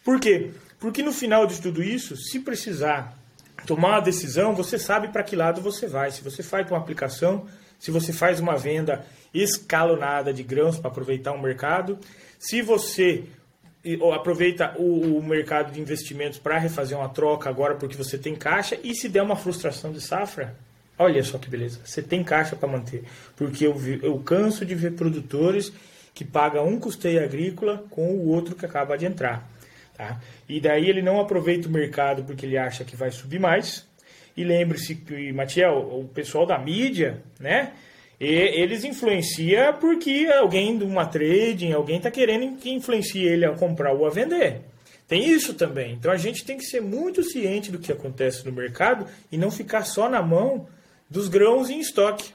Por 0.05 0.21
quê? 0.21 0.51
Porque 0.79 1.03
no 1.03 1.13
final 1.13 1.47
de 1.47 1.61
tudo 1.61 1.83
isso, 1.83 2.17
se 2.17 2.39
precisar 2.41 3.17
tomar 3.67 3.93
uma 3.93 4.01
decisão, 4.01 4.55
você 4.55 4.79
sabe 4.79 5.09
para 5.09 5.23
que 5.23 5.35
lado 5.35 5.63
você 5.63 5.87
vai. 5.87 6.11
Se 6.11 6.23
você 6.23 6.43
faz 6.43 6.71
uma 6.71 6.79
aplicação, 6.79 7.47
se 7.79 7.91
você 7.91 8.13
faz 8.13 8.39
uma 8.39 8.57
venda 8.57 9.05
escalonada 9.33 10.33
de 10.33 10.43
grãos 10.43 10.79
para 10.79 10.91
aproveitar 10.91 11.33
o 11.33 11.41
mercado, 11.41 11.99
se 12.39 12.61
você 12.61 13.25
aproveita 14.15 14.75
o, 14.77 15.17
o 15.17 15.23
mercado 15.23 15.73
de 15.73 15.81
investimentos 15.81 16.39
para 16.39 16.59
refazer 16.59 16.99
uma 16.99 17.09
troca 17.09 17.49
agora 17.49 17.77
porque 17.77 17.97
você 17.97 18.19
tem 18.19 18.35
caixa 18.35 18.79
e 18.83 18.95
se 18.95 19.09
der 19.09 19.23
uma 19.23 19.37
frustração 19.37 19.93
de 19.93 20.01
safra, 20.01 20.55
Olha 20.99 21.23
só 21.23 21.39
que 21.39 21.49
beleza. 21.49 21.81
Você 21.85 22.03
tem 22.03 22.25
caixa 22.25 22.57
para 22.57 22.69
manter. 22.69 23.05
Porque 23.37 23.67
eu, 23.67 23.75
vi, 23.75 24.01
eu 24.03 24.19
canso 24.19 24.67
de 24.67 24.75
ver 24.75 24.93
produtores 24.93 25.73
que 26.13 26.25
pagam 26.25 26.67
um 26.67 26.81
custeio 26.81 27.23
agrícola 27.23 27.85
com 27.91 28.11
o 28.11 28.29
outro 28.29 28.57
que 28.57 28.67
acaba 28.67 28.99
de 28.99 29.07
entrar. 29.07 29.49
Tá? 29.97 30.21
E 30.49 30.61
daí 30.61 30.89
ele 30.89 31.03
não 31.03 31.21
aproveita 31.21 31.69
o 31.69 31.71
mercado 31.71 32.25
porque 32.25 32.45
ele 32.45 32.59
acha 32.59 32.85
que 32.85 32.97
vai 32.97 33.11
subir 33.11 33.39
mais. 33.39 33.87
E 34.37 34.45
lembre-se 34.45 34.97
que, 34.97 35.33
Matiel, 35.33 35.77
o 35.79 36.09
pessoal 36.09 36.47
da 36.47 36.59
mídia, 36.59 37.23
né? 37.41 37.73
E 38.21 38.27
eles 38.27 38.85
influenciam 38.85 39.75
porque 39.75 40.29
alguém 40.33 40.77
de 40.77 40.85
uma 40.85 41.07
trading, 41.07 41.73
alguém 41.73 41.99
está 41.99 42.11
querendo 42.11 42.57
que 42.57 42.71
influencie 42.71 43.25
ele 43.25 43.45
a 43.45 43.53
comprar 43.53 43.93
ou 43.93 44.07
a 44.07 44.11
vender. 44.11 44.63
Tem 45.07 45.29
isso 45.29 45.55
também. 45.55 45.95
Então 45.95 46.11
a 46.13 46.17
gente 46.17 46.45
tem 46.45 46.57
que 46.57 46.65
ser 46.65 46.81
muito 46.81 47.23
ciente 47.23 47.71
do 47.71 47.79
que 47.79 47.93
acontece 47.93 48.45
no 48.45 48.53
mercado 48.53 49.07
e 49.31 49.39
não 49.39 49.51
ficar 49.51 49.85
só 49.85 50.09
na 50.09 50.21
mão 50.21 50.67
dos 51.09 51.29
grãos 51.29 51.71
em 51.71 51.81
estoque. 51.81 52.33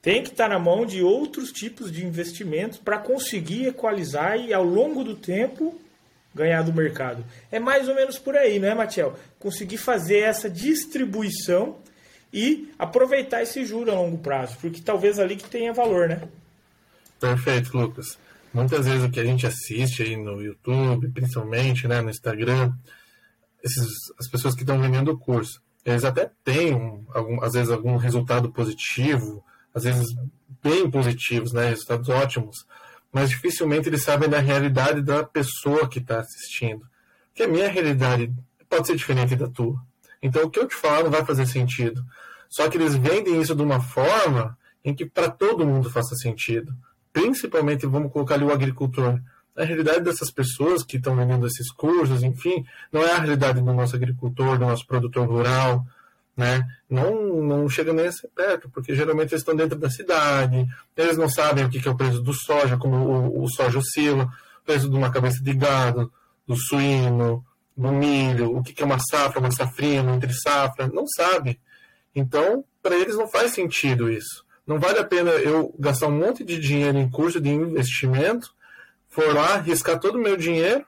Tem 0.00 0.22
que 0.22 0.30
estar 0.30 0.48
na 0.48 0.58
mão 0.58 0.84
de 0.84 1.02
outros 1.02 1.52
tipos 1.52 1.92
de 1.92 2.04
investimentos 2.04 2.78
para 2.78 2.98
conseguir 2.98 3.66
equalizar 3.66 4.36
e, 4.36 4.52
ao 4.52 4.64
longo 4.64 5.04
do 5.04 5.14
tempo, 5.14 5.80
ganhar 6.34 6.62
do 6.62 6.72
mercado. 6.72 7.24
É 7.50 7.60
mais 7.60 7.88
ou 7.88 7.94
menos 7.94 8.18
por 8.18 8.36
aí, 8.36 8.58
não 8.58 8.68
é, 8.68 8.74
Matiel? 8.74 9.16
Conseguir 9.38 9.76
fazer 9.76 10.20
essa 10.20 10.50
distribuição 10.50 11.76
e 12.32 12.72
aproveitar 12.78 13.42
esse 13.42 13.64
juro 13.64 13.90
a 13.90 13.94
longo 13.94 14.18
prazo, 14.18 14.56
porque 14.60 14.80
talvez 14.80 15.18
ali 15.18 15.36
que 15.36 15.48
tenha 15.48 15.72
valor, 15.72 16.08
né? 16.08 16.22
Perfeito, 17.20 17.76
Lucas. 17.76 18.18
Muitas 18.52 18.86
vezes 18.86 19.04
o 19.04 19.10
que 19.10 19.20
a 19.20 19.24
gente 19.24 19.46
assiste 19.46 20.02
aí 20.02 20.16
no 20.16 20.42
YouTube, 20.42 21.08
principalmente 21.10 21.86
né, 21.86 22.00
no 22.00 22.10
Instagram, 22.10 22.72
esses, 23.62 23.86
as 24.18 24.28
pessoas 24.28 24.54
que 24.54 24.62
estão 24.62 24.80
vendendo 24.80 25.12
o 25.12 25.18
curso, 25.18 25.62
eles 25.84 26.04
até 26.04 26.30
têm, 26.44 26.74
um, 26.74 27.04
algum, 27.12 27.42
às 27.42 27.52
vezes, 27.52 27.70
algum 27.70 27.96
resultado 27.96 28.50
positivo, 28.52 29.44
às 29.74 29.84
vezes 29.84 30.14
bem 30.62 30.90
positivos, 30.90 31.52
né, 31.52 31.68
resultados 31.68 32.08
ótimos, 32.08 32.66
mas 33.12 33.30
dificilmente 33.30 33.88
eles 33.88 34.02
sabem 34.02 34.28
da 34.28 34.38
realidade 34.38 35.02
da 35.02 35.24
pessoa 35.24 35.88
que 35.88 35.98
está 35.98 36.20
assistindo. 36.20 36.86
Porque 37.28 37.42
a 37.42 37.48
minha 37.48 37.68
realidade 37.68 38.32
pode 38.68 38.86
ser 38.86 38.96
diferente 38.96 39.36
da 39.36 39.48
tua. 39.48 39.76
Então, 40.22 40.44
o 40.44 40.50
que 40.50 40.58
eu 40.58 40.68
te 40.68 40.74
falo 40.74 41.04
não 41.04 41.10
vai 41.10 41.24
fazer 41.24 41.46
sentido. 41.46 42.02
Só 42.48 42.68
que 42.68 42.76
eles 42.76 42.94
vendem 42.94 43.40
isso 43.40 43.54
de 43.54 43.62
uma 43.62 43.80
forma 43.80 44.56
em 44.84 44.94
que 44.94 45.04
para 45.04 45.30
todo 45.30 45.66
mundo 45.66 45.90
faça 45.90 46.14
sentido. 46.14 46.72
Principalmente, 47.12 47.86
vamos 47.86 48.12
colocar 48.12 48.34
ali 48.34 48.44
o 48.44 48.52
agricultor. 48.52 49.20
A 49.56 49.64
realidade 49.64 50.00
dessas 50.00 50.30
pessoas 50.30 50.82
que 50.82 50.96
estão 50.96 51.14
vendendo 51.14 51.46
esses 51.46 51.70
cursos, 51.70 52.22
enfim, 52.22 52.64
não 52.90 53.02
é 53.02 53.12
a 53.12 53.18
realidade 53.18 53.60
do 53.60 53.72
nosso 53.72 53.94
agricultor, 53.94 54.58
do 54.58 54.66
nosso 54.66 54.86
produtor 54.86 55.26
rural, 55.28 55.84
né? 56.36 56.66
Não, 56.88 57.42
não 57.42 57.68
chega 57.68 57.92
nem 57.92 58.06
a 58.06 58.12
ser 58.12 58.28
perto, 58.28 58.70
porque 58.70 58.94
geralmente 58.94 59.32
eles 59.32 59.42
estão 59.42 59.54
dentro 59.54 59.78
da 59.78 59.90
cidade, 59.90 60.66
eles 60.96 61.16
não 61.16 61.28
sabem 61.28 61.64
o 61.64 61.70
que 61.70 61.86
é 61.86 61.90
o 61.90 61.96
preço 61.96 62.20
do 62.22 62.32
soja, 62.32 62.78
como 62.78 62.96
o, 62.96 63.44
o 63.44 63.48
soja 63.48 63.78
oscila, 63.78 64.24
o 64.24 64.64
preço 64.64 64.88
de 64.88 64.96
uma 64.96 65.10
cabeça 65.10 65.42
de 65.42 65.52
gado, 65.52 66.10
do 66.46 66.56
suíno, 66.56 67.44
do 67.76 67.92
milho, 67.92 68.56
o 68.56 68.62
que 68.62 68.82
é 68.82 68.86
uma 68.86 68.98
safra, 68.98 69.40
uma 69.40 69.50
safrinha, 69.50 70.02
uma 70.02 70.14
entre 70.14 70.32
safra, 70.32 70.88
não 70.88 71.06
sabe. 71.06 71.60
Então, 72.14 72.64
para 72.82 72.96
eles 72.96 73.16
não 73.16 73.28
faz 73.28 73.52
sentido 73.52 74.10
isso. 74.10 74.44
Não 74.66 74.78
vale 74.78 74.98
a 74.98 75.04
pena 75.04 75.30
eu 75.30 75.74
gastar 75.78 76.06
um 76.06 76.18
monte 76.18 76.44
de 76.44 76.58
dinheiro 76.58 76.98
em 76.98 77.10
curso 77.10 77.40
de 77.40 77.50
investimento, 77.50 78.54
for 79.12 79.34
lá, 79.34 79.58
riscar 79.58 80.00
todo 80.00 80.16
o 80.16 80.22
meu 80.22 80.36
dinheiro 80.36 80.84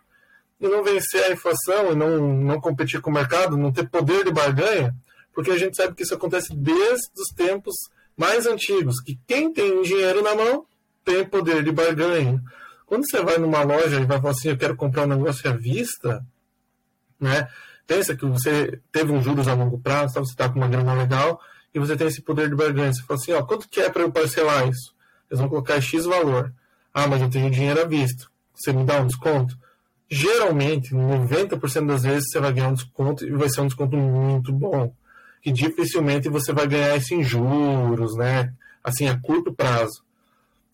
e 0.59 0.67
não 0.67 0.83
vencer 0.83 1.25
a 1.25 1.33
inflação 1.33 1.93
e 1.93 1.95
não, 1.95 2.19
não 2.35 2.61
competir 2.61 3.01
com 3.01 3.11
o 3.11 3.15
mercado, 3.15 3.57
não 3.57 3.71
ter 3.71 3.89
poder 3.89 4.25
de 4.25 4.33
barganha, 4.33 4.95
porque 5.33 5.51
a 5.51 5.59
gente 5.59 5.77
sabe 5.77 5.95
que 5.95 6.03
isso 6.03 6.15
acontece 6.15 6.55
desde 6.57 7.11
os 7.19 7.29
tempos 7.37 7.75
mais 8.17 8.47
antigos, 8.47 9.01
que 9.01 9.19
quem 9.27 9.53
tem 9.53 9.83
dinheiro 9.83 10.23
na 10.23 10.35
mão 10.35 10.65
tem 11.05 11.25
poder 11.25 11.63
de 11.63 11.71
barganha. 11.71 12.43
Quando 12.87 13.07
você 13.07 13.23
vai 13.23 13.37
numa 13.37 13.63
loja 13.63 14.01
e 14.01 14.07
vai 14.07 14.19
falar 14.19 14.31
assim, 14.31 14.49
eu 14.49 14.57
quero 14.57 14.75
comprar 14.75 15.03
um 15.03 15.09
negócio 15.09 15.49
à 15.51 15.53
vista, 15.53 16.25
né? 17.21 17.49
Pensa 17.87 18.17
que 18.17 18.25
você 18.25 18.81
teve 18.91 19.13
um 19.13 19.23
juros 19.23 19.47
a 19.49 19.55
longo 19.55 19.79
prazo, 19.79 20.15
você 20.15 20.33
está 20.33 20.49
com 20.49 20.59
uma 20.59 20.69
grana 20.69 20.95
legal 20.95 21.39
e 21.75 21.79
você 21.79 21.95
tem 21.95 22.07
esse 22.07 22.23
poder 22.23 22.49
de 22.49 22.55
barganha. 22.55 22.93
Você 22.93 23.03
fala 23.03 23.21
assim, 23.21 23.33
ó, 23.33 23.43
quanto 23.43 23.69
que 23.69 23.81
é 23.81 23.91
para 23.91 24.03
eu 24.03 24.11
parcelar 24.11 24.67
isso? 24.69 24.95
Eles 25.29 25.41
vão 25.41 25.49
colocar 25.49 25.79
X 25.81 26.07
valor. 26.07 26.53
Ah, 26.95 27.09
mas 27.09 27.21
eu 27.21 27.29
tenho 27.29 27.51
dinheiro 27.51 27.81
à 27.83 27.85
vista. 27.85 28.27
Você 28.55 28.73
me 28.73 28.85
dá 28.85 29.01
um 29.01 29.07
desconto? 29.09 29.59
Geralmente, 30.09 30.95
90% 30.95 31.87
das 31.87 32.05
vezes 32.05 32.31
você 32.31 32.39
vai 32.39 32.53
ganhar 32.53 32.69
um 32.69 32.75
desconto 32.75 33.27
e 33.27 33.31
vai 33.33 33.49
ser 33.49 33.63
um 33.63 33.67
desconto 33.67 33.97
muito 33.97 34.53
bom. 34.53 34.95
Que 35.43 35.51
dificilmente 35.51 36.29
você 36.29 36.53
vai 36.53 36.69
ganhar 36.69 36.97
isso 36.97 37.13
em 37.13 37.25
juros, 37.25 38.17
né? 38.17 38.53
Assim, 38.83 39.09
a 39.09 39.19
curto 39.19 39.53
prazo. 39.53 40.05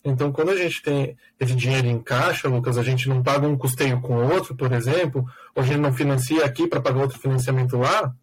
Então, 0.03 0.31
quando 0.31 0.49
a 0.49 0.55
gente 0.55 0.81
tem 0.81 1.17
esse 1.39 1.55
dinheiro 1.55 1.87
em 1.87 1.99
caixa, 1.99 2.47
Lucas, 2.47 2.77
a 2.77 2.83
gente 2.83 3.09
não 3.09 3.21
paga 3.21 3.47
um 3.47 3.57
custeio 3.57 3.99
com 4.01 4.15
outro, 4.27 4.55
por 4.55 4.71
exemplo, 4.71 5.25
ou 5.55 5.63
a 5.63 5.65
gente 5.65 5.79
não 5.79 5.93
financia 5.93 6.45
aqui 6.45 6.67
para 6.67 6.81
pagar 6.81 7.01
outro 7.01 7.19
financiamento 7.19 7.77
lá, 7.77 8.13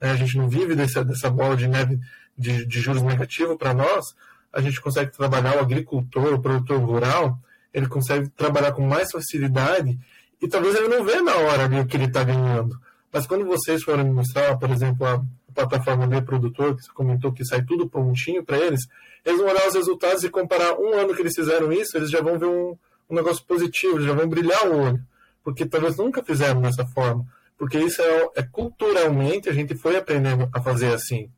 né? 0.00 0.10
a 0.10 0.16
gente 0.16 0.36
não 0.36 0.48
vive 0.48 0.74
dessa, 0.74 1.04
dessa 1.04 1.28
bola 1.28 1.56
de 1.56 1.66
neve 1.66 1.98
de, 2.36 2.64
de 2.64 2.80
juros 2.80 3.02
negativo 3.02 3.58
para 3.58 3.74
nós, 3.74 4.14
a 4.58 4.60
gente 4.60 4.80
consegue 4.80 5.12
trabalhar 5.12 5.56
o 5.56 5.60
agricultor, 5.60 6.34
o 6.34 6.42
produtor 6.42 6.80
rural, 6.80 7.38
ele 7.72 7.86
consegue 7.86 8.28
trabalhar 8.30 8.72
com 8.72 8.82
mais 8.82 9.10
facilidade 9.12 9.96
e 10.42 10.48
talvez 10.48 10.74
ele 10.74 10.88
não 10.88 11.04
vê 11.04 11.20
na 11.20 11.36
hora 11.36 11.64
ali 11.64 11.78
o 11.78 11.86
que 11.86 11.96
ele 11.96 12.06
está 12.06 12.24
ganhando. 12.24 12.76
Mas 13.12 13.24
quando 13.24 13.46
vocês 13.46 13.84
forem 13.84 14.04
mostrar, 14.10 14.58
por 14.58 14.68
exemplo, 14.70 15.06
a 15.06 15.22
plataforma 15.54 16.08
de 16.08 16.20
produtor, 16.22 16.74
que 16.74 16.82
você 16.82 16.92
comentou 16.92 17.32
que 17.32 17.44
sai 17.44 17.64
tudo 17.64 17.88
prontinho 17.88 18.44
para 18.44 18.58
eles, 18.58 18.80
eles 19.24 19.38
vão 19.38 19.48
olhar 19.48 19.68
os 19.68 19.74
resultados 19.74 20.24
e 20.24 20.28
comparar 20.28 20.74
um 20.74 20.92
ano 20.94 21.14
que 21.14 21.22
eles 21.22 21.34
fizeram 21.36 21.72
isso, 21.72 21.96
eles 21.96 22.10
já 22.10 22.20
vão 22.20 22.36
ver 22.36 22.46
um, 22.46 22.76
um 23.08 23.14
negócio 23.14 23.44
positivo, 23.44 24.00
já 24.00 24.12
vão 24.12 24.28
brilhar 24.28 24.66
o 24.66 24.76
olho. 24.76 25.00
Porque 25.44 25.64
talvez 25.64 25.96
nunca 25.96 26.22
fizeram 26.22 26.60
dessa 26.60 26.84
forma. 26.84 27.24
Porque 27.56 27.78
isso 27.78 28.02
é, 28.02 28.30
é 28.36 28.42
culturalmente, 28.42 29.48
a 29.48 29.52
gente 29.52 29.76
foi 29.76 29.96
aprendendo 29.96 30.48
a 30.52 30.60
fazer 30.60 30.92
assim. 30.92 31.30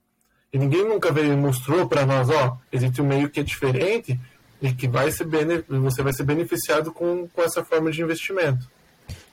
E 0.53 0.59
ninguém 0.59 0.85
nunca 0.85 1.13
veio 1.13 1.33
e 1.33 1.37
mostrou 1.37 1.89
para 1.89 2.05
nós, 2.05 2.29
ó, 2.29 2.59
existe 2.73 3.01
um 3.01 3.07
meio 3.07 3.31
que 3.31 3.41
é 3.41 3.43
diferente 3.43 4.19
e 4.61 4.73
que 4.73 4.89
vai 4.89 5.11
ser 5.11 5.27
você 5.69 6.03
vai 6.03 6.13
ser 6.13 6.25
beneficiado 6.25 6.93
com, 6.93 7.29
com 7.29 7.43
essa 7.43 7.65
forma 7.65 7.91
de 7.91 8.03
investimento. 8.03 8.69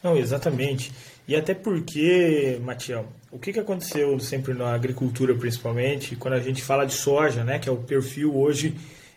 Não, 0.03 0.15
exatamente. 0.15 0.91
E 1.27 1.35
até 1.35 1.53
porque, 1.53 2.59
Matiel, 2.63 3.05
o 3.31 3.37
que, 3.37 3.51
que 3.51 3.59
aconteceu 3.59 4.17
sempre 4.19 4.53
na 4.53 4.73
agricultura, 4.73 5.35
principalmente, 5.35 6.15
quando 6.15 6.35
a 6.35 6.39
gente 6.39 6.61
fala 6.61 6.85
de 6.85 6.93
soja, 6.93 7.43
né, 7.43 7.59
que 7.59 7.67
é 7.67 7.71
o 7.71 7.77
perfil 7.77 8.35
hoje 8.37 8.75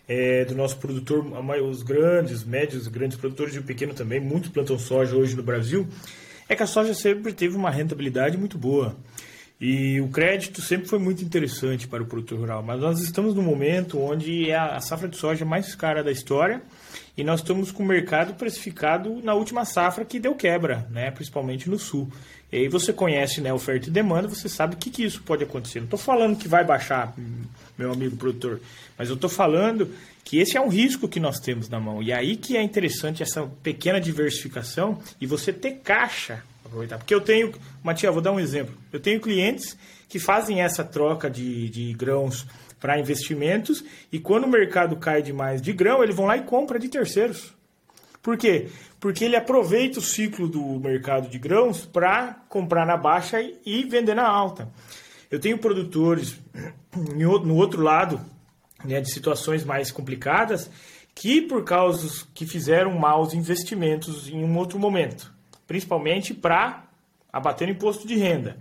é, 0.09 0.45
do 0.45 0.57
nosso 0.57 0.77
produtor, 0.79 1.25
os 1.63 1.83
grandes, 1.83 2.43
médios, 2.43 2.89
grandes 2.89 3.17
produtores 3.17 3.55
e 3.55 3.59
o 3.59 3.63
pequeno 3.63 3.95
também, 3.95 4.19
muitos 4.19 4.51
plantam 4.51 4.77
soja 4.79 5.15
hoje 5.15 5.37
no 5.37 5.43
Brasil, 5.43 5.87
é 6.49 6.57
que 6.57 6.63
a 6.65 6.67
soja 6.67 6.93
sempre 6.95 7.33
teve 7.33 7.55
uma 7.55 7.71
rentabilidade 7.71 8.37
muito 8.37 8.59
boa. 8.59 8.97
E 9.61 10.01
o 10.01 10.09
crédito 10.09 10.63
sempre 10.63 10.89
foi 10.89 10.99
muito 10.99 11.23
interessante 11.23 11.87
para 11.87 12.03
o 12.03 12.07
produtor 12.07 12.39
rural, 12.39 12.63
mas 12.63 12.81
nós 12.81 13.01
estamos 13.03 13.35
num 13.35 13.43
momento 13.43 14.01
onde 14.01 14.49
é 14.49 14.57
a 14.57 14.81
safra 14.81 15.07
de 15.07 15.19
soja 15.19 15.45
mais 15.45 15.75
cara 15.75 16.03
da 16.03 16.11
história 16.11 16.63
e 17.15 17.23
nós 17.23 17.41
estamos 17.41 17.71
com 17.71 17.83
o 17.83 17.87
mercado 17.87 18.33
precificado 18.35 19.21
na 19.23 19.35
última 19.35 19.67
safra 19.67 20.03
que 20.03 20.19
deu 20.19 20.35
quebra, 20.35 20.89
né, 20.91 21.11
principalmente 21.11 21.69
no 21.69 21.79
sul. 21.79 22.11
E 22.51 22.57
aí 22.57 22.69
você 22.69 22.91
conhece 22.91 23.43
né, 23.43 23.53
oferta 23.53 23.89
e 23.89 23.93
demanda, 23.93 24.29
você 24.29 24.49
sabe 24.49 24.77
o 24.77 24.79
que, 24.79 24.89
que 24.89 25.05
isso 25.05 25.23
pode 25.23 25.45
acontecer. 25.45 25.81
Não 25.81 25.85
estou 25.85 25.99
falando 25.99 26.39
que 26.39 26.49
vai 26.49 26.65
baixar, 26.65 27.15
meu 27.77 27.93
amigo 27.93 28.17
produtor, 28.17 28.63
mas 28.97 29.11
eu 29.11 29.15
estou 29.15 29.29
falando 29.29 29.91
que 30.25 30.39
esse 30.39 30.57
é 30.57 30.61
um 30.61 30.69
risco 30.69 31.07
que 31.07 31.21
nós 31.21 31.39
temos 31.39 31.69
na 31.69 31.79
mão. 31.79 32.03
E 32.03 32.15
aí 32.15 32.35
que 32.35 32.57
é 32.57 32.63
interessante 32.63 33.23
essa 33.23 33.47
pequena 33.63 34.01
diversificação 34.01 34.99
e 35.21 35.27
você 35.27 35.53
ter 35.53 35.81
caixa 35.85 36.43
aproveitar. 36.71 36.99
Porque 36.99 37.15
eu 37.15 37.21
tenho, 37.21 37.53
Matias, 37.83 38.13
vou 38.13 38.23
dar 38.23 38.33
um 38.33 38.41
exemplo. 38.41 38.75
Eu 38.93 39.01
tenho 39.01 39.21
clientes 39.21 39.77
que 40.09 40.19
fazem 40.19 40.63
essa 40.63 40.85
troca 40.85 41.29
de, 41.29 41.69
de 41.69 41.93
grãos 41.93 42.47
para 42.79 42.99
investimentos 42.99 43.85
e 44.11 44.19
quando 44.19 44.45
o 44.45 44.49
mercado 44.49 44.97
cai 44.97 45.21
demais 45.21 45.61
de 45.61 45.73
grão, 45.73 46.03
eles 46.03 46.17
vão 46.17 46.27
lá 46.27 46.37
e 46.37 46.43
compram 46.43 46.79
de 46.79 46.89
terceiros. 46.89 47.53
Por 48.23 48.37
quê? 48.37 48.69
Porque 48.99 49.25
ele 49.25 49.37
aproveita 49.37 49.99
o 49.99 50.03
ciclo 50.03 50.49
do 50.49 50.81
mercado 50.81 51.29
de 51.29 51.39
grãos 51.39 51.85
para 51.85 52.43
comprar 52.49 52.87
na 52.87 52.97
baixa 52.97 53.39
e 53.65 53.85
vender 53.85 54.15
na 54.15 54.27
alta. 54.27 54.69
Eu 55.31 55.39
tenho 55.39 55.59
produtores 55.59 56.39
no 57.15 57.57
outro 57.57 57.83
lado 57.83 58.21
né, 58.85 59.01
de 59.01 59.11
situações 59.11 59.65
mais 59.65 59.91
complicadas 59.91 60.71
que, 61.15 61.43
por 61.43 61.65
causa 61.65 62.27
que 62.35 62.47
fizeram 62.47 62.99
maus 62.99 63.35
investimentos 63.35 64.29
em 64.29 64.43
um 64.43 64.57
outro 64.57 64.79
momento, 64.79 65.33
principalmente 65.71 66.35
para 66.35 66.83
abater 67.33 67.69
o 67.69 67.71
imposto 67.71 68.05
de 68.05 68.17
renda 68.17 68.57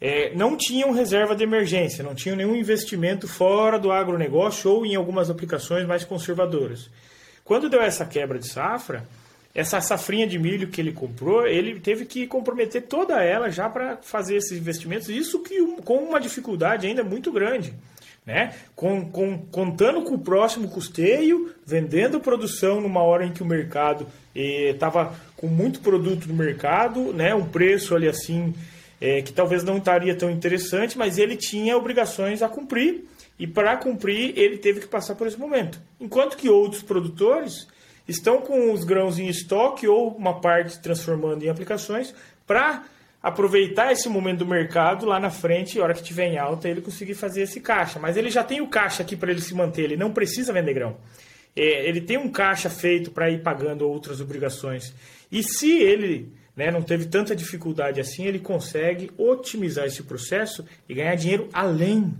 é, 0.00 0.34
não 0.34 0.56
tinham 0.56 0.90
reserva 0.90 1.36
de 1.36 1.44
emergência, 1.44 2.02
não 2.02 2.14
tinham 2.14 2.34
nenhum 2.34 2.56
investimento 2.56 3.28
fora 3.28 3.78
do 3.78 3.92
agronegócio 3.92 4.70
ou 4.70 4.86
em 4.86 4.94
algumas 4.94 5.28
aplicações 5.28 5.86
mais 5.86 6.02
conservadoras. 6.02 6.90
Quando 7.44 7.68
deu 7.68 7.82
essa 7.82 8.06
quebra 8.06 8.38
de 8.38 8.48
safra, 8.48 9.06
essa 9.54 9.82
safrinha 9.82 10.26
de 10.26 10.38
milho 10.38 10.68
que 10.68 10.80
ele 10.80 10.92
comprou, 10.92 11.46
ele 11.46 11.78
teve 11.78 12.06
que 12.06 12.26
comprometer 12.26 12.82
toda 12.82 13.22
ela 13.22 13.50
já 13.50 13.68
para 13.68 13.98
fazer 13.98 14.36
esses 14.36 14.58
investimentos, 14.58 15.10
isso 15.10 15.42
que 15.42 15.76
com 15.82 15.98
uma 15.98 16.18
dificuldade 16.18 16.86
ainda 16.86 17.04
muito 17.04 17.30
grande. 17.30 17.74
Né? 18.26 18.54
Com, 18.74 19.10
com, 19.10 19.38
contando 19.38 20.02
com 20.02 20.14
o 20.14 20.18
próximo 20.18 20.68
custeio, 20.68 21.52
vendendo 21.66 22.18
produção 22.18 22.80
numa 22.80 23.02
hora 23.02 23.26
em 23.26 23.32
que 23.32 23.42
o 23.42 23.46
mercado 23.46 24.06
estava 24.34 25.12
eh, 25.12 25.30
com 25.36 25.46
muito 25.46 25.80
produto 25.80 26.26
no 26.26 26.34
mercado, 26.34 27.12
né? 27.12 27.34
um 27.34 27.44
preço 27.44 27.94
ali 27.94 28.08
assim 28.08 28.54
é, 29.00 29.20
que 29.20 29.32
talvez 29.32 29.62
não 29.62 29.76
estaria 29.76 30.14
tão 30.14 30.30
interessante, 30.30 30.96
mas 30.96 31.18
ele 31.18 31.36
tinha 31.36 31.76
obrigações 31.76 32.40
a 32.40 32.48
cumprir 32.48 33.04
e 33.38 33.46
para 33.46 33.76
cumprir 33.76 34.32
ele 34.38 34.56
teve 34.56 34.80
que 34.80 34.86
passar 34.86 35.14
por 35.14 35.26
esse 35.26 35.38
momento. 35.38 35.78
Enquanto 36.00 36.36
que 36.38 36.48
outros 36.48 36.82
produtores 36.82 37.66
estão 38.08 38.40
com 38.40 38.72
os 38.72 38.84
grãos 38.84 39.18
em 39.18 39.28
estoque 39.28 39.86
ou 39.86 40.08
uma 40.16 40.40
parte 40.40 40.80
transformando 40.80 41.44
em 41.44 41.48
aplicações 41.48 42.14
para 42.46 42.84
aproveitar 43.24 43.90
esse 43.90 44.06
momento 44.06 44.40
do 44.40 44.46
mercado 44.46 45.06
lá 45.06 45.18
na 45.18 45.30
frente, 45.30 45.80
a 45.80 45.82
hora 45.82 45.94
que 45.94 46.02
tiver 46.02 46.26
em 46.26 46.36
alta, 46.36 46.68
ele 46.68 46.82
conseguir 46.82 47.14
fazer 47.14 47.40
esse 47.40 47.58
caixa. 47.58 47.98
Mas 47.98 48.18
ele 48.18 48.28
já 48.28 48.44
tem 48.44 48.60
o 48.60 48.66
caixa 48.66 49.02
aqui 49.02 49.16
para 49.16 49.30
ele 49.30 49.40
se 49.40 49.54
manter, 49.54 49.84
ele 49.84 49.96
não 49.96 50.12
precisa 50.12 50.52
vender 50.52 50.74
grão. 50.74 50.98
É, 51.56 51.88
ele 51.88 52.02
tem 52.02 52.18
um 52.18 52.28
caixa 52.28 52.68
feito 52.68 53.10
para 53.10 53.30
ir 53.30 53.42
pagando 53.42 53.88
outras 53.88 54.20
obrigações. 54.20 54.94
E 55.32 55.42
se 55.42 55.72
ele 55.72 56.34
né, 56.54 56.70
não 56.70 56.82
teve 56.82 57.06
tanta 57.06 57.34
dificuldade 57.34 57.98
assim, 57.98 58.26
ele 58.26 58.40
consegue 58.40 59.10
otimizar 59.16 59.86
esse 59.86 60.02
processo 60.02 60.62
e 60.86 60.92
ganhar 60.92 61.14
dinheiro 61.14 61.48
além 61.50 62.12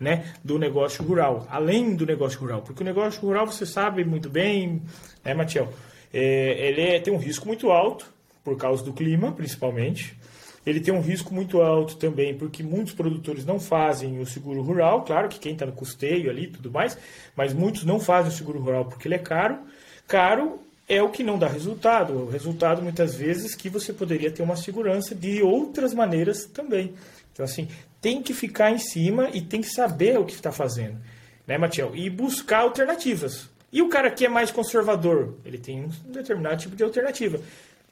né, 0.00 0.34
do 0.42 0.58
negócio 0.58 1.04
rural, 1.04 1.46
além 1.48 1.94
do 1.94 2.04
negócio 2.04 2.40
rural, 2.40 2.62
porque 2.62 2.82
o 2.82 2.84
negócio 2.84 3.20
rural 3.20 3.46
você 3.46 3.64
sabe 3.64 4.04
muito 4.04 4.28
bem, 4.28 4.82
né, 5.24 5.34
Matiel? 5.34 5.72
É, 6.12 6.68
ele 6.68 6.80
é, 6.80 7.00
tem 7.00 7.14
um 7.14 7.18
risco 7.18 7.46
muito 7.46 7.70
alto 7.70 8.12
por 8.42 8.56
causa 8.56 8.82
do 8.82 8.92
clima, 8.92 9.30
principalmente. 9.30 10.20
Ele 10.64 10.80
tem 10.80 10.94
um 10.94 11.00
risco 11.00 11.34
muito 11.34 11.60
alto 11.60 11.96
também, 11.96 12.36
porque 12.36 12.62
muitos 12.62 12.94
produtores 12.94 13.44
não 13.44 13.58
fazem 13.58 14.20
o 14.20 14.26
seguro 14.26 14.62
rural, 14.62 15.02
claro 15.02 15.28
que 15.28 15.40
quem 15.40 15.54
está 15.54 15.66
no 15.66 15.72
custeio 15.72 16.30
ali 16.30 16.46
tudo 16.46 16.70
mais, 16.70 16.96
mas 17.36 17.52
muitos 17.52 17.84
não 17.84 17.98
fazem 17.98 18.30
o 18.30 18.34
seguro 18.34 18.60
rural 18.60 18.84
porque 18.84 19.08
ele 19.08 19.16
é 19.16 19.18
caro. 19.18 19.58
Caro 20.06 20.60
é 20.88 21.02
o 21.02 21.08
que 21.08 21.22
não 21.22 21.38
dá 21.38 21.48
resultado. 21.48 22.12
O 22.12 22.30
resultado, 22.30 22.82
muitas 22.82 23.14
vezes, 23.14 23.54
que 23.54 23.68
você 23.68 23.92
poderia 23.92 24.30
ter 24.30 24.42
uma 24.42 24.56
segurança 24.56 25.14
de 25.14 25.42
outras 25.42 25.94
maneiras 25.94 26.44
também. 26.44 26.94
Então, 27.32 27.44
assim, 27.44 27.68
tem 28.00 28.22
que 28.22 28.34
ficar 28.34 28.70
em 28.70 28.78
cima 28.78 29.30
e 29.32 29.40
tem 29.40 29.60
que 29.60 29.68
saber 29.68 30.18
o 30.18 30.24
que 30.24 30.34
está 30.34 30.52
fazendo, 30.52 30.98
né, 31.46 31.56
Matiel? 31.56 31.92
E 31.94 32.10
buscar 32.10 32.60
alternativas. 32.60 33.48
E 33.72 33.80
o 33.80 33.88
cara 33.88 34.10
que 34.10 34.26
é 34.26 34.28
mais 34.28 34.50
conservador, 34.50 35.34
ele 35.46 35.56
tem 35.56 35.84
um 35.84 36.12
determinado 36.12 36.58
tipo 36.58 36.76
de 36.76 36.82
alternativa. 36.82 37.40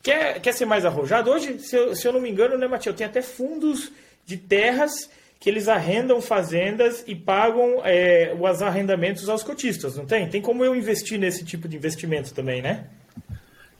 Quer, 0.02 0.40
quer 0.40 0.52
ser 0.52 0.64
mais 0.64 0.84
arrojado? 0.84 1.30
Hoje, 1.30 1.58
se 1.58 1.76
eu, 1.76 1.94
se 1.94 2.06
eu 2.06 2.12
não 2.12 2.20
me 2.20 2.30
engano, 2.30 2.56
né, 2.56 2.66
Matiel, 2.66 2.94
tem 2.94 3.06
até 3.06 3.20
fundos 3.20 3.92
de 4.24 4.36
terras 4.36 5.10
que 5.38 5.48
eles 5.48 5.68
arrendam 5.68 6.20
fazendas 6.20 7.02
e 7.06 7.14
pagam 7.14 7.80
é, 7.84 8.34
os 8.38 8.62
arrendamentos 8.62 9.28
aos 9.28 9.42
cotistas, 9.42 9.96
não 9.96 10.04
tem? 10.04 10.28
Tem 10.28 10.42
como 10.42 10.64
eu 10.64 10.74
investir 10.74 11.18
nesse 11.18 11.44
tipo 11.44 11.66
de 11.66 11.76
investimento 11.76 12.34
também, 12.34 12.60
né? 12.60 12.86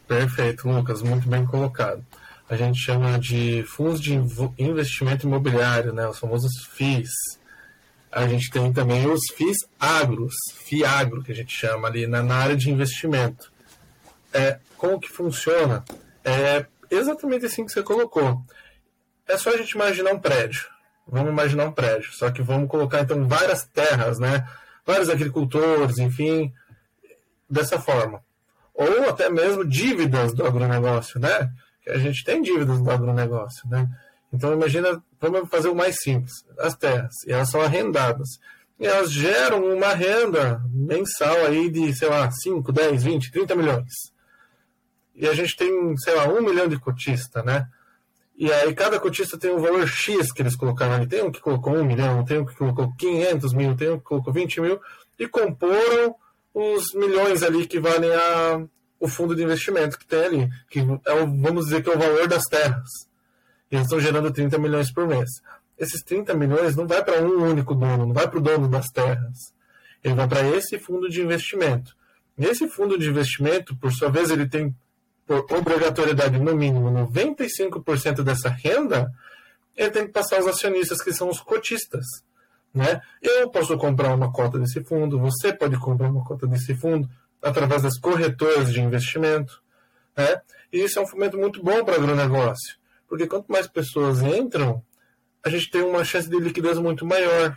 Perfeito, 0.09 0.69
Lucas, 0.69 1.03
muito 1.03 1.29
bem 1.29 1.45
colocado. 1.45 2.05
A 2.49 2.57
gente 2.57 2.81
chama 2.81 3.19
de 3.19 3.63
fundos 3.65 4.01
de 4.01 4.15
investimento 4.59 5.27
imobiliário, 5.27 5.93
né, 5.93 6.09
os 6.09 6.19
famosos 6.19 6.51
FIIs. 6.73 7.11
A 8.11 8.27
gente 8.27 8.51
tem 8.51 8.73
também 8.73 9.07
os 9.07 9.21
FIIs 9.37 9.59
agros, 9.79 10.35
FIAGRO, 10.65 11.23
que 11.23 11.31
a 11.31 11.35
gente 11.35 11.55
chama 11.55 11.87
ali 11.87 12.07
na, 12.07 12.23
na 12.23 12.35
área 12.37 12.57
de 12.57 12.71
investimento. 12.71 13.53
É, 14.33 14.59
como 14.77 14.99
que 14.99 15.09
funciona? 15.09 15.85
É 16.25 16.67
exatamente 16.91 17.47
assim 17.47 17.65
que 17.65 17.73
você 17.73 17.83
colocou. 17.83 18.43
É 19.27 19.37
só 19.39 19.51
a 19.51 19.57
gente 19.57 19.71
imaginar 19.73 20.13
um 20.13 20.19
prédio. 20.19 20.67
Vamos 21.07 21.31
imaginar 21.31 21.67
um 21.67 21.73
prédio. 21.73 22.13
Só 22.13 22.31
que 22.31 22.43
vamos 22.43 22.69
colocar, 22.69 23.01
então, 23.01 23.27
várias 23.27 23.65
terras, 23.65 24.19
né? 24.19 24.47
Vários 24.85 25.09
agricultores, 25.09 25.99
enfim, 25.99 26.53
dessa 27.49 27.79
forma. 27.79 28.23
Ou 28.75 29.09
até 29.09 29.29
mesmo 29.29 29.65
dívidas 29.65 30.33
do 30.35 30.47
agronegócio, 30.47 31.21
né? 31.21 31.51
Que 31.83 31.91
a 31.91 31.99
gente 31.99 32.25
tem 32.25 32.43
dívidas 32.43 32.81
do 32.81 32.91
agronegócio, 32.91 33.69
né? 33.69 33.89
Então, 34.33 34.53
imagina, 34.53 35.03
vamos 35.21 35.49
fazer 35.49 35.69
o 35.69 35.75
mais 35.75 36.01
simples. 36.01 36.45
As 36.59 36.75
terras, 36.77 37.15
e 37.27 37.33
elas 37.33 37.49
são 37.51 37.61
arrendadas. 37.61 38.39
E 38.79 38.87
elas 38.87 39.13
geram 39.13 39.65
uma 39.65 39.93
renda 39.93 40.63
mensal 40.73 41.37
aí 41.47 41.69
de, 41.69 41.93
sei 41.95 42.09
lá, 42.09 42.31
5, 42.31 42.73
10, 42.73 43.03
20, 43.03 43.33
30 43.33 43.55
milhões 43.55 44.11
e 45.15 45.29
a 45.29 45.35
gente 45.35 45.57
tem, 45.57 45.97
sei 45.99 46.15
lá, 46.15 46.29
um 46.29 46.43
milhão 46.43 46.69
de 46.69 46.79
cotistas, 46.79 47.45
né? 47.45 47.67
E 48.37 48.51
aí 48.51 48.75
cada 48.75 48.99
cotista 48.99 49.39
tem 49.39 49.53
um 49.53 49.61
valor 49.61 49.87
X 49.87 50.33
que 50.33 50.41
eles 50.41 50.57
colocaram 50.57 50.95
ali. 50.95 51.07
Tem 51.07 51.23
um 51.23 51.31
que 51.31 51.41
colocou 51.41 51.75
um 51.75 51.85
milhão, 51.85 52.25
tem 52.25 52.39
um 52.39 52.47
que 52.47 52.57
colocou 52.57 52.91
500 52.97 53.53
mil, 53.53 53.77
tem 53.77 53.91
um 53.91 53.99
que 53.99 54.05
colocou 54.05 54.33
20 54.33 54.61
mil, 54.63 54.81
e 55.19 55.29
comporam 55.29 56.15
os 56.55 56.95
milhões 56.95 57.43
ali 57.43 57.67
que 57.67 57.79
valem 57.79 58.11
a, 58.11 58.65
o 58.99 59.09
fundo 59.09 59.37
de 59.37 59.43
investimento 59.43 59.99
que 59.99 60.07
tem 60.07 60.25
ali, 60.25 60.49
que 60.71 60.81
é 60.81 61.13
o, 61.13 61.27
vamos 61.39 61.67
dizer 61.67 61.83
que 61.83 61.91
é 61.91 61.95
o 61.95 61.99
valor 61.99 62.27
das 62.27 62.45
terras. 62.45 62.89
E 63.71 63.77
eles 63.77 63.87
estão 63.87 64.01
gerando 64.01 64.33
30 64.33 64.59
milhões 64.59 64.91
por 64.91 65.07
mês. 65.07 65.29
Esses 65.79 66.03
30 66.03 66.35
milhões 66.35 66.75
não 66.75 66.87
vai 66.87 67.05
para 67.05 67.23
um 67.23 67.43
único 67.43 67.75
dono, 67.75 68.07
não 68.07 68.15
vai 68.15 68.27
para 68.27 68.39
o 68.39 68.43
dono 68.43 68.69
das 68.69 68.87
terras. 68.89 69.53
Ele 70.03 70.15
vai 70.15 70.27
para 70.27 70.49
esse 70.49 70.79
fundo 70.79 71.11
de 71.11 71.21
investimento. 71.21 71.95
Nesse 72.37 72.67
fundo 72.69 72.99
de 72.99 73.09
investimento, 73.09 73.77
por 73.77 73.93
sua 73.93 74.11
vez, 74.11 74.31
ele 74.31 74.49
tem 74.49 74.75
por 75.31 75.59
obrigatoriedade, 75.59 76.41
no 76.41 76.57
mínimo 76.57 76.91
95% 76.91 78.23
dessa 78.23 78.49
renda, 78.49 79.13
ele 79.77 79.91
tem 79.91 80.07
que 80.07 80.13
passar 80.13 80.37
aos 80.37 80.47
acionistas, 80.49 81.01
que 81.01 81.13
são 81.13 81.29
os 81.29 81.41
cotistas. 81.41 82.05
Né? 82.75 83.01
Eu 83.23 83.49
posso 83.49 83.77
comprar 83.79 84.13
uma 84.13 84.33
cota 84.33 84.59
desse 84.59 84.83
fundo, 84.83 85.21
você 85.21 85.53
pode 85.53 85.79
comprar 85.79 86.11
uma 86.11 86.25
cota 86.25 86.47
desse 86.47 86.75
fundo 86.75 87.09
através 87.41 87.83
das 87.83 87.97
corretoras 87.97 88.73
de 88.73 88.81
investimento. 88.81 89.63
Né? 90.17 90.41
E 90.73 90.85
isso 90.85 90.99
é 90.99 91.03
um 91.03 91.07
fomento 91.07 91.39
muito 91.39 91.63
bom 91.63 91.85
para 91.85 91.95
o 91.95 92.03
agronegócio, 92.03 92.77
porque 93.09 93.27
quanto 93.27 93.51
mais 93.51 93.69
pessoas 93.69 94.21
entram, 94.23 94.83
a 95.45 95.49
gente 95.49 95.71
tem 95.71 95.83
uma 95.83 96.05
chance 96.05 96.29
de 96.29 96.39
liquidez 96.39 96.77
muito 96.79 97.07
maior. 97.07 97.57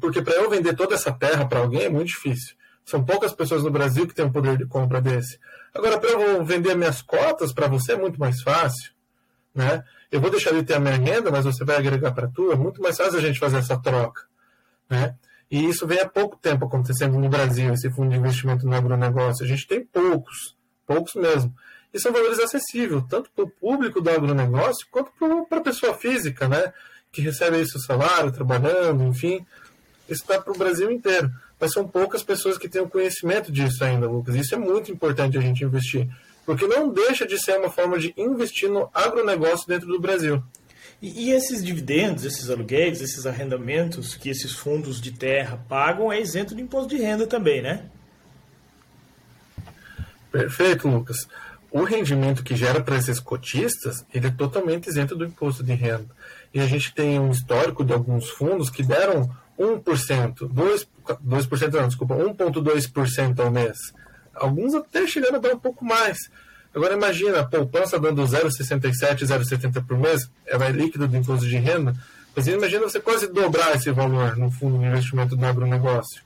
Porque 0.00 0.22
para 0.22 0.34
eu 0.34 0.48
vender 0.48 0.74
toda 0.74 0.94
essa 0.94 1.12
terra 1.12 1.46
para 1.46 1.60
alguém 1.60 1.82
é 1.82 1.88
muito 1.90 2.08
difícil. 2.08 2.56
São 2.84 3.02
poucas 3.02 3.32
pessoas 3.32 3.62
no 3.62 3.70
Brasil 3.70 4.06
que 4.06 4.14
têm 4.14 4.24
um 4.24 4.32
poder 4.32 4.58
de 4.58 4.66
compra 4.66 5.00
desse. 5.00 5.38
Agora, 5.74 5.98
para 5.98 6.10
eu 6.10 6.44
vender 6.44 6.74
minhas 6.76 7.00
cotas, 7.00 7.52
para 7.52 7.66
você 7.66 7.92
é 7.92 7.96
muito 7.96 8.20
mais 8.20 8.42
fácil. 8.42 8.92
Né? 9.54 9.82
Eu 10.12 10.20
vou 10.20 10.30
deixar 10.30 10.52
de 10.52 10.62
ter 10.62 10.74
a 10.74 10.80
minha 10.80 10.96
renda, 10.96 11.30
mas 11.30 11.44
você 11.44 11.64
vai 11.64 11.76
agregar 11.76 12.12
para 12.12 12.26
a 12.26 12.30
tua. 12.30 12.52
É 12.52 12.56
muito 12.56 12.82
mais 12.82 12.96
fácil 12.96 13.18
a 13.18 13.22
gente 13.22 13.38
fazer 13.38 13.56
essa 13.56 13.80
troca. 13.80 14.22
Né? 14.88 15.14
E 15.50 15.64
isso 15.64 15.86
vem 15.86 16.00
há 16.00 16.08
pouco 16.08 16.36
tempo 16.36 16.66
acontecendo 16.66 17.18
no 17.18 17.28
Brasil, 17.28 17.72
esse 17.72 17.90
fundo 17.90 18.10
de 18.10 18.16
investimento 18.16 18.66
no 18.66 18.74
agronegócio. 18.74 19.44
A 19.44 19.48
gente 19.48 19.66
tem 19.66 19.84
poucos, 19.84 20.54
poucos 20.86 21.14
mesmo. 21.14 21.54
E 21.92 21.98
são 21.98 22.12
valores 22.12 22.38
acessíveis, 22.38 23.02
tanto 23.08 23.30
para 23.30 23.44
o 23.44 23.50
público 23.50 24.00
do 24.00 24.10
agronegócio, 24.10 24.86
quanto 24.90 25.10
para 25.48 25.58
a 25.58 25.62
pessoa 25.62 25.94
física, 25.94 26.48
né? 26.48 26.72
que 27.10 27.22
recebe 27.22 27.56
aí 27.56 27.66
seu 27.66 27.80
salário, 27.80 28.32
trabalhando, 28.32 29.04
enfim. 29.04 29.46
Isso 30.08 30.22
está 30.22 30.40
para 30.40 30.52
o 30.52 30.58
Brasil 30.58 30.90
inteiro 30.90 31.30
mas 31.58 31.72
são 31.72 31.86
poucas 31.86 32.22
pessoas 32.22 32.58
que 32.58 32.68
têm 32.68 32.82
o 32.82 32.88
conhecimento 32.88 33.50
disso 33.50 33.84
ainda, 33.84 34.08
Lucas. 34.08 34.34
Isso 34.34 34.54
é 34.54 34.58
muito 34.58 34.90
importante 34.90 35.38
a 35.38 35.40
gente 35.40 35.64
investir, 35.64 36.08
porque 36.44 36.66
não 36.66 36.88
deixa 36.88 37.26
de 37.26 37.38
ser 37.38 37.58
uma 37.58 37.70
forma 37.70 37.98
de 37.98 38.12
investir 38.16 38.68
no 38.68 38.88
agronegócio 38.92 39.66
dentro 39.66 39.88
do 39.88 40.00
Brasil. 40.00 40.42
E, 41.02 41.32
esses 41.32 41.62
dividendos, 41.62 42.24
esses 42.24 42.48
aluguéis, 42.48 43.02
esses 43.02 43.26
arrendamentos 43.26 44.14
que 44.14 44.30
esses 44.30 44.52
fundos 44.52 45.00
de 45.00 45.12
terra 45.12 45.62
pagam 45.68 46.10
é 46.10 46.20
isento 46.20 46.54
de 46.54 46.62
imposto 46.62 46.96
de 46.96 47.02
renda 47.02 47.26
também, 47.26 47.60
né? 47.60 47.90
Perfeito, 50.32 50.88
Lucas. 50.88 51.28
O 51.70 51.82
rendimento 51.82 52.42
que 52.42 52.56
gera 52.56 52.80
para 52.80 52.96
esses 52.96 53.20
cotistas, 53.20 54.06
ele 54.14 54.28
é 54.28 54.30
totalmente 54.30 54.88
isento 54.88 55.14
do 55.14 55.24
imposto 55.24 55.62
de 55.62 55.74
renda. 55.74 56.08
E 56.54 56.60
a 56.60 56.66
gente 56.66 56.94
tem 56.94 57.18
um 57.18 57.30
histórico 57.30 57.84
de 57.84 57.92
alguns 57.92 58.30
fundos 58.30 58.70
que 58.70 58.82
deram 58.82 59.28
1%, 59.58 59.82
2%, 60.48 60.86
2% 61.04 61.72
não, 61.72 61.88
desculpa, 61.88 62.14
1,2% 62.14 63.40
ao 63.40 63.50
mês. 63.50 63.78
Alguns 64.34 64.74
até 64.74 65.06
chegando 65.06 65.36
a 65.36 65.38
dar 65.38 65.54
um 65.54 65.58
pouco 65.58 65.84
mais. 65.84 66.18
Agora 66.74 66.94
imagina, 66.94 67.40
a 67.40 67.44
poupança 67.44 68.00
dando 68.00 68.22
0,67, 68.22 69.24
0,70 69.24 69.86
por 69.86 69.96
mês, 69.96 70.28
ela 70.46 70.66
é 70.66 70.72
líquida 70.72 71.06
do 71.06 71.16
imposto 71.16 71.46
de 71.46 71.56
renda, 71.56 71.94
mas 72.34 72.48
imagina 72.48 72.82
você 72.82 72.98
quase 72.98 73.28
dobrar 73.28 73.76
esse 73.76 73.90
valor 73.92 74.36
no 74.36 74.50
fundo 74.50 74.78
de 74.78 74.84
investimento 74.84 75.36
do 75.36 75.46
agronegócio. 75.46 76.20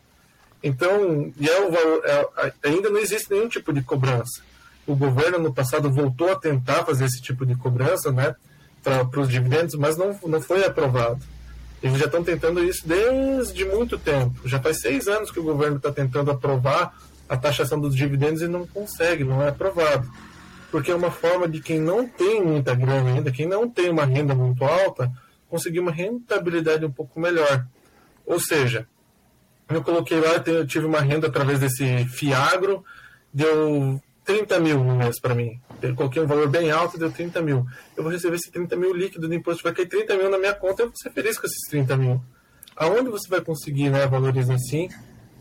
Então, 0.63 1.31
e 1.39 1.49
é 1.49 1.61
valor, 1.61 2.03
é, 2.05 2.53
ainda 2.65 2.89
não 2.89 2.99
existe 2.99 3.31
nenhum 3.31 3.49
tipo 3.49 3.73
de 3.73 3.83
cobrança. 3.83 4.41
O 4.87 4.97
governo 4.97 5.39
no 5.39 5.53
passado 5.53 5.93
voltou 5.93 6.33
a 6.33 6.37
tentar 6.37 6.85
fazer 6.85 7.05
esse 7.05 7.21
tipo 7.21 7.45
de 7.45 7.55
cobrança, 7.55 8.11
né, 8.11 8.35
para 8.83 9.21
os 9.21 9.29
dividendos, 9.29 9.75
mas 9.75 9.99
não, 9.99 10.19
não 10.27 10.41
foi 10.41 10.65
aprovado. 10.65 11.21
Eles 11.83 11.99
já 11.99 12.07
estão 12.07 12.25
tentando 12.25 12.63
isso 12.63 12.87
desde 12.87 13.65
muito 13.65 13.99
tempo. 13.99 14.49
Já 14.49 14.61
faz 14.61 14.81
seis 14.81 15.07
anos 15.07 15.31
que 15.31 15.39
o 15.39 15.45
governo 15.45 15.77
está 15.77 15.93
tentando 15.93 16.31
aprovar 16.31 16.97
a 17.29 17.37
taxação 17.37 17.79
dos 17.79 17.95
dividendos 17.95 18.43
e 18.43 18.49
não 18.49 18.67
consegue, 18.67 19.23
não 19.23 19.43
é 19.43 19.49
aprovado. 19.49 20.09
Porque 20.71 20.91
é 20.91 20.95
uma 20.95 21.11
forma 21.11 21.49
de 21.49 21.61
quem 21.61 21.81
não 21.81 22.07
tem 22.07 22.43
muita 22.43 22.75
grana 22.75 23.11
ainda, 23.11 23.31
quem 23.31 23.47
não 23.47 23.69
tem 23.69 23.91
uma 23.91 24.05
renda 24.05 24.35
muito 24.35 24.65
alta, 24.65 25.11
conseguir 25.49 25.81
uma 25.81 25.93
rentabilidade 25.93 26.85
um 26.85 26.91
pouco 26.91 27.21
melhor. 27.21 27.67
Ou 28.27 28.41
seja, 28.41 28.87
eu 29.69 29.83
coloquei 29.83 30.21
lá, 30.21 30.43
eu 30.47 30.67
tive 30.67 30.87
uma 30.87 31.01
renda 31.01 31.29
através 31.29 31.61
desse 31.61 32.05
Fiagro, 32.07 32.85
deu 33.33 34.01
30 34.29 34.61
mil 34.61 34.85
no 34.85 34.95
mês 34.95 35.19
para 35.19 35.35
mim. 35.35 35.59
Eu 35.81 35.95
coloquei 35.95 36.21
um 36.21 36.27
valor 36.27 36.51
bem 36.51 36.71
alto, 36.71 36.99
deu 36.99 37.11
30 37.11 37.41
mil. 37.41 37.67
Eu 37.97 38.03
vou 38.03 38.13
receber 38.13 38.37
esse 38.37 38.51
30 38.51 38.77
mil 38.77 38.93
líquido 38.95 39.27
de 39.27 39.35
imposto, 39.35 39.63
vai 39.63 39.73
cair 39.73 39.89
30 39.89 40.17
mil 40.19 40.31
na 40.31 40.37
minha 40.37 40.53
conta, 40.53 40.83
eu 40.83 40.89
vou 40.89 40.97
ser 40.97 41.11
feliz 41.11 41.39
com 41.39 41.47
esses 41.47 41.67
30 41.71 41.97
mil. 41.97 42.23
Aonde 42.77 43.09
você 43.09 43.27
vai 43.27 43.41
conseguir 43.41 43.89
né, 43.89 44.07
valores 44.07 44.51
assim, 44.51 44.91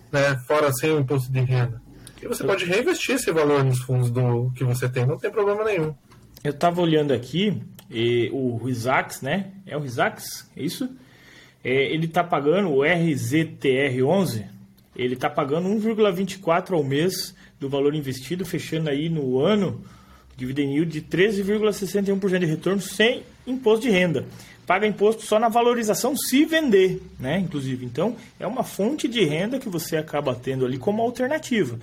né, 0.09 0.37
fora 0.47 0.71
sem 0.71 0.93
o 0.93 1.01
imposto 1.01 1.29
de 1.29 1.41
renda? 1.41 1.81
E 2.23 2.27
você 2.27 2.45
pode 2.45 2.63
reinvestir 2.63 3.15
esse 3.15 3.29
valor 3.29 3.61
nos 3.61 3.79
fundos 3.79 4.09
do 4.09 4.51
que 4.55 4.63
você 4.63 4.87
tem, 4.87 5.05
não 5.05 5.17
tem 5.17 5.29
problema 5.29 5.65
nenhum. 5.65 5.93
Eu 6.41 6.51
estava 6.51 6.79
olhando 6.79 7.13
aqui, 7.13 7.61
e 7.91 8.29
o 8.31 8.55
Risax, 8.55 9.21
né? 9.21 9.51
É 9.65 9.75
o 9.75 9.81
Risax? 9.81 10.49
É 10.55 10.63
isso? 10.63 10.89
É, 11.61 11.93
ele 11.93 12.05
está 12.05 12.23
pagando 12.23 12.69
o 12.69 12.77
RZTR11, 12.77 14.47
ele 14.95 15.15
está 15.15 15.29
pagando 15.29 15.67
1,24 15.67 16.71
ao 16.71 16.85
mês 16.85 17.35
do 17.59 17.69
valor 17.69 17.95
investido, 17.95 18.45
fechando 18.45 18.89
aí 18.89 19.09
no 19.09 19.39
ano 19.39 19.83
Dividend 20.37 20.71
yield 20.71 20.91
de 20.91 21.01
13,61% 21.01 22.39
de 22.39 22.45
retorno 22.45 22.79
sem 22.79 23.23
imposto 23.45 23.81
de 23.81 23.89
renda. 23.89 24.23
Paga 24.67 24.85
imposto 24.85 25.23
só 25.23 25.39
na 25.39 25.49
valorização 25.49 26.15
se 26.15 26.45
vender, 26.45 27.01
né? 27.19 27.39
Inclusive, 27.39 27.85
então 27.85 28.15
é 28.39 28.45
uma 28.45 28.63
fonte 28.63 29.07
de 29.07 29.23
renda 29.23 29.57
que 29.57 29.67
você 29.67 29.97
acaba 29.97 30.35
tendo 30.35 30.65
ali 30.65 30.77
como 30.77 31.01
alternativa. 31.01 31.79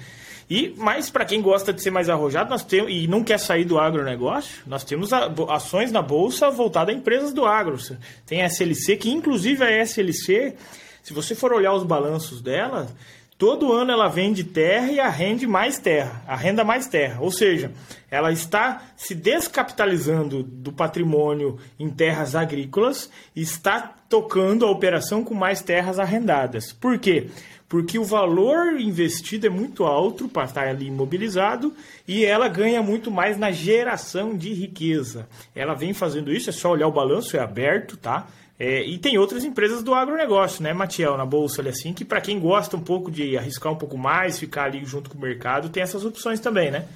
E 0.49 0.75
mas 0.77 1.11
para 1.11 1.25
quem 1.25 1.41
gosta 1.41 1.72
de 1.72 1.83
ser 1.83 1.91
mais 1.91 2.09
arrojado, 2.09 2.51
nós 2.51 2.62
temos 2.62 2.93
e 2.93 3.09
não 3.09 3.25
quer 3.25 3.41
sair 3.41 3.64
do 3.64 3.79
agronegócio, 3.79 4.62
nós 4.66 4.85
temos 4.85 5.11
ações 5.49 5.91
na 5.91 6.03
bolsa 6.03 6.51
voltadas 6.51 6.95
a 6.95 6.99
empresas 6.99 7.33
do 7.33 7.45
agro. 7.45 7.79
Tem 8.27 8.43
a 8.43 8.47
SLC 8.47 8.97
que 8.97 9.11
inclusive 9.11 9.64
a 9.64 9.83
SLC, 9.85 10.55
se 11.03 11.12
você 11.12 11.35
for 11.35 11.53
olhar 11.53 11.72
os 11.72 11.83
balanços 11.83 12.41
dela, 12.43 12.89
Todo 13.37 13.72
ano 13.72 13.91
ela 13.91 14.09
vende 14.09 14.45
terra 14.45 14.93
e 14.93 15.01
arrende 15.01 15.45
mais 15.45 15.76
terra, 15.76 16.22
arrenda 16.26 16.62
mais 16.62 16.87
terra. 16.87 17.20
Ou 17.20 17.32
seja, 17.32 17.72
ela 18.09 18.30
está 18.30 18.82
se 18.97 19.12
descapitalizando 19.12 20.43
do 20.45 20.72
patrimônio 20.72 21.59
em 21.78 21.91
terras 21.91 22.37
agrícolas 22.37 23.11
e 23.35 23.43
está 23.43 23.93
tocando 24.09 24.64
a 24.64 24.70
operação 24.70 25.24
com 25.24 25.35
mais 25.35 25.61
terras 25.61 25.99
arrendadas. 25.99 26.72
Por 26.72 26.97
quê? 26.97 27.26
Porque 27.68 27.99
o 27.99 28.05
valor 28.05 28.80
investido 28.80 29.49
é 29.49 29.51
muito 29.51 29.82
alto 29.82 30.28
para 30.28 30.45
estar 30.45 30.68
ali 30.68 30.87
imobilizado 30.87 31.74
e 32.07 32.24
ela 32.24 32.47
ganha 32.47 32.80
muito 32.85 33.11
mais 33.11 33.37
na 33.37 33.51
geração 33.51 34.37
de 34.37 34.55
riqueza. 34.55 35.26
Ela 35.57 35.74
vem 35.74 35.93
fazendo 35.93 36.32
isso, 36.32 36.51
é 36.51 36.53
só 36.53 36.70
olhar 36.70 36.87
o 36.87 36.93
balanço, 36.93 37.37
é 37.37 37.41
aberto, 37.41 37.97
tá? 37.97 38.28
É, 38.59 38.85
e 38.85 38.99
tem 38.99 39.19
outras 39.19 39.45
empresas 39.45 39.83
do 39.83 39.95
agronegócio, 39.95 40.63
né, 40.63 40.73
Matiel, 40.73 41.17
na 41.17 41.27
bolsa 41.27 41.61
ali 41.61 41.71
assim, 41.71 41.93
que 41.93 42.05
para 42.05 42.21
quem 42.21 42.39
gosta 42.39 42.77
um 42.77 42.81
pouco 42.81 43.11
de 43.11 43.37
arriscar 43.37 43.73
um 43.73 43.77
pouco 43.77 43.99
mais, 43.99 44.39
ficar 44.39 44.65
ali 44.65 44.85
junto 44.85 45.11
com 45.11 45.19
o 45.19 45.21
mercado, 45.21 45.69
tem 45.69 45.83
essas 45.83 46.05
opções 46.05 46.39
também, 46.39 46.71
né? 46.71 46.87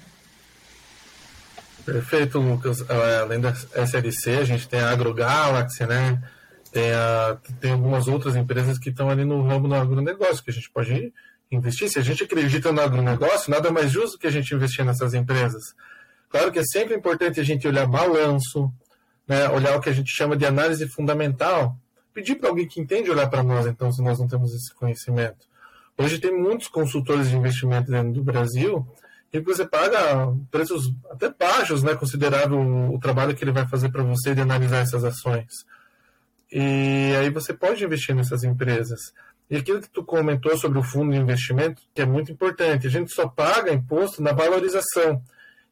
Perfeito, 1.85 2.39
Lucas. 2.39 2.85
É, 2.89 3.19
além 3.19 3.41
da 3.41 3.51
SLC, 3.75 4.37
a 4.37 4.45
gente 4.45 4.69
tem 4.69 4.79
a 4.79 4.91
AgroGalaxy, 4.91 5.87
né? 5.87 6.23
Tem, 6.71 6.93
a, 6.93 7.39
tem 7.61 7.73
algumas 7.73 8.07
outras 8.07 8.37
empresas 8.37 8.79
que 8.79 8.91
estão 8.91 9.09
ali 9.09 9.25
no 9.25 9.43
ramo 9.43 9.67
do 9.67 9.75
agronegócio, 9.75 10.45
que 10.45 10.51
a 10.51 10.53
gente 10.53 10.71
pode 10.71 11.13
investir. 11.51 11.89
Se 11.89 11.99
a 11.99 12.03
gente 12.03 12.23
acredita 12.23 12.71
no 12.71 12.81
agronegócio, 12.83 13.51
nada 13.51 13.71
mais 13.71 13.91
justo 13.91 14.19
que 14.19 14.27
a 14.27 14.31
gente 14.31 14.55
investir 14.55 14.85
nessas 14.85 15.15
empresas. 15.15 15.75
Claro 16.29 16.53
que 16.53 16.59
é 16.59 16.65
sempre 16.65 16.95
importante 16.95 17.41
a 17.41 17.43
gente 17.43 17.67
olhar 17.67 17.87
balanço, 17.87 18.71
né, 19.29 19.49
olhar 19.51 19.77
o 19.77 19.81
que 19.81 19.91
a 19.91 19.93
gente 19.93 20.11
chama 20.11 20.37
de 20.37 20.47
análise 20.47 20.89
fundamental, 20.89 21.77
pedir 22.15 22.37
para 22.37 22.49
alguém 22.49 22.67
que 22.67 22.81
entende 22.81 23.11
olhar 23.11 23.29
para 23.29 23.43
nós, 23.43 23.67
então, 23.67 23.93
se 23.93 24.03
nós 24.03 24.19
não 24.19 24.27
temos 24.27 24.55
esse 24.55 24.75
conhecimento. 24.75 25.47
Hoje 25.97 26.19
tem 26.19 26.33
muitos 26.33 26.69
consultores 26.69 27.29
de 27.29 27.37
investimento 27.37 27.91
dentro 27.91 28.13
do 28.13 28.23
Brasil 28.23 28.87
e 29.33 29.41
você 29.41 29.67
paga 29.67 30.33
preços 30.51 30.93
até 31.11 31.29
baixos, 31.29 31.83
né, 31.83 31.95
considerável 31.95 32.59
o 32.59 32.99
trabalho 32.99 33.35
que 33.35 33.45
ele 33.45 33.53
vai 33.53 33.69
fazer 33.69 33.91
para 33.91 34.03
você 34.03 34.35
de 34.35 34.41
analisar 34.41 34.79
essas 34.79 35.05
ações. 35.05 35.53
E 36.51 37.15
aí 37.21 37.29
você 37.31 37.53
pode 37.53 37.85
investir 37.85 38.15
nessas 38.15 38.43
empresas. 38.43 39.13
E 39.51 39.57
aquilo 39.57 39.81
que 39.81 39.91
tu 39.91 40.05
comentou 40.05 40.57
sobre 40.57 40.79
o 40.79 40.83
fundo 40.83 41.13
de 41.13 41.19
investimento, 41.19 41.83
que 41.95 42.03
é 42.03 42.07
muito 42.07 42.33
importante, 42.33 42.87
a 42.87 42.91
gente 42.91 43.13
só 43.13 43.29
paga 43.29 43.73
imposto 43.73 44.23
na 44.23 44.33
valorização. 44.33 45.23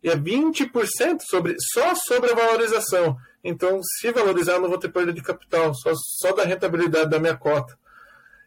E 0.02 0.08
é 0.08 0.16
20% 0.16 1.20
sobre, 1.28 1.56
só 1.72 1.94
sobre 1.94 2.32
a 2.32 2.34
valorização. 2.34 3.16
Então, 3.48 3.80
se 3.80 4.10
valorizar, 4.10 4.54
eu 4.54 4.60
não 4.60 4.68
vou 4.68 4.76
ter 4.76 4.88
perda 4.88 5.12
de 5.12 5.22
capital, 5.22 5.72
só, 5.72 5.92
só 5.94 6.32
da 6.32 6.42
rentabilidade 6.42 7.08
da 7.08 7.20
minha 7.20 7.36
cota. 7.36 7.78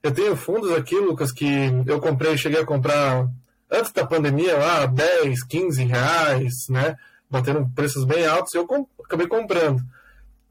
Eu 0.03 0.11
tenho 0.11 0.35
fundos 0.35 0.73
aqui, 0.73 0.95
Lucas, 0.95 1.31
que 1.31 1.47
eu 1.87 2.01
comprei, 2.01 2.37
cheguei 2.37 2.59
a 2.59 2.65
comprar 2.65 3.25
antes 3.71 3.93
da 3.93 4.05
pandemia 4.05 4.57
lá, 4.57 4.85
10, 4.85 5.41
15 5.43 5.83
reais, 5.85 6.53
né? 6.69 6.97
Batendo 7.29 7.69
preços 7.73 8.03
bem 8.03 8.27
altos, 8.27 8.53
e 8.53 8.57
eu 8.57 8.67
acabei 9.05 9.25
comprando. 9.25 9.81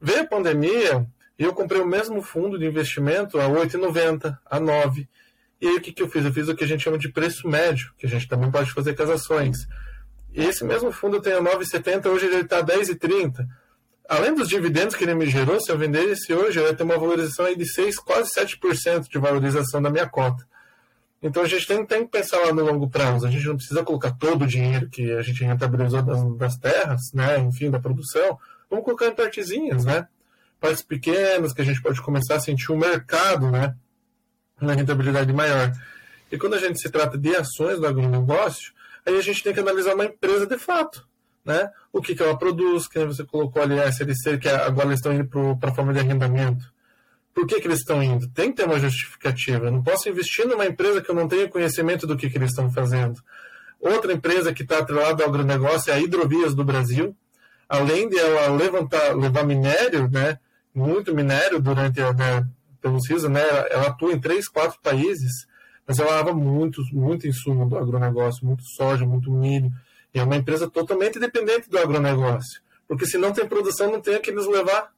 Veio 0.01 0.21
a 0.21 0.27
pandemia 0.27 1.07
e 1.37 1.43
eu 1.43 1.53
comprei 1.53 1.79
o 1.79 1.85
mesmo 1.85 2.19
fundo 2.23 2.57
de 2.57 2.65
investimento 2.65 3.39
a 3.39 3.47
8,90, 3.47 4.35
a 4.43 4.59
9. 4.59 5.07
E 5.61 5.67
aí 5.67 5.75
o 5.75 5.81
que, 5.81 5.93
que 5.93 6.01
eu 6.01 6.09
fiz? 6.09 6.25
Eu 6.25 6.33
fiz 6.33 6.47
o 6.47 6.55
que 6.55 6.63
a 6.63 6.67
gente 6.67 6.83
chama 6.83 6.97
de 6.97 7.09
preço 7.09 7.47
médio, 7.47 7.93
que 7.99 8.07
a 8.07 8.09
gente 8.09 8.27
também 8.27 8.49
pode 8.49 8.71
fazer 8.71 8.95
com 8.95 9.03
as 9.03 9.09
ações. 9.11 9.67
E 10.33 10.43
esse 10.43 10.63
mesmo 10.63 10.91
fundo 10.91 11.21
tem 11.21 11.33
a 11.33 11.41
9,70, 11.41 12.07
hoje 12.07 12.25
ele 12.25 12.37
está 12.37 12.59
a 12.59 12.65
10,30 12.65 13.45
além 14.09 14.33
dos 14.33 14.49
dividendos 14.49 14.95
que 14.95 15.03
ele 15.03 15.13
me 15.13 15.29
gerou, 15.29 15.61
se 15.61 15.71
eu 15.71 15.77
vender 15.77 16.03
esse 16.09 16.33
hoje, 16.33 16.59
eu 16.59 16.65
ia 16.65 16.73
ter 16.73 16.81
uma 16.81 16.97
valorização 16.97 17.45
aí 17.45 17.55
de 17.55 17.71
6, 17.71 17.99
quase 17.99 18.31
7% 18.33 19.07
de 19.07 19.19
valorização 19.19 19.79
da 19.79 19.89
minha 19.89 20.09
cota. 20.09 20.43
Então 21.21 21.43
a 21.43 21.47
gente 21.47 21.67
tem, 21.67 21.85
tem, 21.85 22.05
que 22.05 22.11
pensar 22.11 22.39
lá 22.39 22.51
no 22.51 22.65
longo 22.65 22.89
prazo. 22.89 23.27
A 23.27 23.29
gente 23.29 23.45
não 23.45 23.55
precisa 23.55 23.83
colocar 23.83 24.11
todo 24.11 24.43
o 24.43 24.47
dinheiro 24.47 24.89
que 24.89 25.11
a 25.11 25.21
gente 25.21 25.43
rentabilizou 25.43 26.01
das, 26.01 26.37
das 26.37 26.57
terras, 26.57 27.01
né, 27.13 27.37
enfim, 27.39 27.69
da 27.69 27.79
produção. 27.79 28.39
Vamos 28.69 28.83
colocar 28.83 29.05
em 29.05 29.13
partezinhas, 29.13 29.85
né? 29.85 30.07
Partes 30.59 30.81
pequenas 30.81 31.53
que 31.53 31.61
a 31.61 31.65
gente 31.65 31.81
pode 31.81 32.01
começar 32.01 32.35
a 32.35 32.39
sentir 32.39 32.71
o 32.71 32.77
mercado, 32.77 33.51
né? 33.51 33.75
Na 34.59 34.73
rentabilidade 34.73 35.31
maior. 35.31 35.71
E 36.31 36.37
quando 36.37 36.55
a 36.55 36.59
gente 36.59 36.79
se 36.79 36.89
trata 36.89 37.17
de 37.17 37.35
ações 37.35 37.79
do 37.79 37.87
agronegócio, 37.87 38.73
aí 39.05 39.17
a 39.17 39.21
gente 39.21 39.43
tem 39.43 39.53
que 39.53 39.59
analisar 39.59 39.95
uma 39.95 40.05
empresa 40.05 40.47
de 40.47 40.57
fato 40.57 41.08
né? 41.45 41.69
O 41.91 42.01
que, 42.01 42.15
que 42.15 42.21
ela 42.21 42.37
produz, 42.37 42.87
que 42.87 43.03
você 43.05 43.23
colocou 43.23 43.61
ali 43.61 43.79
a 43.79 43.87
SLC, 43.87 44.37
que 44.37 44.47
agora 44.49 44.87
eles 44.87 44.99
estão 44.99 45.13
indo 45.13 45.27
para 45.57 45.69
a 45.69 45.73
forma 45.73 45.93
de 45.93 45.99
arrendamento. 45.99 46.65
Por 47.33 47.47
que, 47.47 47.59
que 47.61 47.67
eles 47.67 47.79
estão 47.79 48.03
indo? 48.03 48.27
Tem 48.29 48.51
que 48.51 48.57
ter 48.57 48.65
uma 48.65 48.79
justificativa. 48.79 49.67
Eu 49.67 49.71
não 49.71 49.83
posso 49.83 50.09
investir 50.09 50.45
numa 50.45 50.65
empresa 50.65 51.01
que 51.01 51.09
eu 51.09 51.15
não 51.15 51.27
tenho 51.27 51.49
conhecimento 51.49 52.05
do 52.05 52.17
que, 52.17 52.29
que 52.29 52.37
eles 52.37 52.49
estão 52.49 52.71
fazendo. 52.71 53.21
Outra 53.79 54.11
empresa 54.11 54.53
que 54.53 54.63
está 54.63 54.79
atrelada 54.79 55.23
ao 55.23 55.29
agronegócio 55.29 55.91
é 55.91 55.95
a 55.95 55.99
Hidrovias 55.99 56.53
do 56.53 56.65
Brasil. 56.65 57.15
Além 57.67 58.09
de 58.09 58.17
ela 58.17 58.47
levantar, 58.55 59.15
levar 59.15 59.45
minério, 59.45 60.09
né, 60.09 60.39
muito 60.73 61.15
minério 61.15 61.61
durante 61.61 62.01
a, 62.01 62.11
né, 62.11 62.41
né, 63.29 63.41
ela 63.69 63.87
atua 63.87 64.11
em 64.11 64.19
três, 64.19 64.47
quatro 64.47 64.79
países, 64.81 65.47
mas 65.87 65.99
ela 65.99 66.15
lava 66.15 66.33
muito, 66.33 66.81
muito 66.91 67.27
insumo 67.27 67.69
do 67.69 67.77
agronegócio, 67.77 68.45
muito 68.45 68.63
soja, 68.63 69.05
muito 69.05 69.31
milho. 69.31 69.71
É 70.13 70.23
uma 70.23 70.35
empresa 70.35 70.69
totalmente 70.69 71.19
dependente 71.19 71.69
do 71.69 71.77
agronegócio, 71.77 72.61
porque 72.87 73.05
se 73.05 73.17
não 73.17 73.31
tem 73.31 73.47
produção, 73.47 73.91
não 73.91 74.01
tem 74.01 74.15
a 74.15 74.19
que 74.19 74.31
nos 74.31 74.47
levar. 74.47 74.91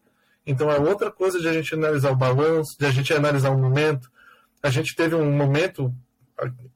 Então 0.46 0.72
é 0.72 0.80
outra 0.80 1.12
coisa 1.12 1.40
de 1.40 1.48
a 1.48 1.54
gente 1.54 1.74
analisar 1.74 2.12
o 2.12 2.16
balanço, 2.16 2.78
de 2.80 2.86
a 2.86 2.92
gente 2.92 3.14
analisar 3.14 3.52
o 3.52 3.58
momento. 3.58 4.10
A 4.64 4.70
gente 4.70 4.96
teve 4.96 5.16
um 5.16 5.32
momento, 5.32 5.94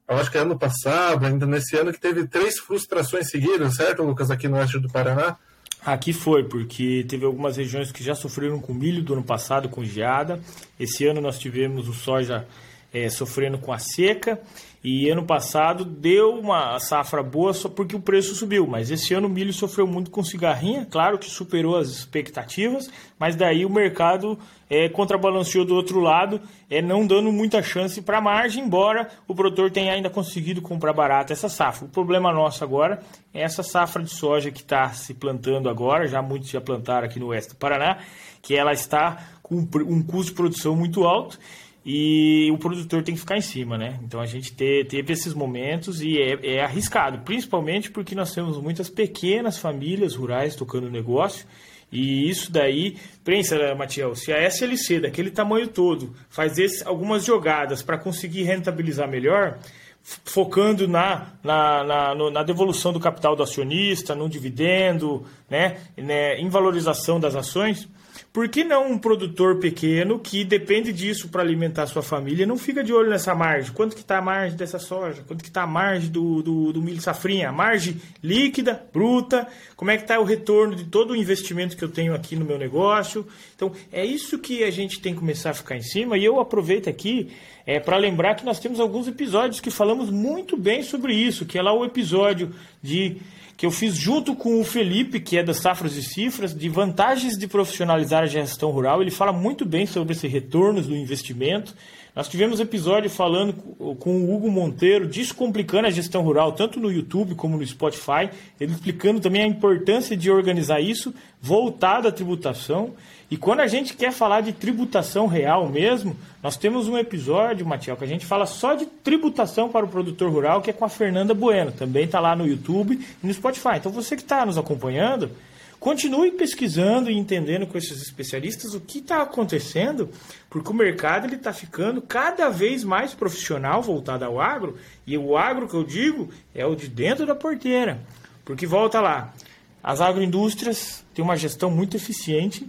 acho 0.06 0.30
que 0.30 0.38
é 0.38 0.40
ano 0.40 0.58
passado, 0.58 1.26
ainda 1.26 1.46
nesse 1.46 1.76
ano, 1.76 1.92
que 1.92 2.00
teve 2.00 2.26
três 2.26 2.58
frustrações 2.58 3.30
seguidas, 3.30 3.74
certo, 3.74 4.02
Lucas, 4.02 4.30
aqui 4.30 4.48
no 4.48 4.56
oeste 4.56 4.78
do 4.78 4.88
Paraná? 4.88 5.36
Aqui 5.84 6.12
foi, 6.12 6.42
porque 6.42 7.06
teve 7.08 7.24
algumas 7.24 7.56
regiões 7.56 7.92
que 7.92 8.02
já 8.02 8.14
sofreram 8.14 8.60
com 8.60 8.74
milho 8.74 9.02
do 9.02 9.12
ano 9.12 9.22
passado, 9.22 9.68
com 9.68 9.84
geada. 9.84 10.40
Esse 10.78 11.06
ano 11.06 11.20
nós 11.20 11.38
tivemos 11.38 11.88
o 11.88 11.92
soja 11.92 12.46
é, 12.92 13.08
sofrendo 13.08 13.56
com 13.58 13.72
a 13.72 13.78
seca. 13.78 14.40
E 14.88 15.10
ano 15.10 15.24
passado 15.24 15.84
deu 15.84 16.38
uma 16.38 16.78
safra 16.78 17.20
boa 17.20 17.52
só 17.52 17.68
porque 17.68 17.96
o 17.96 18.00
preço 18.00 18.36
subiu, 18.36 18.68
mas 18.68 18.88
esse 18.88 19.12
ano 19.14 19.26
o 19.26 19.28
milho 19.28 19.52
sofreu 19.52 19.84
muito 19.84 20.12
com 20.12 20.22
cigarrinha, 20.22 20.86
claro 20.88 21.18
que 21.18 21.28
superou 21.28 21.76
as 21.76 21.88
expectativas, 21.88 22.88
mas 23.18 23.34
daí 23.34 23.66
o 23.66 23.68
mercado 23.68 24.38
é, 24.70 24.88
contrabalanceou 24.88 25.64
do 25.64 25.74
outro 25.74 25.98
lado, 25.98 26.40
é, 26.70 26.80
não 26.80 27.04
dando 27.04 27.32
muita 27.32 27.64
chance 27.64 28.00
para 28.00 28.18
a 28.18 28.20
margem, 28.20 28.62
embora 28.62 29.10
o 29.26 29.34
produtor 29.34 29.72
tenha 29.72 29.92
ainda 29.92 30.08
conseguido 30.08 30.62
comprar 30.62 30.92
barato 30.92 31.32
essa 31.32 31.48
safra. 31.48 31.86
O 31.86 31.90
problema 31.90 32.32
nosso 32.32 32.62
agora 32.62 33.02
é 33.34 33.42
essa 33.42 33.64
safra 33.64 34.04
de 34.04 34.10
soja 34.10 34.52
que 34.52 34.60
está 34.60 34.90
se 34.90 35.14
plantando 35.14 35.68
agora, 35.68 36.06
já 36.06 36.22
muitos 36.22 36.48
já 36.48 36.60
plantaram 36.60 37.08
aqui 37.08 37.18
no 37.18 37.26
oeste 37.26 37.54
do 37.54 37.56
Paraná, 37.56 37.98
que 38.40 38.54
ela 38.54 38.72
está 38.72 39.30
com 39.42 39.56
um 39.56 40.00
custo 40.00 40.30
de 40.30 40.36
produção 40.36 40.76
muito 40.76 41.02
alto 41.02 41.40
e 41.88 42.50
o 42.50 42.58
produtor 42.58 43.04
tem 43.04 43.14
que 43.14 43.20
ficar 43.20 43.36
em 43.36 43.40
cima, 43.40 43.78
né? 43.78 44.00
Então 44.02 44.20
a 44.20 44.26
gente 44.26 44.52
teve 44.52 45.12
esses 45.12 45.32
momentos 45.32 46.02
e 46.02 46.20
é, 46.20 46.56
é, 46.56 46.64
arriscado, 46.64 47.20
principalmente 47.20 47.92
porque 47.92 48.12
nós 48.12 48.34
temos 48.34 48.58
muitas 48.58 48.90
pequenas 48.90 49.56
famílias 49.56 50.16
rurais 50.16 50.56
tocando 50.56 50.90
negócio 50.90 51.46
e 51.92 52.28
isso 52.28 52.50
daí, 52.50 52.96
pensa, 53.24 53.72
Matiel, 53.76 54.16
se 54.16 54.32
a 54.32 54.42
SLC 54.42 54.98
daquele 54.98 55.30
tamanho 55.30 55.68
todo 55.68 56.12
faz 56.28 56.58
esse, 56.58 56.86
algumas 56.86 57.24
jogadas 57.24 57.82
para 57.82 57.96
conseguir 57.96 58.42
rentabilizar 58.42 59.08
melhor, 59.08 59.58
focando 60.02 60.88
na, 60.88 61.28
na, 61.42 61.84
na, 61.84 62.30
na, 62.30 62.42
devolução 62.42 62.92
do 62.92 62.98
capital 62.98 63.36
do 63.36 63.44
acionista, 63.44 64.14
no 64.14 64.28
dividendo, 64.28 65.24
né, 65.48 65.78
né, 65.96 66.36
em 66.38 66.48
valorização 66.48 67.20
das 67.20 67.36
ações, 67.36 67.88
por 68.36 68.50
que 68.50 68.62
não 68.62 68.90
um 68.92 68.98
produtor 68.98 69.58
pequeno 69.60 70.18
que 70.18 70.44
depende 70.44 70.92
disso 70.92 71.30
para 71.30 71.40
alimentar 71.40 71.86
sua 71.86 72.02
família 72.02 72.44
não 72.44 72.58
fica 72.58 72.84
de 72.84 72.92
olho 72.92 73.08
nessa 73.08 73.34
margem? 73.34 73.72
Quanto 73.72 73.96
que 73.96 74.02
está 74.02 74.18
a 74.18 74.20
margem 74.20 74.58
dessa 74.58 74.78
soja? 74.78 75.24
Quanto 75.26 75.42
que 75.42 75.48
está 75.48 75.62
a 75.62 75.66
margem 75.66 76.10
do, 76.10 76.42
do, 76.42 76.70
do, 76.70 76.82
milho 76.82 77.00
safrinha? 77.00 77.48
A 77.48 77.52
margem 77.52 77.98
líquida, 78.22 78.84
bruta? 78.92 79.48
Como 79.74 79.90
é 79.90 79.96
que 79.96 80.02
está 80.02 80.20
o 80.20 80.24
retorno 80.24 80.76
de 80.76 80.84
todo 80.84 81.12
o 81.12 81.16
investimento 81.16 81.78
que 81.78 81.82
eu 81.82 81.88
tenho 81.88 82.14
aqui 82.14 82.36
no 82.36 82.44
meu 82.44 82.58
negócio? 82.58 83.26
Então, 83.54 83.72
é 83.90 84.04
isso 84.04 84.38
que 84.38 84.62
a 84.64 84.70
gente 84.70 85.00
tem 85.00 85.14
que 85.14 85.20
começar 85.20 85.48
a 85.48 85.54
ficar 85.54 85.78
em 85.78 85.82
cima. 85.82 86.18
E 86.18 86.24
eu 86.26 86.38
aproveito 86.38 86.90
aqui 86.90 87.32
é, 87.64 87.80
para 87.80 87.96
lembrar 87.96 88.34
que 88.34 88.44
nós 88.44 88.60
temos 88.60 88.80
alguns 88.80 89.08
episódios 89.08 89.60
que 89.60 89.70
falamos 89.70 90.10
muito 90.10 90.58
bem 90.58 90.82
sobre 90.82 91.14
isso, 91.14 91.46
que 91.46 91.56
é 91.56 91.62
lá 91.62 91.72
o 91.72 91.86
episódio 91.86 92.54
de 92.82 93.16
que 93.56 93.64
eu 93.64 93.70
fiz 93.70 93.94
junto 93.96 94.34
com 94.34 94.60
o 94.60 94.64
Felipe, 94.64 95.18
que 95.18 95.38
é 95.38 95.42
das 95.42 95.58
Safras 95.58 95.96
e 95.96 96.02
Cifras, 96.02 96.54
de 96.54 96.68
vantagens 96.68 97.38
de 97.38 97.46
profissionalizar 97.46 98.24
a 98.24 98.26
gestão 98.26 98.70
rural. 98.70 99.00
Ele 99.00 99.10
fala 99.10 99.32
muito 99.32 99.64
bem 99.64 99.86
sobre 99.86 100.12
esse 100.12 100.28
retornos 100.28 100.86
do 100.86 100.94
investimento. 100.94 101.74
Nós 102.14 102.28
tivemos 102.28 102.60
episódio 102.60 103.08
falando 103.10 103.54
com 103.98 104.10
o 104.10 104.34
Hugo 104.34 104.50
Monteiro, 104.50 105.06
descomplicando 105.06 105.86
a 105.86 105.90
gestão 105.90 106.22
rural, 106.22 106.52
tanto 106.52 106.80
no 106.80 106.90
YouTube 106.90 107.34
como 107.34 107.56
no 107.56 107.66
Spotify, 107.66 108.30
ele 108.60 108.72
explicando 108.72 109.20
também 109.20 109.42
a 109.42 109.46
importância 109.46 110.16
de 110.16 110.30
organizar 110.30 110.80
isso, 110.80 111.14
voltado 111.40 112.08
à 112.08 112.12
tributação. 112.12 112.94
E 113.30 113.36
quando 113.36 113.60
a 113.60 113.66
gente 113.66 113.94
quer 113.94 114.12
falar 114.12 114.40
de 114.40 114.52
tributação 114.52 115.26
real 115.26 115.68
mesmo, 115.68 116.16
nós 116.42 116.56
temos 116.56 116.86
um 116.86 116.96
episódio, 116.96 117.66
Matiel, 117.66 117.96
que 117.96 118.04
a 118.04 118.08
gente 118.08 118.24
fala 118.24 118.46
só 118.46 118.74
de 118.74 118.86
tributação 118.86 119.68
para 119.68 119.84
o 119.84 119.88
produtor 119.88 120.30
rural, 120.30 120.62
que 120.62 120.70
é 120.70 120.72
com 120.72 120.84
a 120.84 120.88
Fernanda 120.88 121.34
Bueno. 121.34 121.72
Também 121.72 122.04
está 122.04 122.20
lá 122.20 122.36
no 122.36 122.46
YouTube 122.46 122.94
e 123.22 123.26
no 123.26 123.34
Spotify. 123.34 123.76
Então 123.76 123.90
você 123.90 124.14
que 124.14 124.22
está 124.22 124.46
nos 124.46 124.56
acompanhando, 124.56 125.30
Continue 125.78 126.32
pesquisando 126.32 127.10
e 127.10 127.16
entendendo 127.16 127.66
com 127.66 127.76
esses 127.76 128.00
especialistas 128.02 128.74
o 128.74 128.80
que 128.80 128.98
está 128.98 129.22
acontecendo, 129.22 130.08
porque 130.48 130.70
o 130.70 130.74
mercado 130.74 131.32
está 131.32 131.52
ficando 131.52 132.00
cada 132.00 132.48
vez 132.48 132.82
mais 132.82 133.14
profissional 133.14 133.82
voltado 133.82 134.24
ao 134.24 134.40
agro, 134.40 134.76
e 135.06 135.16
o 135.18 135.36
agro 135.36 135.68
que 135.68 135.74
eu 135.74 135.84
digo 135.84 136.30
é 136.54 136.64
o 136.64 136.74
de 136.74 136.88
dentro 136.88 137.26
da 137.26 137.34
porteira. 137.34 138.00
Porque 138.44 138.66
volta 138.66 139.00
lá, 139.00 139.34
as 139.82 140.00
agroindústrias 140.00 141.04
têm 141.14 141.24
uma 141.24 141.36
gestão 141.36 141.70
muito 141.70 141.96
eficiente, 141.96 142.68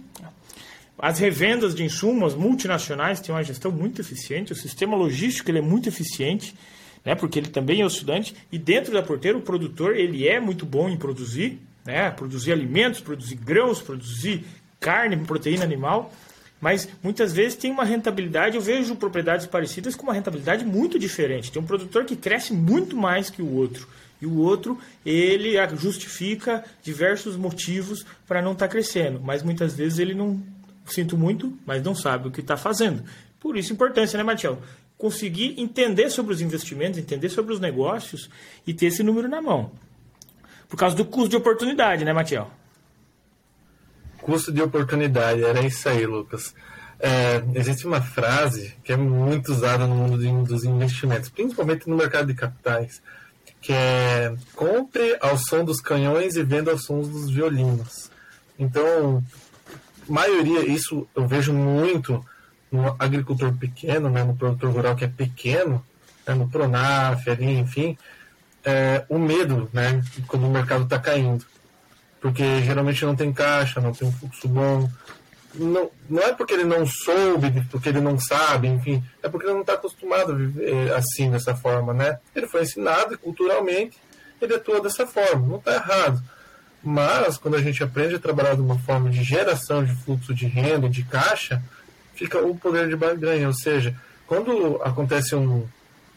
as 0.98 1.18
revendas 1.18 1.74
de 1.74 1.84
insumos 1.84 2.34
multinacionais 2.34 3.20
têm 3.20 3.34
uma 3.34 3.44
gestão 3.44 3.70
muito 3.70 4.00
eficiente, 4.00 4.52
o 4.52 4.56
sistema 4.56 4.96
logístico 4.96 5.50
ele 5.50 5.58
é 5.58 5.62
muito 5.62 5.88
eficiente, 5.88 6.54
né, 7.04 7.14
porque 7.14 7.38
ele 7.38 7.48
também 7.48 7.82
é 7.82 7.86
estudante, 7.86 8.34
e 8.50 8.58
dentro 8.58 8.92
da 8.92 9.02
porteira 9.02 9.38
o 9.38 9.42
produtor 9.42 9.96
ele 9.96 10.26
é 10.26 10.40
muito 10.40 10.66
bom 10.66 10.88
em 10.88 10.96
produzir, 10.96 11.60
né? 11.88 12.10
produzir 12.10 12.52
alimentos, 12.52 13.00
produzir 13.00 13.36
grãos, 13.36 13.80
produzir 13.80 14.44
carne, 14.78 15.16
proteína 15.16 15.64
animal, 15.64 16.12
mas 16.60 16.86
muitas 17.02 17.32
vezes 17.32 17.56
tem 17.56 17.70
uma 17.70 17.82
rentabilidade, 17.84 18.56
eu 18.56 18.60
vejo 18.60 18.94
propriedades 18.94 19.46
parecidas 19.46 19.94
com 19.94 20.02
uma 20.02 20.12
rentabilidade 20.12 20.66
muito 20.66 20.98
diferente. 20.98 21.50
Tem 21.50 21.62
um 21.62 21.64
produtor 21.64 22.04
que 22.04 22.14
cresce 22.14 22.52
muito 22.52 22.94
mais 22.94 23.30
que 23.30 23.40
o 23.40 23.54
outro. 23.54 23.88
E 24.20 24.26
o 24.26 24.36
outro, 24.36 24.78
ele 25.06 25.54
justifica 25.76 26.62
diversos 26.82 27.36
motivos 27.36 28.04
para 28.26 28.42
não 28.42 28.52
estar 28.52 28.66
tá 28.66 28.70
crescendo, 28.70 29.18
mas 29.24 29.42
muitas 29.42 29.74
vezes 29.74 29.98
ele 29.98 30.12
não, 30.12 30.42
sinto 30.92 31.16
muito, 31.16 31.56
mas 31.66 31.82
não 31.82 31.94
sabe 31.94 32.28
o 32.28 32.30
que 32.30 32.40
está 32.40 32.56
fazendo. 32.56 33.02
Por 33.40 33.56
isso 33.56 33.72
importância, 33.72 34.16
né, 34.16 34.22
Matiel? 34.22 34.58
Conseguir 34.96 35.54
entender 35.58 36.10
sobre 36.10 36.32
os 36.32 36.40
investimentos, 36.40 36.98
entender 36.98 37.28
sobre 37.28 37.52
os 37.52 37.60
negócios 37.60 38.28
e 38.66 38.74
ter 38.74 38.86
esse 38.86 39.02
número 39.02 39.28
na 39.28 39.40
mão. 39.40 39.70
Por 40.68 40.76
causa 40.76 40.96
do 40.96 41.04
custo 41.04 41.30
de 41.30 41.36
oportunidade, 41.36 42.04
né, 42.04 42.12
Matiel? 42.12 42.50
Custo 44.20 44.52
de 44.52 44.60
oportunidade, 44.60 45.42
era 45.42 45.64
isso 45.64 45.88
aí, 45.88 46.04
Lucas. 46.04 46.54
É, 47.00 47.42
existe 47.54 47.86
uma 47.86 48.02
frase 48.02 48.74
que 48.82 48.92
é 48.92 48.96
muito 48.96 49.52
usada 49.52 49.86
no 49.86 49.94
mundo 49.94 50.44
dos 50.44 50.64
investimentos, 50.64 51.28
principalmente 51.28 51.88
no 51.88 51.96
mercado 51.96 52.26
de 52.26 52.34
capitais, 52.34 53.00
que 53.60 53.72
é 53.72 54.34
compre 54.54 55.16
ao 55.20 55.38
som 55.38 55.64
dos 55.64 55.80
canhões 55.80 56.36
e 56.36 56.42
venda 56.42 56.72
aos 56.72 56.84
sons 56.84 57.08
dos 57.08 57.30
violinos. 57.30 58.10
Então, 58.58 59.22
maioria, 60.08 60.66
isso 60.66 61.06
eu 61.14 61.26
vejo 61.26 61.52
muito 61.52 62.24
no 62.70 62.94
agricultor 62.98 63.52
pequeno, 63.54 64.10
né, 64.10 64.22
no 64.24 64.36
produtor 64.36 64.70
rural 64.70 64.96
que 64.96 65.04
é 65.04 65.08
pequeno, 65.08 65.84
né, 66.26 66.34
no 66.34 66.48
Pronaf, 66.48 67.28
ali, 67.28 67.58
enfim, 67.58 67.96
é, 68.64 69.04
o 69.08 69.18
medo, 69.18 69.68
né, 69.72 70.02
quando 70.26 70.46
o 70.46 70.50
mercado 70.50 70.84
está 70.84 70.98
caindo. 70.98 71.44
Porque 72.20 72.62
geralmente 72.62 73.04
não 73.04 73.14
tem 73.14 73.32
caixa, 73.32 73.80
não 73.80 73.92
tem 73.92 74.08
um 74.08 74.12
fluxo 74.12 74.48
bom. 74.48 74.90
Não, 75.54 75.90
não 76.10 76.22
é 76.22 76.32
porque 76.32 76.52
ele 76.52 76.64
não 76.64 76.84
soube, 76.84 77.64
porque 77.70 77.88
ele 77.88 78.00
não 78.00 78.18
sabe, 78.18 78.68
enfim, 78.68 79.02
é 79.22 79.28
porque 79.28 79.46
ele 79.46 79.54
não 79.54 79.62
está 79.62 79.74
acostumado 79.74 80.32
a 80.32 80.34
viver 80.34 80.92
assim, 80.92 81.30
dessa 81.30 81.54
forma, 81.54 81.94
né? 81.94 82.18
Ele 82.34 82.46
foi 82.46 82.62
ensinado 82.62 83.16
culturalmente 83.18 83.96
ele 84.40 84.54
atua 84.54 84.80
dessa 84.80 85.06
forma, 85.06 85.46
não 85.46 85.56
está 85.56 85.74
errado. 85.74 86.22
Mas 86.82 87.36
quando 87.36 87.56
a 87.56 87.62
gente 87.62 87.82
aprende 87.82 88.14
a 88.14 88.18
trabalhar 88.18 88.54
de 88.54 88.60
uma 88.60 88.78
forma 88.78 89.10
de 89.10 89.22
geração 89.22 89.84
de 89.84 89.94
fluxo 89.94 90.34
de 90.34 90.46
renda, 90.46 90.88
de 90.88 91.02
caixa, 91.04 91.62
fica 92.14 92.38
o 92.38 92.56
poder 92.56 92.88
de 92.88 92.96
barganha. 92.96 93.46
Ou 93.48 93.54
seja, 93.54 93.94
quando 94.26 94.80
acontece 94.82 95.34
um, 95.34 95.66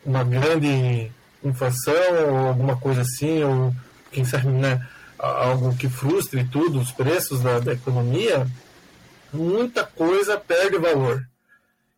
uma 0.06 0.24
grande 0.24 1.12
inflação 1.44 1.94
ou 2.30 2.38
alguma 2.48 2.78
coisa 2.78 3.02
assim, 3.02 3.44
ou 3.44 3.74
quem 4.12 4.24
sabe, 4.26 4.48
né, 4.48 4.86
algo 5.18 5.76
que 5.76 5.90
frustre 5.90 6.44
tudo, 6.44 6.80
os 6.80 6.92
preços 6.92 7.42
da, 7.42 7.60
da 7.60 7.74
economia, 7.74 8.48
muita 9.32 9.84
coisa 9.84 10.38
perde 10.38 10.78
valor. 10.78 11.26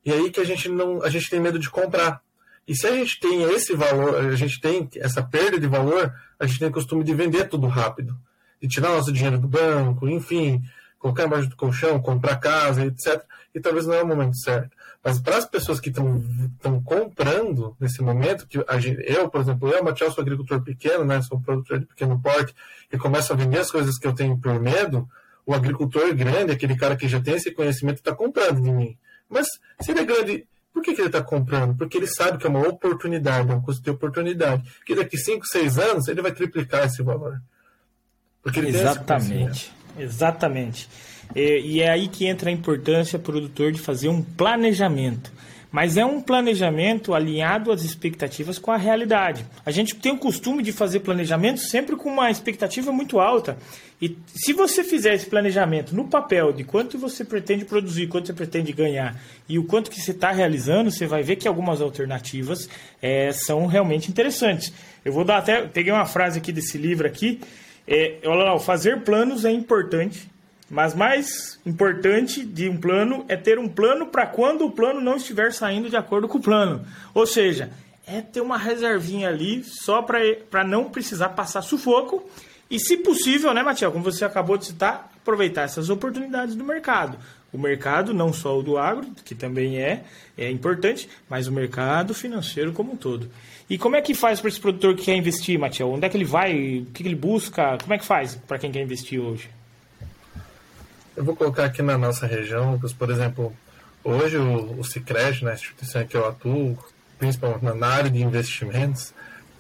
E 0.05 0.11
aí 0.11 0.29
que 0.29 0.39
a 0.39 0.43
gente 0.43 0.67
não, 0.69 1.01
a 1.01 1.09
gente 1.09 1.29
tem 1.29 1.39
medo 1.39 1.57
de 1.57 1.69
comprar. 1.69 2.21
E 2.67 2.75
se 2.75 2.87
a 2.87 2.91
gente 2.91 3.19
tem 3.19 3.43
esse 3.43 3.75
valor, 3.75 4.15
a 4.15 4.35
gente 4.35 4.59
tem 4.59 4.89
essa 4.97 5.21
perda 5.21 5.59
de 5.59 5.67
valor, 5.67 6.13
a 6.39 6.45
gente 6.45 6.59
tem 6.59 6.67
o 6.67 6.71
costume 6.71 7.03
de 7.03 7.13
vender 7.13 7.49
tudo 7.49 7.67
rápido, 7.67 8.17
de 8.63 8.69
tirar 8.69 8.91
nosso 8.91 9.11
dinheiro 9.11 9.37
do 9.37 9.45
banco, 9.45 10.07
enfim, 10.07 10.63
colocar 10.97 11.25
embaixo 11.25 11.49
do 11.49 11.55
colchão, 11.57 12.01
comprar 12.01 12.37
casa, 12.37 12.85
etc. 12.85 13.21
E 13.53 13.59
talvez 13.59 13.85
não 13.85 13.93
é 13.93 14.01
o 14.01 14.07
momento 14.07 14.37
certo. 14.37 14.69
Mas 15.03 15.19
para 15.19 15.37
as 15.37 15.45
pessoas 15.45 15.81
que 15.81 15.89
estão 15.89 16.81
comprando 16.85 17.75
nesse 17.77 18.01
momento, 18.01 18.47
que 18.47 18.57
gente, 18.79 19.03
eu, 19.05 19.27
por 19.27 19.41
exemplo, 19.41 19.67
eu, 19.67 19.83
Matiel, 19.83 20.09
sou 20.11 20.21
agricultor 20.21 20.61
pequeno, 20.61 21.03
né, 21.03 21.21
sou 21.21 21.41
produtor 21.41 21.79
de 21.79 21.85
pequeno 21.87 22.21
porte, 22.21 22.55
e 22.89 22.97
começo 22.97 23.33
a 23.33 23.35
vender 23.35 23.59
as 23.59 23.69
coisas 23.69 23.99
que 23.99 24.07
eu 24.07 24.15
tenho 24.15 24.37
por 24.37 24.57
medo, 24.61 25.09
o 25.45 25.53
agricultor 25.53 26.15
grande, 26.15 26.53
aquele 26.53 26.77
cara 26.77 26.95
que 26.95 27.09
já 27.09 27.19
tem 27.19 27.33
esse 27.33 27.51
conhecimento, 27.51 27.97
está 27.97 28.15
comprando 28.15 28.61
de 28.61 28.71
mim. 28.71 28.97
Mas 29.29 29.45
se 29.81 29.91
ele 29.91 29.99
é 29.99 30.05
grande, 30.05 30.47
por 30.71 30.81
que, 30.81 30.93
que 30.93 31.01
ele 31.01 31.09
está 31.09 31.21
comprando? 31.21 31.75
Porque 31.75 31.97
ele 31.97 32.07
sabe 32.07 32.37
que 32.37 32.47
é 32.47 32.49
uma 32.49 32.65
oportunidade, 32.65 33.51
é 33.51 33.53
um 33.53 33.61
custo 33.61 33.83
de 33.83 33.89
oportunidade. 33.89 34.63
Que 34.85 34.95
daqui 34.95 35.17
5, 35.17 35.45
6 35.45 35.77
anos 35.79 36.07
ele 36.07 36.21
vai 36.21 36.31
triplicar 36.31 36.85
esse 36.85 37.03
valor. 37.03 37.41
Exatamente. 38.45 39.71
Exatamente. 39.97 40.89
É, 41.35 41.59
e 41.59 41.81
é 41.81 41.89
aí 41.89 42.07
que 42.07 42.25
entra 42.25 42.49
a 42.49 42.53
importância 42.53 43.17
produtor 43.17 43.71
de 43.71 43.79
fazer 43.79 44.09
um 44.09 44.21
planejamento. 44.21 45.31
Mas 45.71 45.97
é 45.97 46.05
um 46.05 46.21
planejamento 46.21 47.15
alinhado 47.15 47.71
às 47.71 47.83
expectativas 47.83 48.59
com 48.59 48.71
a 48.71 48.77
realidade. 48.77 49.43
A 49.65 49.71
gente 49.71 49.95
tem 49.95 50.11
o 50.11 50.19
costume 50.19 50.61
de 50.61 50.71
fazer 50.71 50.99
planejamento 50.99 51.61
sempre 51.61 51.95
com 51.95 52.09
uma 52.09 52.29
expectativa 52.29 52.91
muito 52.91 53.19
alta. 53.19 53.57
E 53.99 54.15
se 54.27 54.53
você 54.53 54.83
fizer 54.83 55.15
esse 55.15 55.25
planejamento 55.25 55.95
no 55.95 56.07
papel 56.07 56.53
de 56.53 56.63
quanto 56.63 56.99
você 56.99 57.25
pretende 57.25 57.65
produzir, 57.65 58.05
quanto 58.05 58.27
você 58.27 58.33
pretende 58.33 58.71
ganhar 58.71 59.19
e 59.49 59.57
o 59.57 59.63
quanto 59.63 59.89
que 59.89 59.99
você 59.99 60.11
está 60.11 60.31
realizando, 60.31 60.91
você 60.91 61.07
vai 61.07 61.23
ver 61.23 61.37
que 61.37 61.47
algumas 61.47 61.81
alternativas 61.81 62.69
é, 63.01 63.31
são 63.31 63.65
realmente 63.65 64.11
interessantes. 64.11 64.71
Eu 65.03 65.11
vou 65.11 65.25
dar 65.25 65.39
até. 65.39 65.63
Peguei 65.63 65.91
uma 65.91 66.05
frase 66.05 66.37
aqui 66.37 66.51
desse 66.51 66.77
livro 66.77 67.07
aqui. 67.07 67.39
É, 67.87 68.19
olha 68.25 68.43
lá, 68.43 68.59
fazer 68.59 69.01
planos 69.01 69.45
é 69.45 69.51
importante, 69.51 70.29
mas 70.69 70.95
mais 70.95 71.59
importante 71.65 72.45
de 72.45 72.69
um 72.69 72.77
plano 72.77 73.25
é 73.27 73.35
ter 73.35 73.59
um 73.59 73.67
plano 73.67 74.07
para 74.07 74.25
quando 74.25 74.65
o 74.65 74.71
plano 74.71 75.01
não 75.01 75.17
estiver 75.17 75.53
saindo 75.53 75.89
de 75.89 75.97
acordo 75.97 76.27
com 76.27 76.37
o 76.37 76.41
plano. 76.41 76.85
Ou 77.13 77.27
seja, 77.27 77.71
é 78.05 78.21
ter 78.21 78.41
uma 78.41 78.57
reservinha 78.57 79.29
ali 79.29 79.63
só 79.63 80.01
para 80.01 80.63
não 80.63 80.85
precisar 80.89 81.29
passar 81.29 81.61
sufoco. 81.61 82.27
E, 82.69 82.79
se 82.79 82.97
possível, 82.97 83.53
né, 83.53 83.61
Matiel, 83.61 83.91
como 83.91 84.03
você 84.03 84.25
acabou 84.25 84.57
de 84.57 84.65
citar, 84.65 85.11
aproveitar 85.15 85.61
essas 85.61 85.89
oportunidades 85.89 86.55
do 86.55 86.63
mercado. 86.63 87.17
O 87.51 87.57
mercado, 87.57 88.13
não 88.13 88.33
só 88.33 88.57
o 88.57 88.63
do 88.63 88.77
agro, 88.77 89.07
que 89.23 89.35
também 89.35 89.77
é, 89.77 90.03
é 90.35 90.49
importante, 90.49 91.07
mas 91.29 91.47
o 91.47 91.51
mercado 91.51 92.13
financeiro 92.13 92.73
como 92.73 92.93
um 92.93 92.97
todo. 92.97 93.29
E 93.69 93.77
como 93.77 93.95
é 93.95 94.01
que 94.01 94.13
faz 94.13 94.39
para 94.39 94.49
esse 94.49 94.59
produtor 94.59 94.95
que 94.95 95.03
quer 95.05 95.15
investir, 95.15 95.57
Matiel? 95.57 95.91
Onde 95.91 96.05
é 96.05 96.09
que 96.09 96.17
ele 96.17 96.25
vai? 96.25 96.79
O 96.79 96.85
que 96.87 97.03
ele 97.03 97.15
busca? 97.15 97.77
Como 97.81 97.93
é 97.93 97.97
que 97.97 98.05
faz 98.05 98.35
para 98.35 98.59
quem 98.59 98.71
quer 98.71 98.81
investir 98.81 99.19
hoje? 99.19 99.49
Eu 101.15 101.23
vou 101.23 101.35
colocar 101.35 101.65
aqui 101.65 101.81
na 101.81 101.97
nossa 101.97 102.25
região, 102.25 102.79
por 102.97 103.09
exemplo, 103.11 103.53
hoje 104.03 104.37
o, 104.37 104.79
o 104.79 104.83
Cicred, 104.83 105.45
né, 105.45 105.53
instituição 105.53 106.01
em 106.01 106.07
que 106.07 106.17
eu 106.17 106.27
atuo, 106.27 106.77
principalmente 107.19 107.63
na 107.77 107.87
área 107.87 108.09
de 108.09 108.21
investimentos, 108.21 109.13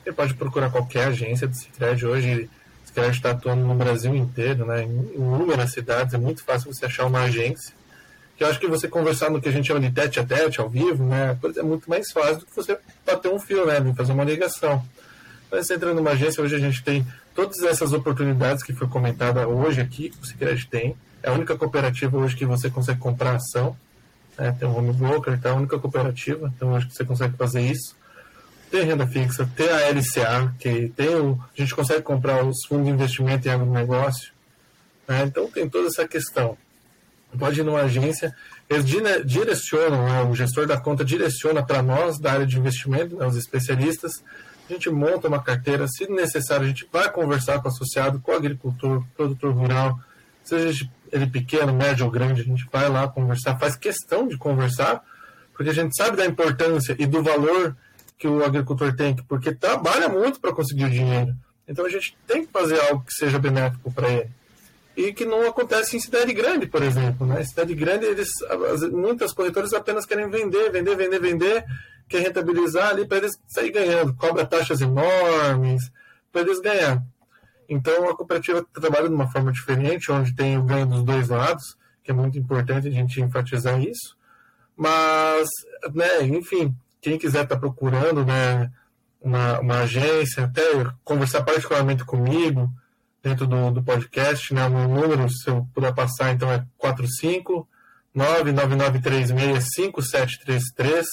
você 0.03 0.11
pode 0.11 0.33
procurar 0.33 0.69
qualquer 0.71 1.07
agência 1.07 1.47
do 1.47 1.55
Cicred. 1.55 2.05
Hoje, 2.05 2.49
o 2.83 2.87
Cicred 2.87 3.15
está 3.15 3.31
atuando 3.31 3.63
no 3.65 3.75
Brasil 3.75 4.15
inteiro, 4.15 4.65
né, 4.65 4.83
em 4.83 5.13
inúmeras 5.15 5.71
cidades, 5.71 6.13
é 6.13 6.17
muito 6.17 6.43
fácil 6.43 6.73
você 6.73 6.87
achar 6.87 7.05
uma 7.05 7.21
agência. 7.21 7.73
Que 8.37 8.43
eu 8.43 8.47
acho 8.47 8.59
que 8.59 8.67
você 8.67 8.87
conversar 8.87 9.29
no 9.29 9.41
que 9.41 9.49
a 9.49 9.51
gente 9.51 9.67
chama 9.67 9.79
de 9.79 9.91
tete 9.91 10.19
a 10.19 10.23
tete, 10.23 10.59
ao 10.59 10.69
vivo, 10.69 11.03
né, 11.05 11.37
é 11.55 11.61
muito 11.63 11.89
mais 11.89 12.11
fácil 12.11 12.37
do 12.37 12.45
que 12.45 12.55
você 12.55 12.77
bater 13.05 13.31
um 13.31 13.39
fio, 13.39 13.65
né, 13.65 13.93
fazer 13.95 14.11
uma 14.11 14.23
ligação. 14.23 14.83
Então, 15.47 15.61
você 15.61 15.75
entra 15.75 15.93
numa 15.93 16.11
agência, 16.11 16.43
hoje 16.43 16.55
a 16.55 16.59
gente 16.59 16.83
tem 16.83 17.05
todas 17.35 17.61
essas 17.61 17.93
oportunidades 17.93 18.63
que 18.63 18.73
foi 18.73 18.87
comentada 18.87 19.47
hoje 19.47 19.81
aqui, 19.81 20.09
que 20.09 20.19
o 20.19 20.25
Cicred 20.25 20.67
tem 20.67 20.95
é 21.23 21.29
a 21.29 21.33
única 21.33 21.55
cooperativa 21.55 22.17
hoje 22.17 22.35
que 22.35 22.45
você 22.45 22.69
consegue 22.69 22.99
comprar 22.99 23.35
ação. 23.35 23.75
Né? 24.37 24.53
Tem 24.59 24.67
um 24.67 24.77
home 24.77 24.91
broker, 24.91 25.39
tá? 25.39 25.51
A 25.51 25.55
única 25.55 25.79
cooperativa, 25.79 26.51
então 26.53 26.75
acho 26.75 26.87
que 26.87 26.95
você 26.95 27.05
consegue 27.05 27.37
fazer 27.37 27.61
isso. 27.61 27.95
ter 28.69 28.83
renda 28.83 29.07
fixa, 29.07 29.49
ter 29.55 29.69
a 29.69 29.89
LCA, 29.89 30.53
que 30.59 30.89
tem 30.89 31.15
o, 31.15 31.39
a 31.57 31.61
gente 31.61 31.73
consegue 31.73 32.01
comprar 32.01 32.43
os 32.43 32.65
fundos 32.67 32.87
de 32.87 32.91
investimento 32.91 33.47
em 33.47 33.51
agronegócio. 33.51 34.33
Né? 35.07 35.23
Então 35.23 35.49
tem 35.49 35.69
toda 35.69 35.87
essa 35.87 36.05
questão. 36.05 36.57
Pode 37.37 37.59
ir 37.59 37.63
numa 37.63 37.81
agência, 37.81 38.35
eles 38.69 38.85
direcionam, 39.25 40.05
né? 40.05 40.21
o 40.23 40.35
gestor 40.35 40.67
da 40.67 40.79
conta 40.79 41.03
direciona 41.03 41.63
para 41.63 41.81
nós 41.81 42.19
da 42.19 42.31
área 42.31 42.45
de 42.45 42.57
investimento, 42.57 43.15
né? 43.15 43.25
os 43.25 43.35
especialistas. 43.35 44.23
A 44.69 44.73
gente 44.73 44.89
monta 44.89 45.27
uma 45.27 45.41
carteira, 45.41 45.87
se 45.87 46.07
necessário, 46.09 46.65
a 46.65 46.67
gente 46.67 46.87
vai 46.91 47.11
conversar 47.11 47.59
com 47.59 47.67
o 47.67 47.71
associado, 47.71 48.19
com 48.19 48.31
o 48.31 48.35
agricultor, 48.35 49.03
produtor 49.15 49.53
rural, 49.53 49.99
seja 50.43 50.87
ele 51.11 51.27
pequeno, 51.27 51.73
médio 51.73 52.05
ou 52.05 52.11
grande, 52.11 52.41
a 52.41 52.45
gente 52.45 52.67
vai 52.71 52.89
lá 52.89 53.07
conversar, 53.07 53.57
faz 53.59 53.75
questão 53.75 54.27
de 54.27 54.37
conversar, 54.37 55.03
porque 55.53 55.69
a 55.69 55.73
gente 55.73 55.95
sabe 55.95 56.17
da 56.17 56.25
importância 56.25 56.95
e 56.97 57.05
do 57.05 57.21
valor 57.21 57.75
que 58.17 58.27
o 58.27 58.43
agricultor 58.43 58.95
tem, 58.95 59.15
porque 59.27 59.53
trabalha 59.53 60.09
muito 60.09 60.39
para 60.39 60.53
conseguir 60.53 60.85
o 60.85 60.89
dinheiro. 60.89 61.35
Então 61.67 61.85
a 61.85 61.89
gente 61.89 62.17
tem 62.25 62.45
que 62.45 62.51
fazer 62.51 62.79
algo 62.79 63.03
que 63.03 63.13
seja 63.13 63.37
benéfico 63.37 63.91
para 63.91 64.09
ele. 64.09 64.29
E 64.95 65.11
que 65.11 65.25
não 65.25 65.47
acontece 65.47 65.97
em 65.97 65.99
cidade 65.99 66.33
grande, 66.33 66.67
por 66.67 66.83
exemplo. 66.83 67.25
Né? 67.25 67.43
Cidade 67.43 67.73
grande, 67.73 68.05
eles, 68.05 68.29
muitas 68.91 69.33
corretoras 69.33 69.73
apenas 69.73 70.05
querem 70.05 70.29
vender, 70.29 70.71
vender, 70.71 70.95
vender, 70.95 71.19
vender, 71.19 71.65
quer 72.07 72.21
rentabilizar 72.21 72.89
ali 72.89 73.07
para 73.07 73.17
eles 73.17 73.31
sair 73.47 73.71
ganhando. 73.71 74.13
Cobra 74.13 74.45
taxas 74.45 74.81
enormes 74.81 75.91
para 76.31 76.41
eles 76.41 76.59
ganhar. 76.59 77.03
Então 77.67 78.07
a 78.07 78.15
cooperativa 78.15 78.63
trabalha 78.73 79.09
de 79.09 79.15
uma 79.15 79.31
forma 79.31 79.51
diferente, 79.51 80.11
onde 80.11 80.35
tem 80.35 80.57
o 80.57 80.63
ganho 80.63 80.85
dos 80.85 81.03
dois 81.03 81.29
lados, 81.29 81.75
que 82.03 82.11
é 82.11 82.13
muito 82.13 82.37
importante 82.37 82.87
a 82.87 82.91
gente 82.91 83.19
enfatizar 83.19 83.81
isso. 83.81 84.15
Mas, 84.75 85.47
né, 85.93 86.23
enfim, 86.23 86.75
quem 87.01 87.17
quiser 87.17 87.43
estar 87.43 87.55
tá 87.55 87.59
procurando 87.59 88.23
né, 88.23 88.71
uma, 89.19 89.59
uma 89.59 89.79
agência, 89.81 90.45
até 90.45 90.61
conversar 91.03 91.43
particularmente 91.43 92.05
comigo 92.05 92.69
dentro 93.23 93.47
do, 93.47 93.71
do 93.71 93.81
podcast, 93.81 94.53
né, 94.53 94.65
o 94.65 94.69
meu 94.69 94.87
número, 94.87 95.27
se 95.29 95.49
eu 95.49 95.65
puder 95.73 95.93
passar, 95.93 96.33
então 96.33 96.51
é 96.51 96.63
45 96.77 97.67
999365733. 98.15 101.03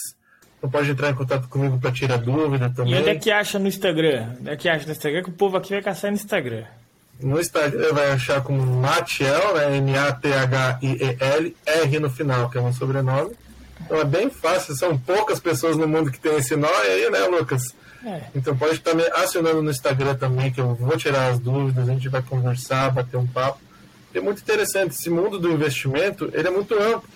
Então 0.58 0.70
pode 0.70 0.90
entrar 0.90 1.08
em 1.10 1.14
contato 1.14 1.48
comigo 1.48 1.78
para 1.78 1.90
tirar 1.90 2.18
dúvida 2.18 2.70
também. 2.70 2.92
E 2.92 2.98
onde 2.98 3.08
é 3.08 3.14
que 3.14 3.30
acha 3.30 3.58
no 3.58 3.66
Instagram? 3.66 4.34
Onde 4.40 4.50
é 4.50 4.56
que 4.56 4.68
acha 4.68 4.84
no 4.84 4.92
Instagram? 4.92 5.22
Que 5.22 5.30
o 5.30 5.32
povo 5.32 5.56
aqui 5.56 5.70
vai 5.70 5.80
caçar 5.80 6.10
no 6.10 6.16
Instagram. 6.16 6.64
No 7.18 7.40
Instagram 7.40 7.94
vai 7.94 8.10
achar 8.10 8.42
como 8.42 8.60
Matiel, 8.60 9.54
né? 9.54 9.78
M-A-T-H-I-E-L, 9.78 11.56
R 11.66 11.98
no 11.98 12.10
final, 12.10 12.50
que 12.50 12.58
é 12.58 12.60
meu 12.60 12.74
sobrenome. 12.74 13.34
Então 13.80 13.98
é 13.98 14.04
bem 14.04 14.28
fácil, 14.30 14.76
são 14.76 14.98
poucas 14.98 15.40
pessoas 15.40 15.78
no 15.78 15.88
mundo 15.88 16.10
que 16.10 16.20
tem 16.20 16.36
esse 16.36 16.54
nó 16.54 16.68
aí, 16.68 17.08
né, 17.10 17.20
Lucas? 17.20 17.74
É. 18.04 18.22
Então 18.34 18.56
pode 18.56 18.74
estar 18.74 18.94
me 18.94 19.04
acionando 19.14 19.62
no 19.62 19.70
Instagram 19.70 20.14
também, 20.14 20.50
que 20.50 20.60
eu 20.60 20.74
vou 20.74 20.96
tirar 20.96 21.28
as 21.28 21.38
dúvidas, 21.38 21.88
a 21.88 21.92
gente 21.92 22.08
vai 22.08 22.22
conversar, 22.22 22.90
bater 22.90 23.16
um 23.16 23.26
papo. 23.26 23.60
É 24.14 24.20
muito 24.20 24.40
interessante, 24.40 24.92
esse 24.92 25.10
mundo 25.10 25.38
do 25.38 25.50
investimento, 25.50 26.30
ele 26.32 26.48
é 26.48 26.50
muito 26.50 26.74
amplo. 26.74 27.08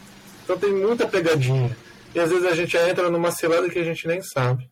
Então 0.44 0.58
tem 0.58 0.72
muita 0.72 1.06
pegadinha. 1.06 1.76
E 2.14 2.20
às 2.20 2.30
vezes 2.30 2.46
a 2.46 2.54
gente 2.54 2.76
entra 2.76 3.10
numa 3.10 3.30
cilada 3.30 3.68
que 3.68 3.78
a 3.78 3.84
gente 3.84 4.06
nem 4.06 4.22
sabe. 4.22 4.68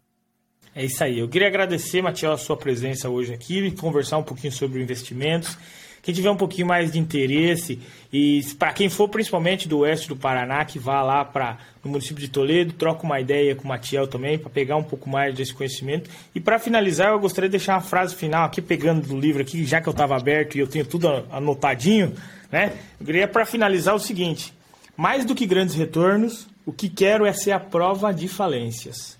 É 0.74 0.84
isso 0.84 1.02
aí. 1.02 1.18
Eu 1.18 1.28
queria 1.28 1.48
agradecer, 1.48 2.00
Matiel, 2.00 2.32
a 2.32 2.38
sua 2.38 2.56
presença 2.56 3.08
hoje 3.08 3.34
aqui 3.34 3.58
e 3.58 3.72
conversar 3.72 4.18
um 4.18 4.22
pouquinho 4.22 4.52
sobre 4.52 4.82
investimentos. 4.82 5.58
Quem 6.02 6.12
tiver 6.12 6.30
um 6.30 6.36
pouquinho 6.36 6.66
mais 6.66 6.90
de 6.90 6.98
interesse 6.98 7.78
e 8.12 8.42
para 8.58 8.72
quem 8.72 8.88
for 8.88 9.08
principalmente 9.08 9.68
do 9.68 9.78
oeste 9.78 10.08
do 10.08 10.16
Paraná, 10.16 10.64
que 10.64 10.76
vá 10.76 11.00
lá 11.00 11.24
para 11.24 11.58
no 11.82 11.92
município 11.92 12.20
de 12.20 12.28
Toledo, 12.28 12.72
troca 12.72 13.04
uma 13.04 13.20
ideia 13.20 13.54
com 13.54 13.62
o 13.62 13.68
Matiel 13.68 14.08
também 14.08 14.36
para 14.36 14.50
pegar 14.50 14.76
um 14.76 14.82
pouco 14.82 15.08
mais 15.08 15.32
desse 15.32 15.54
conhecimento. 15.54 16.10
E 16.34 16.40
para 16.40 16.58
finalizar, 16.58 17.12
eu 17.12 17.20
gostaria 17.20 17.48
de 17.48 17.56
deixar 17.56 17.74
uma 17.74 17.80
frase 17.80 18.16
final 18.16 18.44
aqui 18.44 18.60
pegando 18.60 19.06
do 19.06 19.18
livro 19.18 19.42
aqui, 19.42 19.64
já 19.64 19.80
que 19.80 19.88
eu 19.88 19.92
estava 19.92 20.16
aberto 20.16 20.56
e 20.56 20.58
eu 20.58 20.66
tenho 20.66 20.84
tudo 20.84 21.08
anotadinho, 21.30 22.12
né? 22.50 22.72
Eu 22.98 23.06
queria 23.06 23.28
para 23.28 23.46
finalizar 23.46 23.94
o 23.94 24.00
seguinte: 24.00 24.52
mais 24.96 25.24
do 25.24 25.36
que 25.36 25.46
grandes 25.46 25.76
retornos, 25.76 26.48
o 26.66 26.72
que 26.72 26.88
quero 26.88 27.24
é 27.24 27.32
ser 27.32 27.52
a 27.52 27.60
prova 27.60 28.12
de 28.12 28.26
falências. 28.26 29.16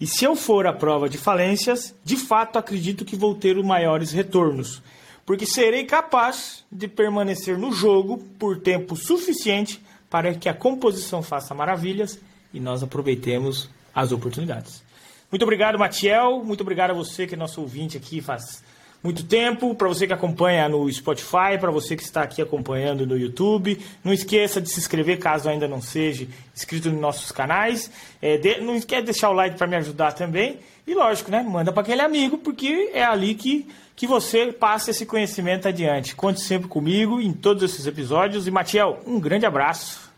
E 0.00 0.06
se 0.06 0.24
eu 0.24 0.34
for 0.34 0.66
a 0.66 0.72
prova 0.72 1.06
de 1.06 1.18
falências, 1.18 1.94
de 2.02 2.16
fato 2.16 2.58
acredito 2.58 3.04
que 3.04 3.14
vou 3.14 3.34
ter 3.34 3.58
os 3.58 3.64
maiores 3.64 4.10
retornos 4.10 4.82
porque 5.26 5.46
serei 5.46 5.84
capaz 5.84 6.64
de 6.70 6.86
permanecer 6.88 7.58
no 7.58 7.72
jogo 7.72 8.18
por 8.38 8.60
tempo 8.60 8.96
suficiente 8.96 9.82
para 10.10 10.34
que 10.34 10.48
a 10.48 10.54
composição 10.54 11.22
faça 11.22 11.54
maravilhas 11.54 12.20
e 12.52 12.60
nós 12.60 12.82
aproveitemos 12.82 13.68
as 13.94 14.12
oportunidades. 14.12 14.82
Muito 15.30 15.42
obrigado, 15.42 15.78
Matiel. 15.78 16.44
Muito 16.44 16.60
obrigado 16.60 16.90
a 16.90 16.94
você 16.94 17.26
que 17.26 17.34
é 17.34 17.36
nosso 17.36 17.60
ouvinte 17.60 17.96
aqui 17.96 18.20
faz 18.20 18.62
muito 19.04 19.22
tempo, 19.22 19.74
para 19.74 19.86
você 19.86 20.06
que 20.06 20.14
acompanha 20.14 20.66
no 20.66 20.90
Spotify, 20.90 21.58
para 21.60 21.70
você 21.70 21.94
que 21.94 22.02
está 22.02 22.22
aqui 22.22 22.40
acompanhando 22.40 23.06
no 23.06 23.18
YouTube. 23.18 23.78
Não 24.02 24.14
esqueça 24.14 24.62
de 24.62 24.70
se 24.70 24.80
inscrever 24.80 25.18
caso 25.18 25.46
ainda 25.46 25.68
não 25.68 25.82
seja 25.82 26.26
inscrito 26.56 26.88
nos 26.90 26.98
nossos 26.98 27.30
canais. 27.30 27.90
É, 28.22 28.38
de, 28.38 28.60
não 28.60 28.74
esqueça 28.74 29.02
de 29.02 29.12
deixar 29.12 29.28
o 29.28 29.34
like 29.34 29.58
para 29.58 29.66
me 29.66 29.76
ajudar 29.76 30.12
também. 30.12 30.58
E 30.86 30.94
lógico, 30.94 31.30
né? 31.30 31.42
Manda 31.42 31.70
para 31.70 31.82
aquele 31.82 32.00
amigo, 32.00 32.38
porque 32.38 32.92
é 32.94 33.04
ali 33.04 33.34
que 33.34 33.68
que 33.96 34.06
você 34.06 34.52
passe 34.52 34.90
esse 34.90 35.06
conhecimento 35.06 35.68
adiante. 35.68 36.14
Conte 36.14 36.40
sempre 36.40 36.68
comigo 36.68 37.20
em 37.20 37.32
todos 37.32 37.62
esses 37.62 37.86
episódios. 37.86 38.46
E, 38.46 38.50
Matiel, 38.50 39.00
um 39.06 39.20
grande 39.20 39.46
abraço. 39.46 40.12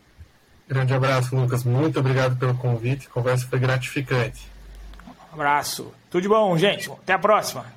Grande 0.67 0.93
abraço, 0.93 1.35
Lucas. 1.35 1.63
Muito 1.63 1.99
obrigado 1.99 2.37
pelo 2.37 2.55
convite. 2.55 3.07
A 3.07 3.09
conversa 3.09 3.47
foi 3.47 3.59
gratificante. 3.59 4.47
Um 5.31 5.35
abraço. 5.35 5.93
Tudo 6.09 6.23
de 6.23 6.27
bom, 6.27 6.57
gente. 6.57 6.91
Até 6.91 7.13
a 7.13 7.19
próxima. 7.19 7.76